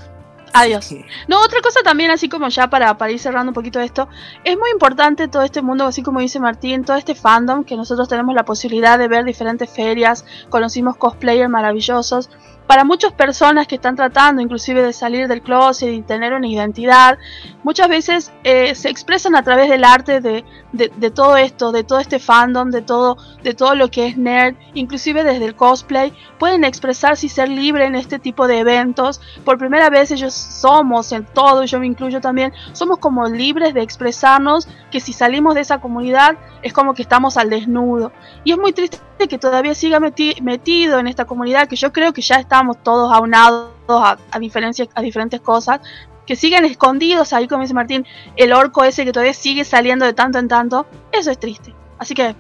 Adiós. 0.59 0.95
No, 1.29 1.41
otra 1.43 1.61
cosa 1.61 1.81
también, 1.83 2.11
así 2.11 2.29
como 2.29 2.49
ya 2.49 2.71
para, 2.71 2.97
para 2.97 3.13
ir 3.13 3.19
cerrando 3.19 3.51
un 3.51 3.55
poquito 3.55 3.79
esto, 3.79 4.09
es 4.43 4.57
muy 4.57 4.71
importante 4.71 5.29
todo 5.29 5.43
este 5.43 5.61
mundo, 5.61 5.85
así 5.85 6.03
como 6.03 6.21
dice 6.21 6.41
Martín, 6.41 6.83
todo 6.83 6.97
este 6.97 7.15
fandom, 7.15 7.63
que 7.63 7.77
nosotros 7.77 8.09
tenemos 8.09 8.35
la 8.35 8.45
posibilidad 8.45 8.99
de 8.99 9.07
ver 9.07 9.25
diferentes 9.25 9.69
ferias, 9.69 10.25
conocimos 10.49 10.97
cosplayers 10.97 11.51
maravillosos. 11.51 12.31
Para 12.67 12.83
muchas 12.85 13.13
personas 13.13 13.67
que 13.69 13.77
están 13.77 13.95
tratando 13.95 14.43
inclusive 14.43 14.83
de 14.83 14.93
salir 14.93 15.29
del 15.29 15.41
closet 15.41 15.93
y 15.93 16.03
tener 16.03 16.33
una 16.35 16.49
identidad, 16.49 17.17
muchas 17.63 17.89
veces 17.89 18.33
eh, 18.43 18.75
se 18.75 18.89
expresan 18.89 19.37
a 19.37 19.43
través 19.43 19.69
del 19.71 19.85
arte 19.85 20.21
de, 20.21 20.45
de- 20.73 20.91
de 20.97 21.11
todo 21.13 21.37
esto, 21.37 21.71
de 21.71 21.85
todo 21.85 22.01
este 22.01 22.19
fandom, 22.19 22.71
de 22.71 22.83
todo, 22.83 23.17
de 23.45 23.55
todo 23.55 23.75
lo 23.77 23.89
que 23.89 24.07
es 24.09 24.17
nerd, 24.19 24.57
inclusive 24.75 25.23
desde 25.23 25.45
el 25.45 25.55
cosplay, 25.55 26.13
pueden 26.39 26.65
expresarse 26.65 27.27
y 27.27 27.29
ser 27.29 27.49
libre 27.49 27.85
en 27.87 27.95
este 27.95 28.19
tipo 28.19 28.49
de 28.49 28.59
eventos. 28.59 29.21
Por 29.45 29.59
primera 29.59 29.89
vez 29.89 30.11
ellos 30.11 30.35
somos 30.35 31.13
en 31.13 31.25
todo, 31.25 31.65
yo 31.65 31.79
me 31.79 31.87
incluyo 31.87 32.21
también, 32.21 32.53
somos 32.73 32.99
como 32.99 33.27
libres 33.29 33.75
de 33.75 33.83
expresarnos, 33.83 34.69
que 34.91 34.99
si 35.01 35.13
salimos 35.13 35.55
de 35.55 35.61
esa 35.61 35.79
comunidad 35.81 36.37
es 36.63 36.73
como 36.73 36.95
que 36.95 37.03
estamos 37.03 37.37
al 37.37 37.49
desnudo. 37.51 38.13
Y 38.43 38.53
es 38.53 38.59
muy 38.59 38.73
triste 38.73 38.99
que 39.29 39.39
todavía 39.39 39.75
siga 39.75 39.99
meti- 39.99 40.41
metido 40.43 40.99
en 40.99 41.07
esta 41.07 41.25
comunidad, 41.25 41.69
que 41.69 41.77
yo 41.77 41.93
creo 41.93 42.13
que 42.13 42.21
ya 42.23 42.37
estamos 42.57 42.83
todos 42.83 43.13
aunados 43.13 43.69
a, 43.89 44.17
a, 44.31 44.39
diferencia- 44.39 44.89
a 44.95 45.03
diferentes 45.03 45.41
cosas, 45.43 45.81
que 46.27 46.37
siguen 46.37 46.65
escondidos 46.65 47.33
ahí, 47.35 47.47
como 47.47 47.63
dice 47.63 47.75
Martín, 47.75 48.07
el 48.35 48.53
orco 48.53 48.83
ese 48.83 49.05
que 49.05 49.13
todavía 49.13 49.35
sigue 49.35 49.65
saliendo 49.65 50.07
de 50.07 50.15
tanto 50.15 50.39
en 50.39 50.49
tanto, 50.49 50.87
eso 51.13 51.31
es 51.31 51.39
triste. 51.39 51.75
Así 51.99 52.15
que, 52.15 52.35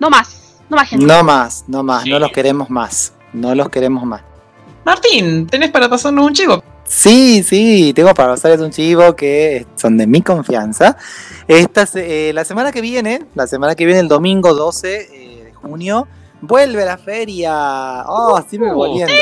no 0.00 0.10
más, 0.10 0.60
no 0.68 0.76
más 0.76 0.88
gente. 0.88 1.06
No 1.06 1.22
más, 1.22 1.64
no 1.68 1.82
más, 1.84 2.02
Sí. 2.02 2.10
no 2.10 2.18
los 2.18 2.32
queremos 2.32 2.68
más. 2.68 3.12
No 3.32 3.54
los 3.54 3.68
queremos 3.68 4.04
más. 4.04 4.22
Martín, 4.84 5.46
tenés 5.46 5.70
para 5.70 5.88
pasarnos 5.88 6.26
un 6.26 6.32
chivo. 6.32 6.62
Sí, 6.84 7.44
sí, 7.44 7.92
tengo 7.94 8.12
para 8.12 8.30
pasarles 8.30 8.60
un 8.60 8.70
chivo 8.72 9.14
que 9.14 9.64
son 9.76 9.96
de 9.96 10.08
mi 10.08 10.20
confianza. 10.20 10.96
Esta, 11.46 11.86
eh, 11.94 12.32
la 12.34 12.44
semana 12.44 12.72
que 12.72 12.80
viene, 12.80 13.22
la 13.36 13.46
semana 13.46 13.76
que 13.76 13.86
viene, 13.86 14.00
el 14.00 14.08
domingo 14.08 14.52
12 14.52 14.96
eh, 15.12 15.44
de 15.44 15.52
junio, 15.54 16.08
vuelve 16.40 16.84
la 16.84 16.98
feria. 16.98 18.04
Oh, 18.06 18.42
siempre 18.48 18.70
Uh, 18.72 18.74
volviendo. 18.74 19.12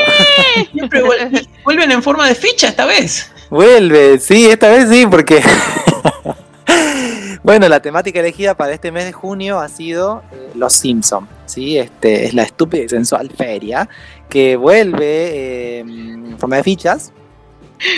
Siempre 0.73 1.03
vuel- 1.05 1.49
vuelven 1.65 1.91
en 1.93 2.03
forma 2.03 2.27
de 2.29 2.35
ficha 2.35 2.69
esta 2.69 2.85
vez. 2.87 3.31
Vuelve, 3.51 4.19
sí, 4.19 4.47
esta 4.47 4.69
vez 4.69 4.89
sí, 4.89 5.07
porque. 5.11 5.43
bueno, 7.43 7.69
la 7.69 7.81
temática 7.81 8.21
elegida 8.21 8.55
para 8.55 8.73
este 8.73 8.93
mes 8.93 9.05
de 9.07 9.13
junio 9.13 9.59
ha 9.59 9.69
sido 9.69 10.23
eh, 10.33 10.51
Los 10.55 10.75
Simpson, 10.75 11.29
¿sí? 11.47 11.79
Este, 11.79 12.27
es 12.27 12.35
la 12.35 12.43
estúpida 12.43 12.83
y 12.85 12.89
sensual 12.89 13.31
feria 13.31 13.89
que 14.29 14.57
vuelve 14.57 14.99
eh, 15.07 15.79
en 15.81 16.37
forma 16.39 16.57
de 16.57 16.63
fichas. 16.63 17.13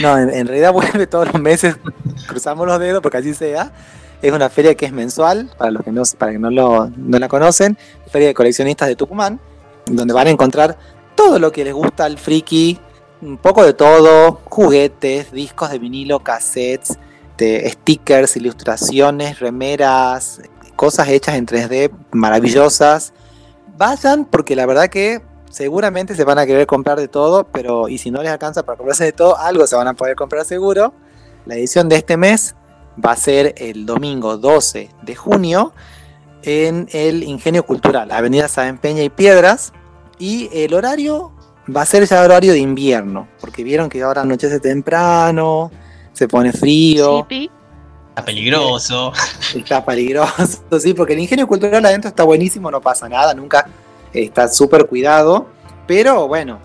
No, 0.03 0.17
en, 0.19 0.31
en 0.31 0.47
realidad 0.47 0.73
vuelve 0.75 1.07
todos 1.07 1.33
los 1.33 1.41
meses, 1.43 1.77
cruzamos 2.27 2.67
los 2.67 2.79
dedos 2.79 3.03
porque 3.03 3.19
así 3.19 3.35
sea. 3.35 3.73
Es 4.23 4.33
una 4.33 4.51
feria 4.51 4.75
que 4.75 4.87
es 4.87 4.93
mensual, 4.93 5.51
para 5.57 5.71
los 5.71 5.83
que 5.83 5.93
no, 5.93 6.03
para 6.19 6.33
que 6.33 6.39
no, 6.39 6.51
lo, 6.51 6.91
no 6.97 7.19
la 7.19 7.29
conocen, 7.29 7.79
feria 8.09 8.29
de 8.29 8.35
coleccionistas 8.35 8.89
de 8.89 8.97
Tucumán, 8.97 9.41
donde 9.87 10.13
van 10.13 10.27
a 10.27 10.31
encontrar 10.31 10.77
todo 11.15 11.39
lo 11.39 11.53
que 11.53 11.65
les 11.65 11.75
gusta 11.75 12.05
al 12.05 12.19
friki, 12.19 12.79
un 13.23 13.37
poco 13.37 13.65
de 13.65 13.73
todo, 13.73 14.41
juguetes, 14.45 15.33
discos 15.33 15.71
de 15.71 15.79
vinilo, 15.79 16.21
cassettes, 16.21 16.99
de 17.37 17.69
stickers, 17.71 18.37
ilustraciones, 18.37 19.41
remeras, 19.41 20.41
cosas 20.77 21.09
hechas 21.09 21.37
en 21.37 21.47
3D 21.47 21.91
maravillosas. 22.13 23.13
Vayan 23.77 24.25
porque 24.25 24.57
la 24.57 24.67
verdad 24.67 24.89
que 24.89 25.23
seguramente 25.51 26.15
se 26.15 26.25
van 26.25 26.39
a 26.39 26.47
querer 26.47 26.67
comprar 26.67 26.99
de 26.99 27.09
todo, 27.09 27.45
pero 27.45 27.89
y 27.89 27.99
si 27.99 28.11
no 28.11 28.23
les 28.23 28.31
alcanza 28.31 28.63
para 28.63 28.79
comprarse 28.79 29.05
de 29.05 29.13
todo, 29.13 29.37
algo 29.37 29.67
se 29.67 29.77
van 29.77 29.89
a 29.89 29.95
poder 29.95 30.17
comprar 30.17 30.45
seguro. 30.45 30.95
La 31.47 31.55
edición 31.57 31.89
de 31.89 31.97
este 31.97 32.17
mes 32.17 32.55
va 33.05 33.13
a 33.13 33.17
ser 33.17 33.55
el 33.59 33.87
domingo 33.87 34.37
12 34.37 34.91
de 35.03 35.15
junio 35.15 35.73
en 36.43 36.89
el 36.93 37.23
Ingenio 37.23 37.65
Cultural, 37.65 38.11
Avenida 38.11 38.49
Saben 38.49 38.79
Peña 38.79 39.03
y 39.03 39.11
Piedras. 39.11 39.73
Y 40.19 40.49
el 40.53 40.75
horario 40.75 41.33
va 41.75 41.83
a 41.83 41.87
ser 41.87 42.07
ya 42.07 42.23
horario 42.23 42.53
de 42.53 42.59
invierno, 42.59 43.29
porque 43.41 43.65
vieron 43.65 43.89
que 43.89 44.03
ahora 44.03 44.23
anochece 44.23 44.61
temprano, 44.61 45.71
se 46.13 46.29
pone 46.29 46.53
frío, 46.53 47.27
Sí, 47.29 47.51
Está 48.11 48.25
peligroso. 48.25 49.13
está 49.55 49.85
peligroso, 49.85 50.63
sí, 50.81 50.95
porque 50.95 51.13
el 51.15 51.21
ingenio 51.21 51.47
cultural 51.47 51.85
adentro 51.85 52.09
está 52.09 52.25
buenísimo, 52.25 52.71
no 52.71 52.81
pasa 52.81 53.09
nada, 53.09 53.33
nunca 53.35 53.67
está 54.13 54.49
súper 54.49 54.87
cuidado, 54.87 55.47
pero 55.87 56.27
bueno, 56.27 56.59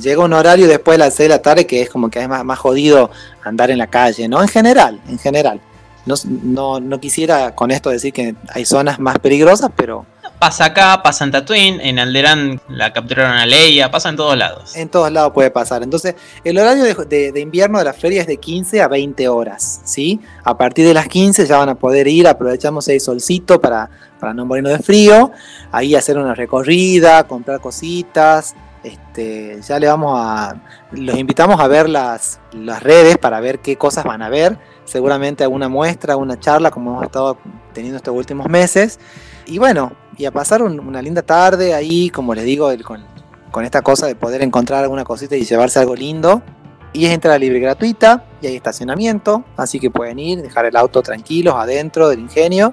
llega 0.00 0.22
un 0.24 0.32
horario 0.32 0.66
después 0.68 0.98
de 0.98 1.04
las 1.04 1.14
6 1.14 1.28
de 1.28 1.34
la 1.36 1.42
tarde 1.42 1.66
que 1.66 1.82
es 1.82 1.90
como 1.90 2.10
que 2.10 2.20
es 2.20 2.28
más, 2.28 2.44
más 2.44 2.58
jodido 2.58 3.10
andar 3.44 3.70
en 3.70 3.78
la 3.78 3.86
calle, 3.86 4.28
¿no? 4.28 4.42
En 4.42 4.48
general, 4.48 5.00
en 5.08 5.18
general. 5.18 5.60
No, 6.04 6.14
no, 6.44 6.78
no 6.80 7.00
quisiera 7.00 7.54
con 7.56 7.70
esto 7.72 7.90
decir 7.90 8.12
que 8.12 8.36
hay 8.54 8.64
zonas 8.64 8.98
más 9.00 9.18
peligrosas, 9.18 9.70
pero 9.76 10.06
Pasa 10.38 10.66
acá, 10.66 11.02
pasa 11.02 11.24
en 11.24 11.30
Tatooine, 11.30 11.80
en 11.80 11.98
Alderán 11.98 12.60
la 12.68 12.92
capturaron 12.92 13.32
a 13.38 13.46
Leia, 13.46 13.90
pasa 13.90 14.10
en 14.10 14.16
todos 14.16 14.36
lados. 14.36 14.76
En 14.76 14.90
todos 14.90 15.10
lados 15.10 15.32
puede 15.32 15.50
pasar. 15.50 15.82
Entonces, 15.82 16.14
el 16.44 16.58
horario 16.58 16.84
de, 16.84 16.94
de- 17.06 17.32
de 17.32 17.40
invierno 17.40 17.78
de 17.78 17.86
la 17.86 17.94
feria 17.94 18.20
es 18.20 18.26
de 18.26 18.36
15 18.36 18.82
a 18.82 18.88
20 18.88 19.28
horas, 19.28 19.80
¿sí? 19.84 20.20
A 20.44 20.58
partir 20.58 20.86
de 20.86 20.92
las 20.92 21.08
15 21.08 21.46
ya 21.46 21.56
van 21.56 21.70
a 21.70 21.74
poder 21.74 22.06
ir, 22.06 22.28
aprovechamos 22.28 22.86
el 22.88 23.00
solcito 23.00 23.58
para, 23.62 23.88
para 24.20 24.34
no 24.34 24.44
morirnos 24.44 24.72
de 24.76 24.80
frío, 24.80 25.32
ahí 25.72 25.94
hacer 25.94 26.18
una 26.18 26.34
recorrida, 26.34 27.24
comprar 27.24 27.58
cositas, 27.60 28.54
este, 28.86 29.60
ya 29.62 29.78
le 29.78 29.86
vamos 29.88 30.12
a... 30.16 30.54
Los 30.92 31.16
invitamos 31.18 31.60
a 31.60 31.66
ver 31.68 31.88
las, 31.88 32.40
las 32.52 32.82
redes 32.82 33.18
para 33.18 33.40
ver 33.40 33.58
qué 33.58 33.76
cosas 33.76 34.04
van 34.04 34.22
a 34.22 34.28
ver, 34.28 34.58
seguramente 34.84 35.42
alguna 35.44 35.68
muestra, 35.68 36.16
una 36.16 36.38
charla 36.38 36.70
como 36.70 36.92
hemos 36.92 37.04
estado 37.04 37.36
teniendo 37.72 37.96
estos 37.96 38.14
últimos 38.14 38.48
meses. 38.48 38.98
Y 39.46 39.58
bueno, 39.58 39.92
y 40.16 40.24
a 40.24 40.30
pasar 40.30 40.62
un- 40.62 40.80
una 40.80 41.02
linda 41.02 41.22
tarde 41.22 41.74
ahí, 41.74 42.10
como 42.10 42.34
les 42.34 42.44
digo, 42.44 42.70
con, 42.84 43.04
con 43.50 43.64
esta 43.64 43.82
cosa 43.82 44.06
de 44.06 44.14
poder 44.14 44.42
encontrar 44.42 44.84
alguna 44.84 45.04
cosita 45.04 45.36
y 45.36 45.44
llevarse 45.44 45.78
algo 45.78 45.94
lindo. 45.96 46.42
Y 46.92 47.04
es 47.04 47.12
entrada 47.12 47.38
libre 47.38 47.58
gratuita 47.60 48.24
y 48.40 48.46
hay 48.46 48.56
estacionamiento, 48.56 49.44
así 49.56 49.78
que 49.78 49.90
pueden 49.90 50.18
ir, 50.18 50.40
dejar 50.40 50.64
el 50.64 50.76
auto 50.76 51.02
tranquilos 51.02 51.54
adentro 51.54 52.08
del 52.08 52.20
ingenio. 52.20 52.72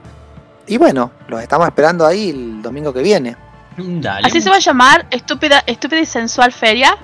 Y 0.66 0.78
bueno, 0.78 1.11
los 1.28 1.41
estamos 1.41 1.68
esperando 1.68 2.05
ahí 2.05 2.30
el 2.30 2.61
domingo 2.61 2.93
que 2.93 3.01
viene. 3.01 3.36
Dale. 3.78 4.28
Así 4.28 4.41
se 4.41 4.49
va 4.49 4.57
a 4.57 4.59
llamar 4.59 5.07
estúpida, 5.11 5.63
estúpida 5.65 5.99
y 6.01 6.05
sensual 6.05 6.51
feria. 6.51 6.97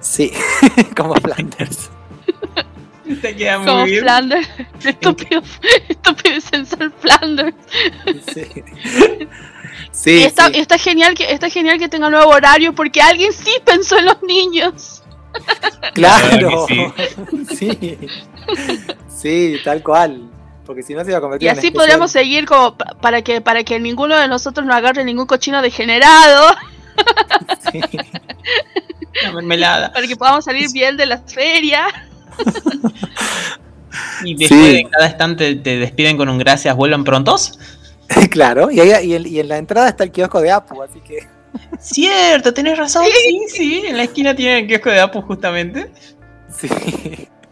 Sí, 0.00 0.32
como 0.96 1.14
Flanders. 1.14 1.90
Te 3.22 3.34
queda 3.34 3.58
muy 3.58 3.66
Como 3.66 3.84
bien. 3.84 4.00
Flanders. 4.02 4.48
Estúpido, 4.84 5.42
estúpido 5.88 6.36
y 6.36 6.40
sensual 6.42 6.92
Flanders. 7.00 7.56
Sí, 9.92 10.10
y 10.10 10.22
está, 10.24 10.46
sí. 10.48 10.52
y 10.54 10.58
está 10.60 10.78
genial 10.78 11.14
que 11.14 11.32
está 11.32 11.48
genial 11.48 11.78
que 11.78 11.88
tenga 11.88 12.10
nuevo 12.10 12.30
horario 12.30 12.74
porque 12.74 13.00
alguien 13.00 13.32
sí 13.32 13.50
pensó 13.64 13.98
en 13.98 14.06
los 14.06 14.22
niños. 14.22 15.02
claro. 15.94 16.66
Claro 16.66 16.94
Sí. 17.56 17.98
sí, 19.08 19.56
tal 19.64 19.82
cual. 19.82 20.28
Porque 20.68 20.82
si 20.84 20.94
no 20.94 21.02
se 21.02 21.10
iba 21.10 21.18
a 21.18 21.20
convertir 21.20 21.46
Y 21.46 21.48
en 21.48 21.52
así 21.58 21.66
especial. 21.68 21.80
podríamos 21.82 22.12
seguir 22.12 22.44
como 22.46 22.76
pa- 22.76 22.94
para 23.00 23.22
que 23.22 23.40
para 23.40 23.64
que 23.64 23.80
ninguno 23.80 24.16
de 24.16 24.28
nosotros 24.28 24.64
no 24.66 24.72
agarre 24.74 25.02
ningún 25.04 25.26
cochino 25.26 25.62
degenerado, 25.62 26.54
Sí. 27.72 27.80
Una 29.24 29.32
mermelada. 29.32 29.92
para 29.92 30.06
que 30.06 30.14
podamos 30.16 30.44
salir 30.44 30.70
bien 30.72 30.96
de 30.96 31.06
la 31.06 31.18
feria. 31.18 31.86
Y 34.24 34.34
después 34.36 34.60
Sí. 34.60 34.72
de 34.74 34.88
cada 34.90 35.06
estante 35.06 35.54
te 35.56 35.78
despiden 35.78 36.16
con 36.16 36.28
un 36.28 36.38
gracias, 36.38 36.76
vuelvan 36.76 37.02
prontos. 37.04 37.58
claro, 38.30 38.70
y, 38.70 38.78
ahí, 38.80 39.06
y, 39.10 39.14
en, 39.14 39.26
y 39.26 39.40
en 39.40 39.48
la 39.48 39.56
entrada 39.58 39.88
está 39.88 40.04
el 40.04 40.12
kiosco 40.12 40.40
de 40.40 40.50
Apu, 40.52 40.82
así 40.82 41.00
que. 41.00 41.26
Cierto, 41.80 42.52
tenés 42.52 42.76
razón. 42.78 43.04
Sí, 43.06 43.40
sí. 43.48 43.82
En 43.86 43.96
la 43.96 44.02
esquina 44.04 44.34
tiene 44.36 44.58
el 44.60 44.66
kiosco 44.68 44.90
de 44.90 45.00
Apu 45.00 45.22
justamente. 45.22 45.90
Sí. 46.54 46.68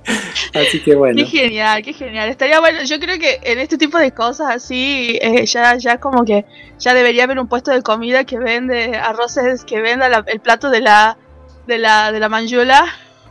Así 0.54 0.80
que 0.82 0.94
bueno. 0.94 1.16
Qué 1.16 1.26
genial, 1.26 1.82
qué 1.82 1.92
genial. 1.92 2.28
Estaría 2.28 2.60
bueno. 2.60 2.82
Yo 2.84 2.98
creo 3.00 3.18
que 3.18 3.40
en 3.42 3.58
este 3.58 3.76
tipo 3.78 3.98
de 3.98 4.12
cosas 4.12 4.54
así, 4.54 5.18
eh, 5.20 5.44
ya, 5.46 5.76
ya 5.76 5.98
como 5.98 6.24
que 6.24 6.44
ya 6.78 6.94
debería 6.94 7.24
haber 7.24 7.38
un 7.38 7.48
puesto 7.48 7.70
de 7.70 7.82
comida 7.82 8.24
que 8.24 8.38
vende 8.38 8.96
arroces, 8.96 9.64
que 9.64 9.80
venda 9.80 10.08
la- 10.08 10.24
el 10.26 10.40
plato 10.40 10.70
de 10.70 10.80
la 10.80 11.16
de 11.66 11.78
la 11.78 12.12
de 12.12 12.20
la 12.20 12.28
manjula. 12.28 12.84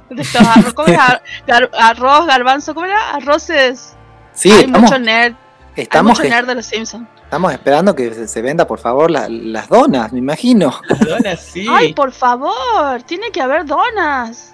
De 0.10 0.22
estos 0.22 0.42
arroz, 0.58 0.74
¿cómo 0.74 0.88
era? 0.90 1.22
Gar- 1.48 1.70
arroz, 1.74 2.28
garbanzo, 2.28 2.74
¿cómo 2.76 2.86
era? 2.86 3.12
Arroces. 3.16 3.96
Sí, 4.34 4.52
hay 4.52 4.66
estamos, 4.66 4.82
mucho 4.92 5.00
nerd, 5.00 5.34
hay 5.78 5.84
estamos, 5.84 6.18
mucho 6.20 6.30
nerd 6.30 6.46
de 6.48 6.56
los 6.56 6.66
Simpsons. 6.66 7.08
estamos 7.24 7.54
esperando 7.54 7.96
que 7.96 8.14
se, 8.14 8.28
se 8.28 8.42
venda, 8.42 8.68
por 8.68 8.80
favor, 8.80 9.10
la- 9.10 9.28
las 9.30 9.70
donas, 9.70 10.12
me 10.12 10.20
imagino. 10.20 10.80
Perdona, 10.88 11.36
sí. 11.38 11.66
Ay, 11.70 11.94
por 11.94 12.12
favor, 12.12 13.02
tiene 13.04 13.32
que 13.32 13.42
haber 13.42 13.66
donas. 13.66 14.54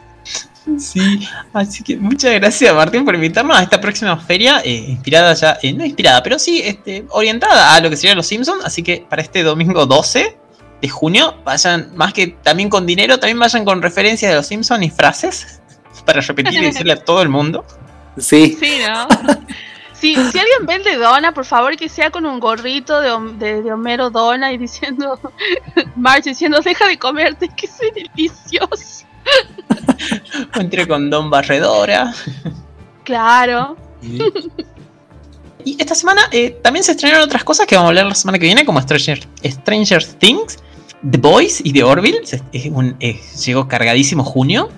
Sí, 0.78 1.28
así 1.54 1.84
que 1.84 1.98
muchas 1.98 2.34
gracias 2.36 2.74
Martín 2.76 3.04
por 3.04 3.16
invitarnos 3.16 3.58
a 3.58 3.64
esta 3.64 3.82
próxima 3.82 4.16
feria, 4.18 4.62
eh, 4.64 4.86
inspirada 4.90 5.34
ya, 5.34 5.58
eh, 5.64 5.74
no 5.74 5.84
inspirada, 5.84 6.22
pero 6.22 6.38
sí 6.38 6.62
este, 6.64 7.04
orientada 7.10 7.74
a 7.76 7.80
lo 7.82 7.90
que 7.90 7.98
serían 7.98 8.16
los 8.18 8.28
Simpsons, 8.28 8.64
así 8.64 8.84
que 8.84 9.06
para 9.10 9.22
este 9.24 9.42
domingo 9.42 9.86
12 9.88 10.38
de 10.82 10.90
junio, 10.90 11.36
vayan, 11.44 11.92
más 11.96 12.14
que 12.14 12.28
también 12.28 12.70
con 12.70 12.86
dinero, 12.86 13.18
también 13.20 13.40
vayan 13.40 13.66
con 13.66 13.82
referencias 13.82 14.30
de 14.32 14.36
los 14.38 14.46
Simpsons 14.48 14.84
y 14.86 14.90
frases 14.92 15.62
para 16.06 16.22
repetir 16.22 16.54
y 16.54 16.66
decirle 16.66 16.94
a 16.94 17.04
todo 17.04 17.22
el 17.24 17.30
mundo. 17.30 17.66
Sí. 18.18 18.56
Sí, 18.60 18.78
¿no? 18.88 19.08
Si, 19.94 20.16
si 20.16 20.40
alguien 20.40 20.66
ve 20.66 20.74
el 20.78 20.84
de 20.84 20.96
Donna, 20.96 21.32
por 21.32 21.46
favor 21.46 21.78
que 21.78 21.88
sea 21.88 22.10
con 22.10 22.26
un 22.26 22.40
gorrito 22.40 23.00
de, 23.02 23.36
de- 23.38 23.62
de 23.62 23.72
Homero 23.72 24.10
Donna 24.10 24.52
y 24.52 24.58
diciendo, 24.58 25.20
Marge 25.96 26.30
diciendo, 26.32 26.60
deja 26.60 26.88
de 26.88 26.98
comerte, 26.98 27.48
que 27.56 27.68
soy 27.68 27.92
delicioso. 27.92 29.06
Entré 30.56 30.88
con 30.88 31.10
Don 31.10 31.30
Barredora. 31.30 32.14
Claro. 33.04 33.76
Y 35.64 35.78
esta 35.80 35.94
semana 35.96 36.22
eh, 36.32 36.60
también 36.64 36.84
se 36.84 36.92
estrenaron 36.94 37.24
otras 37.24 37.44
cosas 37.44 37.68
que 37.68 37.76
vamos 37.76 37.88
a 37.88 37.90
hablar 37.90 38.06
la 38.08 38.16
semana 38.16 38.40
que 38.40 38.46
viene, 38.46 38.66
como 38.66 38.82
Stranger, 38.82 39.20
Stranger 39.46 40.04
Things, 40.18 40.58
The 41.10 41.18
Boys 41.18 41.62
y 41.64 41.72
The 41.74 41.84
Orville. 41.84 42.22
Se- 42.26 42.42
es 42.52 42.66
un- 42.72 42.96
eh, 43.00 43.20
llegó 43.46 43.68
cargadísimo 43.68 44.24
junio. 44.24 44.70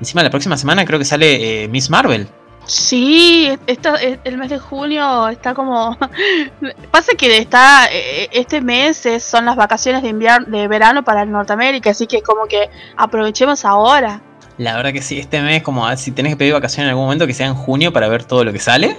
Encima 0.00 0.22
la 0.22 0.30
próxima 0.30 0.56
semana 0.56 0.84
creo 0.84 0.98
que 0.98 1.04
sale 1.04 1.64
eh, 1.64 1.68
Miss 1.68 1.90
Marvel. 1.90 2.28
Sí, 2.68 3.48
esta- 3.66 3.96
e- 3.96 4.20
el 4.24 4.36
mes 4.36 4.50
de 4.50 4.58
junio 4.58 5.26
está 5.28 5.54
como... 5.54 5.96
Pasa 6.90 7.12
que 7.16 7.38
está 7.38 7.86
eh, 7.90 8.28
este 8.30 8.60
mes 8.60 9.06
es- 9.06 9.24
son 9.24 9.46
las 9.46 9.56
vacaciones 9.56 10.02
de 10.02 10.10
invierno, 10.10 10.46
de 10.54 10.68
verano 10.68 11.02
para 11.02 11.24
Norteamérica, 11.24 11.90
así 11.90 12.06
que 12.06 12.20
como 12.20 12.44
que 12.46 12.68
aprovechemos 12.96 13.64
ahora. 13.64 14.20
La 14.58 14.76
verdad 14.76 14.92
que 14.92 15.00
sí, 15.00 15.18
este 15.18 15.40
mes, 15.40 15.62
como 15.62 15.86
ah, 15.86 15.96
si 15.96 16.10
tenés 16.10 16.32
que 16.32 16.36
pedir 16.36 16.52
vacaciones 16.52 16.84
en 16.86 16.90
algún 16.90 17.04
momento, 17.04 17.26
que 17.26 17.32
sea 17.32 17.46
en 17.46 17.54
junio 17.54 17.90
para 17.90 18.06
ver 18.08 18.24
todo 18.24 18.44
lo 18.44 18.52
que 18.52 18.58
sale. 18.58 18.98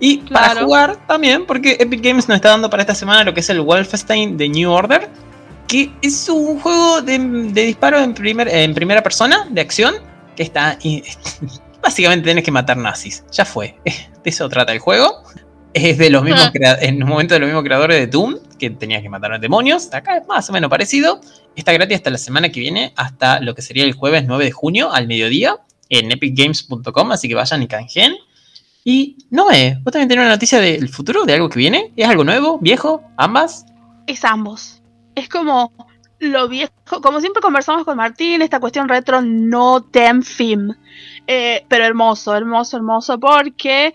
Y 0.00 0.16
para 0.32 0.48
jugar 0.64 0.96
también, 1.06 1.46
porque 1.46 1.76
Epic 1.78 2.02
Games 2.02 2.28
nos 2.28 2.34
está 2.36 2.48
dando 2.48 2.68
para 2.68 2.82
esta 2.82 2.94
semana 2.96 3.22
lo 3.22 3.32
que 3.32 3.40
es 3.40 3.48
el 3.50 3.60
Wolfenstein 3.60 4.36
The 4.36 4.48
New 4.48 4.72
Order, 4.72 5.08
que 5.68 5.92
es 6.02 6.28
un 6.28 6.58
juego 6.58 7.00
de, 7.00 7.16
de 7.18 7.62
disparo 7.62 8.00
en, 8.00 8.12
primer, 8.12 8.48
en 8.48 8.74
primera 8.74 9.02
persona, 9.04 9.46
de 9.50 9.60
acción, 9.60 9.94
que 10.34 10.42
está... 10.42 10.76
y- 10.82 11.04
básicamente 11.82 12.28
tenés 12.28 12.44
que 12.44 12.50
matar 12.50 12.76
nazis. 12.76 13.24
Ya 13.32 13.44
fue. 13.44 13.76
De 13.84 14.30
eso 14.30 14.48
trata 14.48 14.72
el 14.72 14.78
juego. 14.78 15.24
Es 15.74 15.96
de 15.96 16.10
los 16.10 16.22
mismos 16.22 16.50
en 16.80 17.02
un 17.02 17.08
momento 17.08 17.32
de 17.32 17.40
los 17.40 17.46
mismos 17.46 17.64
creadores 17.64 17.96
de 17.98 18.06
Doom, 18.06 18.36
que 18.58 18.68
tenías 18.70 19.00
que 19.02 19.08
matar 19.08 19.32
a 19.32 19.38
demonios. 19.38 19.92
Acá 19.92 20.18
es 20.18 20.26
más 20.26 20.48
o 20.50 20.52
menos 20.52 20.68
parecido. 20.68 21.20
Está 21.56 21.72
gratis 21.72 21.96
hasta 21.96 22.10
la 22.10 22.18
semana 22.18 22.50
que 22.50 22.60
viene, 22.60 22.92
hasta 22.94 23.40
lo 23.40 23.54
que 23.54 23.62
sería 23.62 23.84
el 23.84 23.94
jueves 23.94 24.24
9 24.26 24.44
de 24.44 24.52
junio 24.52 24.92
al 24.92 25.06
mediodía 25.06 25.56
en 25.88 26.12
epicgames.com, 26.12 27.12
así 27.12 27.26
que 27.26 27.34
vayan 27.34 27.62
y 27.62 27.68
canjeen. 27.68 28.16
Y 28.84 29.16
Noé, 29.30 29.78
vos 29.82 29.92
también 29.92 30.08
tenés 30.08 30.24
una 30.24 30.32
noticia 30.32 30.60
del 30.60 30.88
futuro, 30.88 31.24
de 31.24 31.34
algo 31.34 31.48
que 31.48 31.58
viene. 31.58 31.92
¿Es 31.96 32.08
algo 32.08 32.24
nuevo, 32.24 32.58
viejo, 32.58 33.02
ambas? 33.16 33.64
Es 34.06 34.24
ambos. 34.24 34.82
Es 35.14 35.28
como 35.28 35.72
lo 36.22 36.48
viejo, 36.48 36.72
como 37.02 37.20
siempre 37.20 37.42
conversamos 37.42 37.84
con 37.84 37.96
Martín, 37.96 38.42
esta 38.42 38.60
cuestión 38.60 38.88
retro 38.88 39.20
no 39.22 39.82
tem 39.82 40.22
film. 40.22 40.74
Eh, 41.26 41.64
pero 41.68 41.84
hermoso, 41.84 42.34
hermoso, 42.34 42.76
hermoso, 42.76 43.18
porque... 43.18 43.92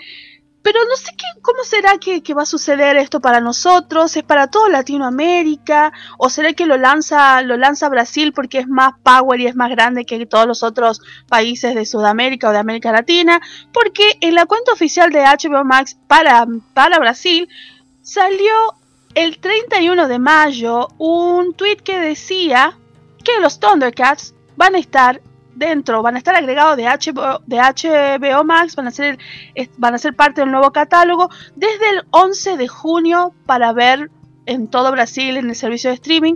Pero 0.63 0.79
no 0.89 0.97
sé 0.97 1.11
qué, 1.17 1.23
cómo 1.41 1.63
será 1.63 1.97
que, 1.97 2.21
que 2.21 2.33
va 2.33 2.41
a 2.41 2.45
suceder 2.45 2.97
esto 2.97 3.21
para 3.21 3.39
nosotros, 3.39 4.17
es 4.17 4.23
para 4.23 4.47
toda 4.47 4.67
Latinoamérica, 4.67 5.93
o 6.17 6.29
será 6.29 6.51
que 6.51 6.65
lo 6.65 6.75
lanza, 6.75 7.41
lo 7.41 7.55
lanza 7.55 7.87
Brasil 7.87 8.33
porque 8.33 8.59
es 8.59 8.67
más 8.67 8.91
power 9.01 9.39
y 9.39 9.47
es 9.47 9.55
más 9.55 9.69
grande 9.69 10.03
que 10.03 10.25
todos 10.25 10.45
los 10.45 10.63
otros 10.63 10.99
países 11.29 11.73
de 11.73 11.85
Sudamérica 11.85 12.49
o 12.49 12.51
de 12.51 12.57
América 12.57 12.91
Latina, 12.91 13.39
porque 13.71 14.17
en 14.19 14.35
la 14.35 14.45
cuenta 14.45 14.73
oficial 14.73 15.09
de 15.09 15.21
HBO 15.21 15.63
Max 15.63 15.97
para, 16.05 16.45
para 16.73 16.99
Brasil 16.99 17.47
salió 18.01 18.51
el 19.17 19.39
31 19.39 20.07
de 20.07 20.19
mayo 20.19 20.89
un 20.99 21.55
tweet 21.55 21.77
que 21.77 21.97
decía 21.97 22.77
que 23.23 23.39
los 23.41 23.59
Thundercats 23.59 24.35
van 24.55 24.75
a 24.75 24.77
estar 24.77 25.23
dentro, 25.55 26.03
van 26.03 26.13
a 26.13 26.17
estar 26.19 26.35
agregados 26.35 26.77
de 26.77 26.83
HBO, 26.83 27.41
de 27.47 27.57
HBO 27.57 28.43
Max, 28.43 28.75
van 28.75 28.85
a, 28.85 28.91
ser, 28.91 29.17
van 29.77 29.95
a 29.95 29.97
ser 29.97 30.15
parte 30.15 30.41
del 30.41 30.51
nuevo 30.51 30.71
catálogo 30.71 31.31
desde 31.55 31.89
el 31.89 32.05
11 32.11 32.57
de 32.57 32.67
junio 32.67 33.33
para 33.47 33.73
ver 33.73 34.11
en 34.45 34.67
todo 34.67 34.91
Brasil 34.91 35.37
en 35.37 35.49
el 35.49 35.55
servicio 35.55 35.89
de 35.89 35.95
streaming. 35.95 36.35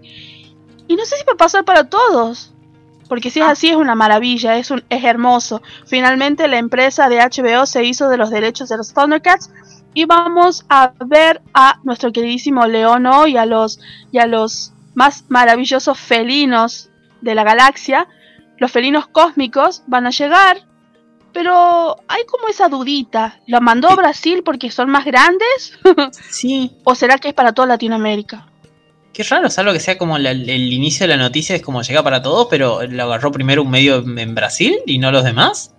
Y 0.88 0.96
no 0.96 1.06
sé 1.06 1.18
si 1.18 1.24
va 1.24 1.34
a 1.34 1.38
pasar 1.38 1.64
para 1.64 1.88
todos. 1.88 2.52
Porque 3.08 3.30
si 3.30 3.42
es 3.42 3.46
así 3.46 3.70
es 3.70 3.76
una 3.76 3.94
maravilla, 3.94 4.58
es, 4.58 4.72
un, 4.72 4.84
es 4.90 5.04
hermoso. 5.04 5.62
Finalmente 5.86 6.48
la 6.48 6.58
empresa 6.58 7.10
de 7.10 7.20
HBO 7.20 7.68
se 7.68 7.84
hizo 7.84 8.10
de 8.10 8.18
los 8.18 8.32
derechos 8.32 8.70
de 8.70 8.78
los 8.78 8.92
Thundercats 8.92 9.52
y 9.94 10.06
vamos 10.06 10.66
a 10.70 10.94
ver 11.06 11.42
a 11.54 11.80
nuestro 11.84 12.12
queridísimo 12.12 12.66
Leono 12.68 13.28
y 13.28 13.38
a 13.38 13.46
los 13.46 13.80
y 14.12 14.18
a 14.20 14.26
los 14.28 14.72
más 14.96 15.26
maravillosos 15.30 15.98
felinos 16.00 16.90
de 17.22 17.36
la 17.36 17.44
galaxia. 17.44 18.08
Los 18.58 18.72
felinos 18.72 19.08
cósmicos 19.08 19.84
van 19.88 20.06
a 20.06 20.12
llegar, 20.12 20.62
pero 21.34 21.98
hay 22.08 22.24
como 22.26 22.48
esa 22.48 22.68
dudita. 22.70 23.40
¿La 23.48 23.60
mandó 23.60 23.90
a 23.90 23.96
Brasil 23.96 24.44
porque 24.44 24.70
son 24.72 24.90
más 24.90 25.06
grandes 25.06 25.80
Sí. 26.30 26.72
o 26.84 26.94
será 26.96 27.18
que 27.18 27.30
es 27.30 27.34
para 27.34 27.54
toda 27.54 27.68
Latinoamérica? 27.70 28.48
Qué 29.14 29.24
raro, 29.24 29.50
salvo 29.50 29.74
que 29.74 29.80
sea 29.82 29.98
como 29.98 30.18
la- 30.18 30.32
el 30.32 30.72
inicio 30.72 31.06
de 31.06 31.10
la 31.16 31.22
noticia, 31.22 31.54
es 31.56 31.62
como 31.62 31.82
llega 31.82 32.02
para 32.02 32.22
todos, 32.22 32.48
pero 32.50 32.82
lo 32.88 33.04
agarró 33.04 33.32
primero 33.32 33.62
un 33.64 33.70
medio 33.70 33.98
en 33.98 34.36
Brasil 34.36 34.78
y 34.86 35.00
no 35.00 35.12
los 35.12 35.24
demás. 35.26 35.74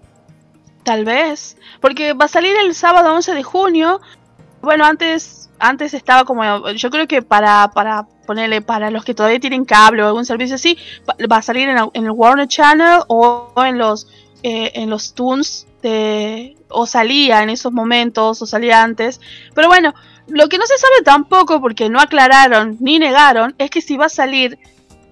Tal 0.84 1.04
vez, 1.04 1.56
porque 1.80 2.12
va 2.12 2.24
a 2.24 2.28
salir 2.28 2.56
el 2.56 2.74
sábado 2.74 3.14
11 3.14 3.34
de 3.34 3.42
junio. 3.44 4.00
Bueno, 4.62 4.84
antes 4.84 5.48
antes 5.58 5.94
estaba 5.94 6.24
como 6.24 6.70
yo 6.72 6.90
creo 6.90 7.06
que 7.06 7.22
para 7.22 7.70
para 7.72 8.04
ponerle 8.26 8.62
para 8.62 8.90
los 8.90 9.04
que 9.04 9.14
todavía 9.14 9.38
tienen 9.38 9.64
cable 9.64 10.02
o 10.02 10.06
algún 10.08 10.24
servicio 10.26 10.56
así, 10.56 10.76
va- 11.08 11.36
a 11.36 11.42
salir 11.42 11.68
en, 11.68 11.78
el- 11.78 11.90
en 11.94 12.04
el 12.06 12.10
Warner 12.10 12.48
Channel 12.48 13.02
o 13.06 13.52
en 13.64 13.78
los 13.78 14.08
eh, 14.42 14.72
en 14.74 14.90
los 14.90 15.14
Toons 15.14 15.68
de 15.82 16.56
o 16.68 16.86
salía 16.86 17.42
en 17.44 17.50
esos 17.50 17.72
momentos 17.72 18.42
o 18.42 18.46
salía 18.46 18.82
antes. 18.82 19.20
Pero 19.54 19.68
bueno, 19.68 19.94
lo 20.26 20.48
que 20.48 20.58
no 20.58 20.66
se 20.66 20.78
sabe 20.78 21.02
tampoco 21.04 21.60
porque 21.60 21.88
no 21.88 22.00
aclararon 22.00 22.76
ni 22.80 22.98
negaron 22.98 23.54
es 23.58 23.70
que 23.70 23.80
si 23.82 23.96
va 23.96 24.06
a 24.06 24.08
salir 24.08 24.58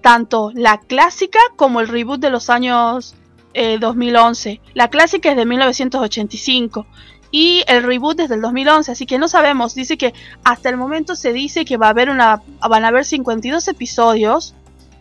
tanto 0.01 0.51
la 0.53 0.79
clásica 0.79 1.39
como 1.55 1.79
el 1.79 1.87
reboot 1.87 2.19
de 2.19 2.29
los 2.29 2.49
años 2.49 3.15
eh, 3.53 3.77
2011. 3.79 4.61
La 4.73 4.89
clásica 4.89 5.31
es 5.31 5.37
de 5.37 5.45
1985 5.45 6.85
y 7.31 7.63
el 7.67 7.83
reboot 7.83 8.19
es 8.19 8.29
del 8.29 8.41
2011, 8.41 8.91
así 8.91 9.05
que 9.05 9.17
no 9.17 9.27
sabemos. 9.27 9.73
Dice 9.75 9.97
que 9.97 10.13
hasta 10.43 10.69
el 10.69 10.77
momento 10.77 11.15
se 11.15 11.31
dice 11.33 11.63
que 11.65 11.77
va 11.77 11.87
a 11.87 11.91
haber 11.91 12.09
una, 12.09 12.41
van 12.67 12.83
a 12.85 12.89
haber 12.89 13.05
52 13.05 13.67
episodios 13.67 14.53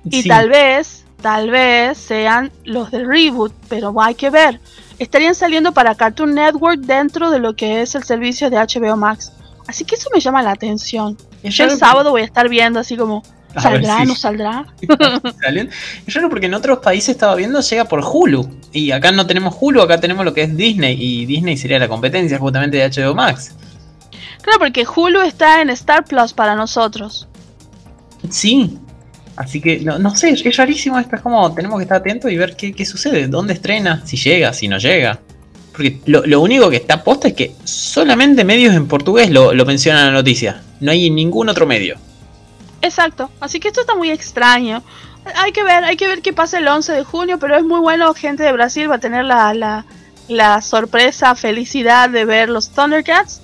y 0.04 0.22
Sí. 0.22 0.28
tal 0.28 0.48
vez, 0.48 1.04
tal 1.20 1.50
vez 1.50 1.98
sean 1.98 2.52
los 2.64 2.90
del 2.90 3.06
reboot, 3.06 3.52
pero 3.68 3.92
hay 4.00 4.14
que 4.14 4.30
ver. 4.30 4.60
Estarían 4.98 5.34
saliendo 5.34 5.72
para 5.72 5.94
Cartoon 5.94 6.34
Network 6.34 6.80
dentro 6.80 7.30
de 7.30 7.38
lo 7.38 7.56
que 7.56 7.82
es 7.82 7.94
el 7.94 8.04
servicio 8.04 8.50
de 8.50 8.58
HBO 8.58 8.96
Max. 8.96 9.32
Así 9.66 9.84
que 9.84 9.94
eso 9.94 10.08
me 10.12 10.20
llama 10.20 10.42
la 10.42 10.50
atención. 10.52 11.16
Es 11.42 11.54
Yo 11.56 11.64
el 11.64 11.70
sábado 11.78 12.10
voy 12.10 12.22
a 12.22 12.24
estar 12.24 12.48
viendo 12.48 12.80
así 12.80 12.96
como, 12.96 13.22
A 13.54 13.60
¿saldrá? 13.62 13.98
si- 14.00 14.06
¿No 14.06 14.14
saldrá? 14.16 14.66
salen. 15.42 15.70
Es 16.06 16.14
raro 16.14 16.28
porque 16.28 16.46
en 16.46 16.54
otros 16.54 16.78
países 16.78 17.10
estaba 17.10 17.34
viendo 17.34 17.60
llega 17.60 17.84
por 17.84 18.00
Hulu. 18.04 18.48
Y 18.72 18.90
acá 18.92 19.10
no 19.12 19.26
tenemos 19.26 19.56
Hulu, 19.60 19.80
acá 19.82 19.98
tenemos 20.00 20.24
lo 20.24 20.32
que 20.34 20.42
es 20.42 20.56
Disney. 20.56 20.96
Y 20.98 21.26
Disney 21.26 21.56
sería 21.56 21.78
la 21.78 21.88
competencia 21.88 22.38
justamente 22.38 22.76
de 22.76 22.88
HBO 22.88 23.14
Max. 23.14 23.54
Claro, 24.42 24.58
porque 24.58 24.84
Hulu 24.86 25.20
está 25.22 25.60
en 25.62 25.70
Star 25.70 26.04
Plus 26.04 26.32
para 26.32 26.54
nosotros. 26.54 27.28
Sí. 28.28 28.78
Así 29.36 29.60
que 29.60 29.80
no, 29.80 29.98
no 29.98 30.14
sé, 30.16 30.30
es 30.30 30.56
rarísimo 30.56 30.98
esto. 30.98 31.16
Es 31.16 31.22
como 31.22 31.52
tenemos 31.54 31.78
que 31.78 31.84
estar 31.84 31.98
atentos 31.98 32.30
y 32.30 32.36
ver 32.36 32.56
qué, 32.56 32.72
qué 32.72 32.84
sucede, 32.84 33.26
dónde 33.26 33.54
estrena, 33.54 34.02
si 34.06 34.16
llega, 34.16 34.52
si 34.52 34.68
no 34.68 34.78
llega. 34.78 35.18
Porque 35.72 36.00
lo, 36.06 36.26
lo 36.26 36.40
único 36.40 36.68
que 36.68 36.76
está 36.76 37.02
posta 37.02 37.28
es 37.28 37.34
que 37.34 37.52
solamente 37.64 38.44
medios 38.44 38.74
en 38.74 38.86
portugués 38.86 39.30
lo, 39.30 39.54
lo 39.54 39.64
mencionan 39.64 40.02
en 40.02 40.06
la 40.08 40.18
noticia. 40.20 40.62
No 40.80 40.90
hay 40.90 41.08
ningún 41.10 41.48
otro 41.48 41.66
medio. 41.66 41.96
Exacto, 42.82 43.30
así 43.40 43.60
que 43.60 43.68
esto 43.68 43.82
está 43.82 43.94
muy 43.94 44.10
extraño. 44.10 44.82
Hay 45.36 45.52
que 45.52 45.62
ver, 45.62 45.84
hay 45.84 45.96
que 45.96 46.08
ver 46.08 46.22
qué 46.22 46.32
pasa 46.32 46.58
el 46.58 46.68
11 46.68 46.92
de 46.92 47.04
junio, 47.04 47.38
pero 47.38 47.56
es 47.56 47.62
muy 47.62 47.80
bueno, 47.80 48.14
gente 48.14 48.42
de 48.42 48.52
Brasil 48.52 48.90
va 48.90 48.96
a 48.96 49.00
tener 49.00 49.24
la, 49.24 49.52
la, 49.52 49.84
la 50.28 50.62
sorpresa, 50.62 51.34
felicidad 51.34 52.08
de 52.08 52.24
ver 52.24 52.48
los 52.48 52.70
Thundercats 52.70 53.42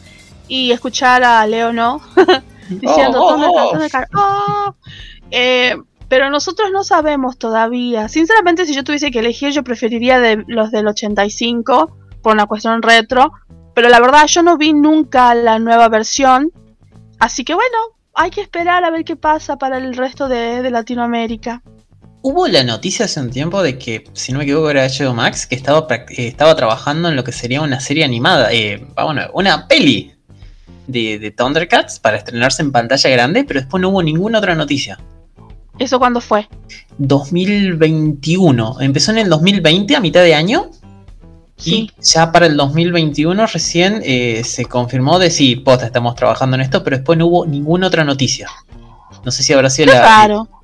y 0.49 0.73
escuchar 0.73 1.23
a 1.23 1.47
Leono 1.47 2.01
diciendo 2.69 3.23
Oh, 3.23 3.27
oh, 3.27 3.33
Thundercats, 3.33 3.67
oh. 3.67 3.71
Thundercats, 3.73 4.11
oh". 4.15 4.75
Eh, 5.31 5.77
pero 6.09 6.31
nosotros 6.31 6.71
no 6.73 6.85
sabemos 6.85 7.37
todavía. 7.37 8.09
Sinceramente, 8.09 8.65
si 8.65 8.75
yo 8.75 8.85
tuviese 8.85 9.11
que 9.11 9.19
elegir, 9.19 9.51
yo 9.51 9.65
preferiría 9.65 10.21
de 10.21 10.45
los 10.47 10.71
del 10.71 10.87
85 10.87 11.97
por 12.23 12.35
una 12.35 12.47
cuestión 12.47 12.83
retro. 12.83 13.33
Pero 13.75 13.89
la 13.89 14.01
verdad, 14.01 14.27
yo 14.27 14.43
no 14.43 14.57
vi 14.57 14.73
nunca 14.73 15.35
la 15.35 15.59
nueva 15.59 15.89
versión. 15.89 16.53
Así 17.19 17.45
que 17.45 17.55
bueno, 17.55 17.77
hay 18.17 18.31
que 18.31 18.41
esperar 18.41 18.83
a 18.85 18.91
ver 18.91 19.05
qué 19.05 19.15
pasa 19.15 19.57
para 19.57 19.79
el 19.79 19.95
resto 19.95 20.29
de, 20.29 20.63
de 20.63 20.71
Latinoamérica. 20.71 21.63
Hubo 22.23 22.49
la 22.49 22.65
noticia 22.65 23.05
hace 23.05 23.21
un 23.21 23.31
tiempo 23.31 23.63
de 23.63 23.79
que, 23.79 24.05
si 24.15 24.33
no 24.33 24.39
me 24.39 24.45
equivoco, 24.45 24.71
era 24.71 24.89
HBO 24.89 25.15
Max, 25.15 25.47
que 25.47 25.55
estaba, 25.55 25.87
eh, 25.91 26.27
estaba 26.27 26.57
trabajando 26.57 27.09
en 27.09 27.15
lo 27.15 27.23
que 27.23 27.31
sería 27.31 27.61
una 27.61 27.79
serie 27.79 28.05
animada, 28.05 28.53
eh, 28.53 28.85
ah, 28.97 29.05
bueno, 29.05 29.23
una 29.35 29.69
peli 29.69 30.13
de, 30.89 31.19
de 31.19 31.31
Thundercats 31.31 32.01
para 32.01 32.17
estrenarse 32.17 32.63
en 32.63 32.73
pantalla 32.73 33.11
grande, 33.11 33.45
pero 33.45 33.61
después 33.61 33.81
no 33.81 33.91
hubo 33.91 34.03
ninguna 34.03 34.39
otra 34.39 34.55
noticia. 34.55 34.99
¿Eso 35.79 35.99
cuándo 35.99 36.21
fue? 36.21 36.49
2021, 36.99 38.81
empezó 38.81 39.13
en 39.13 39.19
el 39.19 39.29
2020, 39.29 39.95
a 39.95 40.01
mitad 40.01 40.23
de 40.23 40.35
año, 40.35 40.71
Sí. 41.59 41.91
y 41.99 42.03
ya 42.03 42.33
para 42.33 42.47
el 42.47 42.57
2021 42.57 43.47
recién 43.47 44.03
eh, 44.05 44.43
se 44.45 44.67
confirmó 44.67 45.19
de 45.19 45.31
sí, 45.31 45.57
posta, 45.57 45.87
estamos 45.87 46.15
trabajando 46.15 46.55
en 46.57 46.61
esto, 46.63 46.85
pero 46.85 46.97
después 46.99 47.19
no 47.19 47.27
hubo 47.27 47.47
ninguna 47.47 47.87
otra 47.87 48.05
noticia. 48.05 48.49
No 49.25 49.31
sé 49.31 49.43
si 49.43 49.53
habrá 49.53 49.71
sido 49.71 49.93
la, 49.93 50.01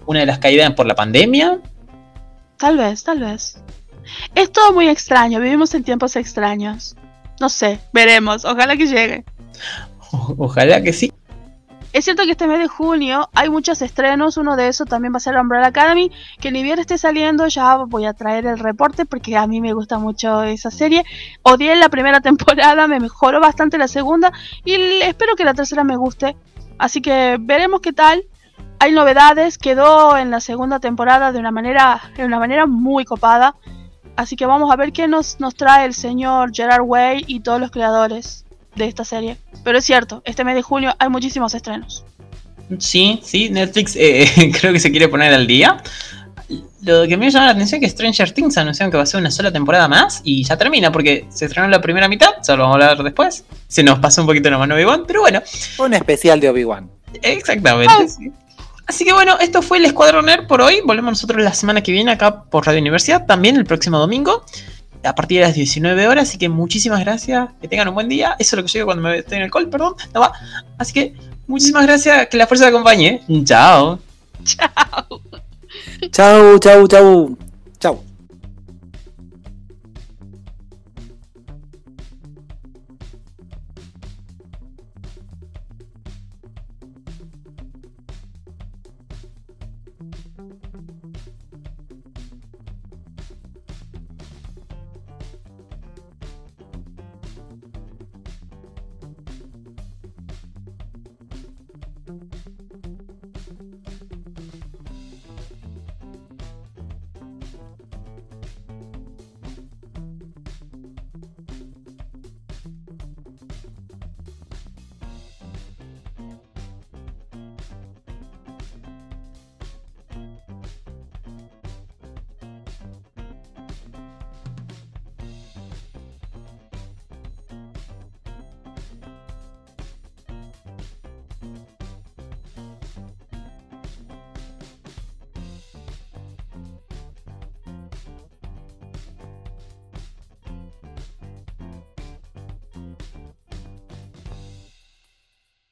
una 0.07 0.21
de 0.21 0.27
las 0.27 0.39
caídas 0.39 0.71
por 0.73 0.87
la 0.87 0.95
pandemia. 0.95 1.59
Tal 2.59 2.77
vez, 2.77 3.03
tal 3.05 3.21
vez. 3.21 3.57
Es 4.35 4.53
todo 4.53 4.73
muy 4.73 4.89
extraño, 4.89 5.41
vivimos 5.41 5.75
en 5.75 5.83
tiempos 5.85 6.15
extraños. 6.17 6.95
No 7.41 7.49
sé, 7.49 7.81
veremos, 7.93 8.45
ojalá 8.45 8.77
que 8.77 8.87
llegue. 8.87 9.25
O- 10.13 10.35
ojalá 10.39 10.83
que 10.83 10.93
sí. 10.93 11.13
Es 11.93 12.05
cierto 12.05 12.25
que 12.25 12.31
este 12.31 12.47
mes 12.47 12.59
de 12.59 12.69
junio 12.69 13.29
hay 13.35 13.51
muchos 13.51 13.83
estrenos, 13.83 14.39
uno 14.39 14.57
de 14.57 14.69
esos 14.69 14.89
también 14.89 15.13
va 15.13 15.19
a 15.19 15.21
ser 15.21 15.37
Umbrella 15.37 15.67
Academy, 15.67 16.11
que 16.41 16.51
ni 16.51 16.63
bien 16.63 16.79
esté 16.79 16.97
saliendo 16.97 17.47
ya 17.49 17.77
voy 17.77 18.07
a 18.07 18.15
traer 18.15 18.47
el 18.47 18.59
reporte 18.59 19.05
porque 19.05 19.37
a 19.37 19.47
mí 19.47 19.61
me 19.61 19.75
gusta 19.75 19.99
mucho 19.99 20.43
esa 20.43 20.71
serie. 20.71 21.05
Odié 21.43 21.77
la 21.77 21.91
primera 21.91 22.21
temporada, 22.23 22.87
me 22.87 22.99
mejoró 22.99 23.41
bastante 23.41 23.77
la 23.77 23.89
segunda 23.89 24.33
y 24.65 24.73
espero 25.03 25.37
que 25.37 25.45
la 25.45 25.53
tercera 25.53 25.85
me 25.85 25.97
guste. 25.97 26.35
Así 26.79 27.03
que 27.03 27.37
veremos 27.39 27.83
qué 27.83 27.93
tal. 27.93 28.25
Hay 28.79 28.93
novedades, 28.93 29.59
quedó 29.59 30.17
en 30.17 30.31
la 30.31 30.41
segunda 30.41 30.81
temporada 30.81 31.31
de 31.31 31.39
una 31.39 31.51
manera, 31.51 32.01
de 32.17 32.25
una 32.25 32.39
manera 32.39 32.65
muy 32.65 33.05
copada. 33.05 33.55
Así 34.17 34.35
que 34.35 34.47
vamos 34.47 34.73
a 34.73 34.77
ver 34.77 34.93
qué 34.93 35.09
nos, 35.09 35.41
nos 35.41 35.55
trae 35.55 35.85
el 35.85 35.93
señor 35.93 36.53
Gerard 36.55 36.85
Way 36.85 37.25
y 37.27 37.41
todos 37.41 37.61
los 37.61 37.71
creadores 37.71 38.47
de 38.75 38.87
esta 38.87 39.05
serie. 39.05 39.37
Pero 39.65 39.79
es 39.79 39.85
cierto, 39.85 40.23
este 40.25 40.45
mes 40.45 40.55
de 40.55 40.63
junio 40.63 40.95
hay 40.99 41.09
muchísimos 41.09 41.55
estrenos. 41.55 42.05
Sí, 42.79 43.21
sí, 43.23 43.51
Netflix 43.51 43.97
eh, 43.97 44.53
creo 44.61 44.73
que 44.73 44.81
se 44.81 44.91
quiere 44.91 45.09
poner 45.09 45.33
al 45.33 45.47
día. 45.47 45.83
Lo 46.83 47.07
que 47.07 47.17
me 47.17 47.31
llama 47.31 47.47
la 47.47 47.53
atención 47.53 47.83
es 47.83 47.95
que 47.95 47.97
Stranger 47.97 48.33
Things 48.33 48.59
anunciaron 48.59 48.91
que 48.91 48.97
va 48.97 49.05
a 49.05 49.07
ser 49.07 49.21
una 49.21 49.31
sola 49.31 49.53
temporada 49.53 49.87
más 49.89 50.21
y 50.25 50.43
ya 50.43 50.57
termina 50.57 50.91
porque 50.91 51.27
se 51.31 51.45
estrenó 51.45 51.69
la 51.69 51.81
primera 51.81 52.09
mitad, 52.09 52.31
ya 52.47 52.57
lo 52.57 52.65
vamos 52.65 52.83
a 52.83 52.91
hablar 52.91 53.05
después. 53.05 53.45
Se 53.69 53.83
nos 53.83 54.01
pasó 54.01 54.23
un 54.23 54.27
poquito 54.27 54.51
la 54.51 54.59
mano 54.59 54.75
Obi-Wan, 54.75 55.05
pero 55.07 55.21
bueno, 55.21 55.41
Un 55.79 55.95
especial 55.95 56.41
de 56.41 56.51
Obi-Wan. 56.51 56.91
exactamente. 57.23 57.93
Ah. 57.97 58.09
sí. 58.09 58.33
Así 58.87 59.05
que 59.05 59.13
bueno, 59.13 59.39
esto 59.41 59.63
fue 59.63 59.79
el 59.79 59.85
Escuadrón 59.85 60.27
Nerd 60.27 60.47
por 60.47 60.61
hoy. 60.61 60.81
Volvemos 60.85 61.13
nosotros 61.13 61.43
la 61.43 61.55
semana 61.55 61.83
que 61.83 61.93
viene 61.93 62.11
acá 62.11 62.43
por 62.45 62.67
Radio 62.67 62.81
Universidad, 62.81 63.27
también 63.27 63.57
el 63.57 63.65
próximo 63.65 63.99
domingo, 63.99 64.45
a 65.05 65.15
partir 65.15 65.41
de 65.41 65.47
las 65.47 65.55
19 65.55 66.09
horas. 66.09 66.29
Así 66.29 66.39
que 66.39 66.49
muchísimas 66.49 67.01
gracias, 67.01 67.49
que 67.61 67.69
tengan 67.69 67.89
un 67.89 67.95
buen 67.95 68.09
día. 68.09 68.37
Eso 68.39 68.57
es 68.57 68.59
lo 68.59 68.63
que 68.65 68.69
yo 68.69 68.79
digo 68.79 68.87
cuando 68.87 69.03
me 69.03 69.19
estoy 69.19 69.39
en 69.39 69.45
el 69.45 69.51
call, 69.51 69.69
perdón. 69.69 69.95
No 70.15 70.21
va. 70.21 70.33
Así 70.79 70.93
que 70.93 71.15
muchísimas 71.47 71.85
gracias, 71.85 72.29
que 72.29 72.37
la 72.37 72.47
fuerza 72.47 72.65
te 72.65 72.71
acompañe. 72.71 73.23
Chao. 73.45 73.99
Chau, 76.11 76.59
chau, 76.59 77.37
chau. 77.79 78.12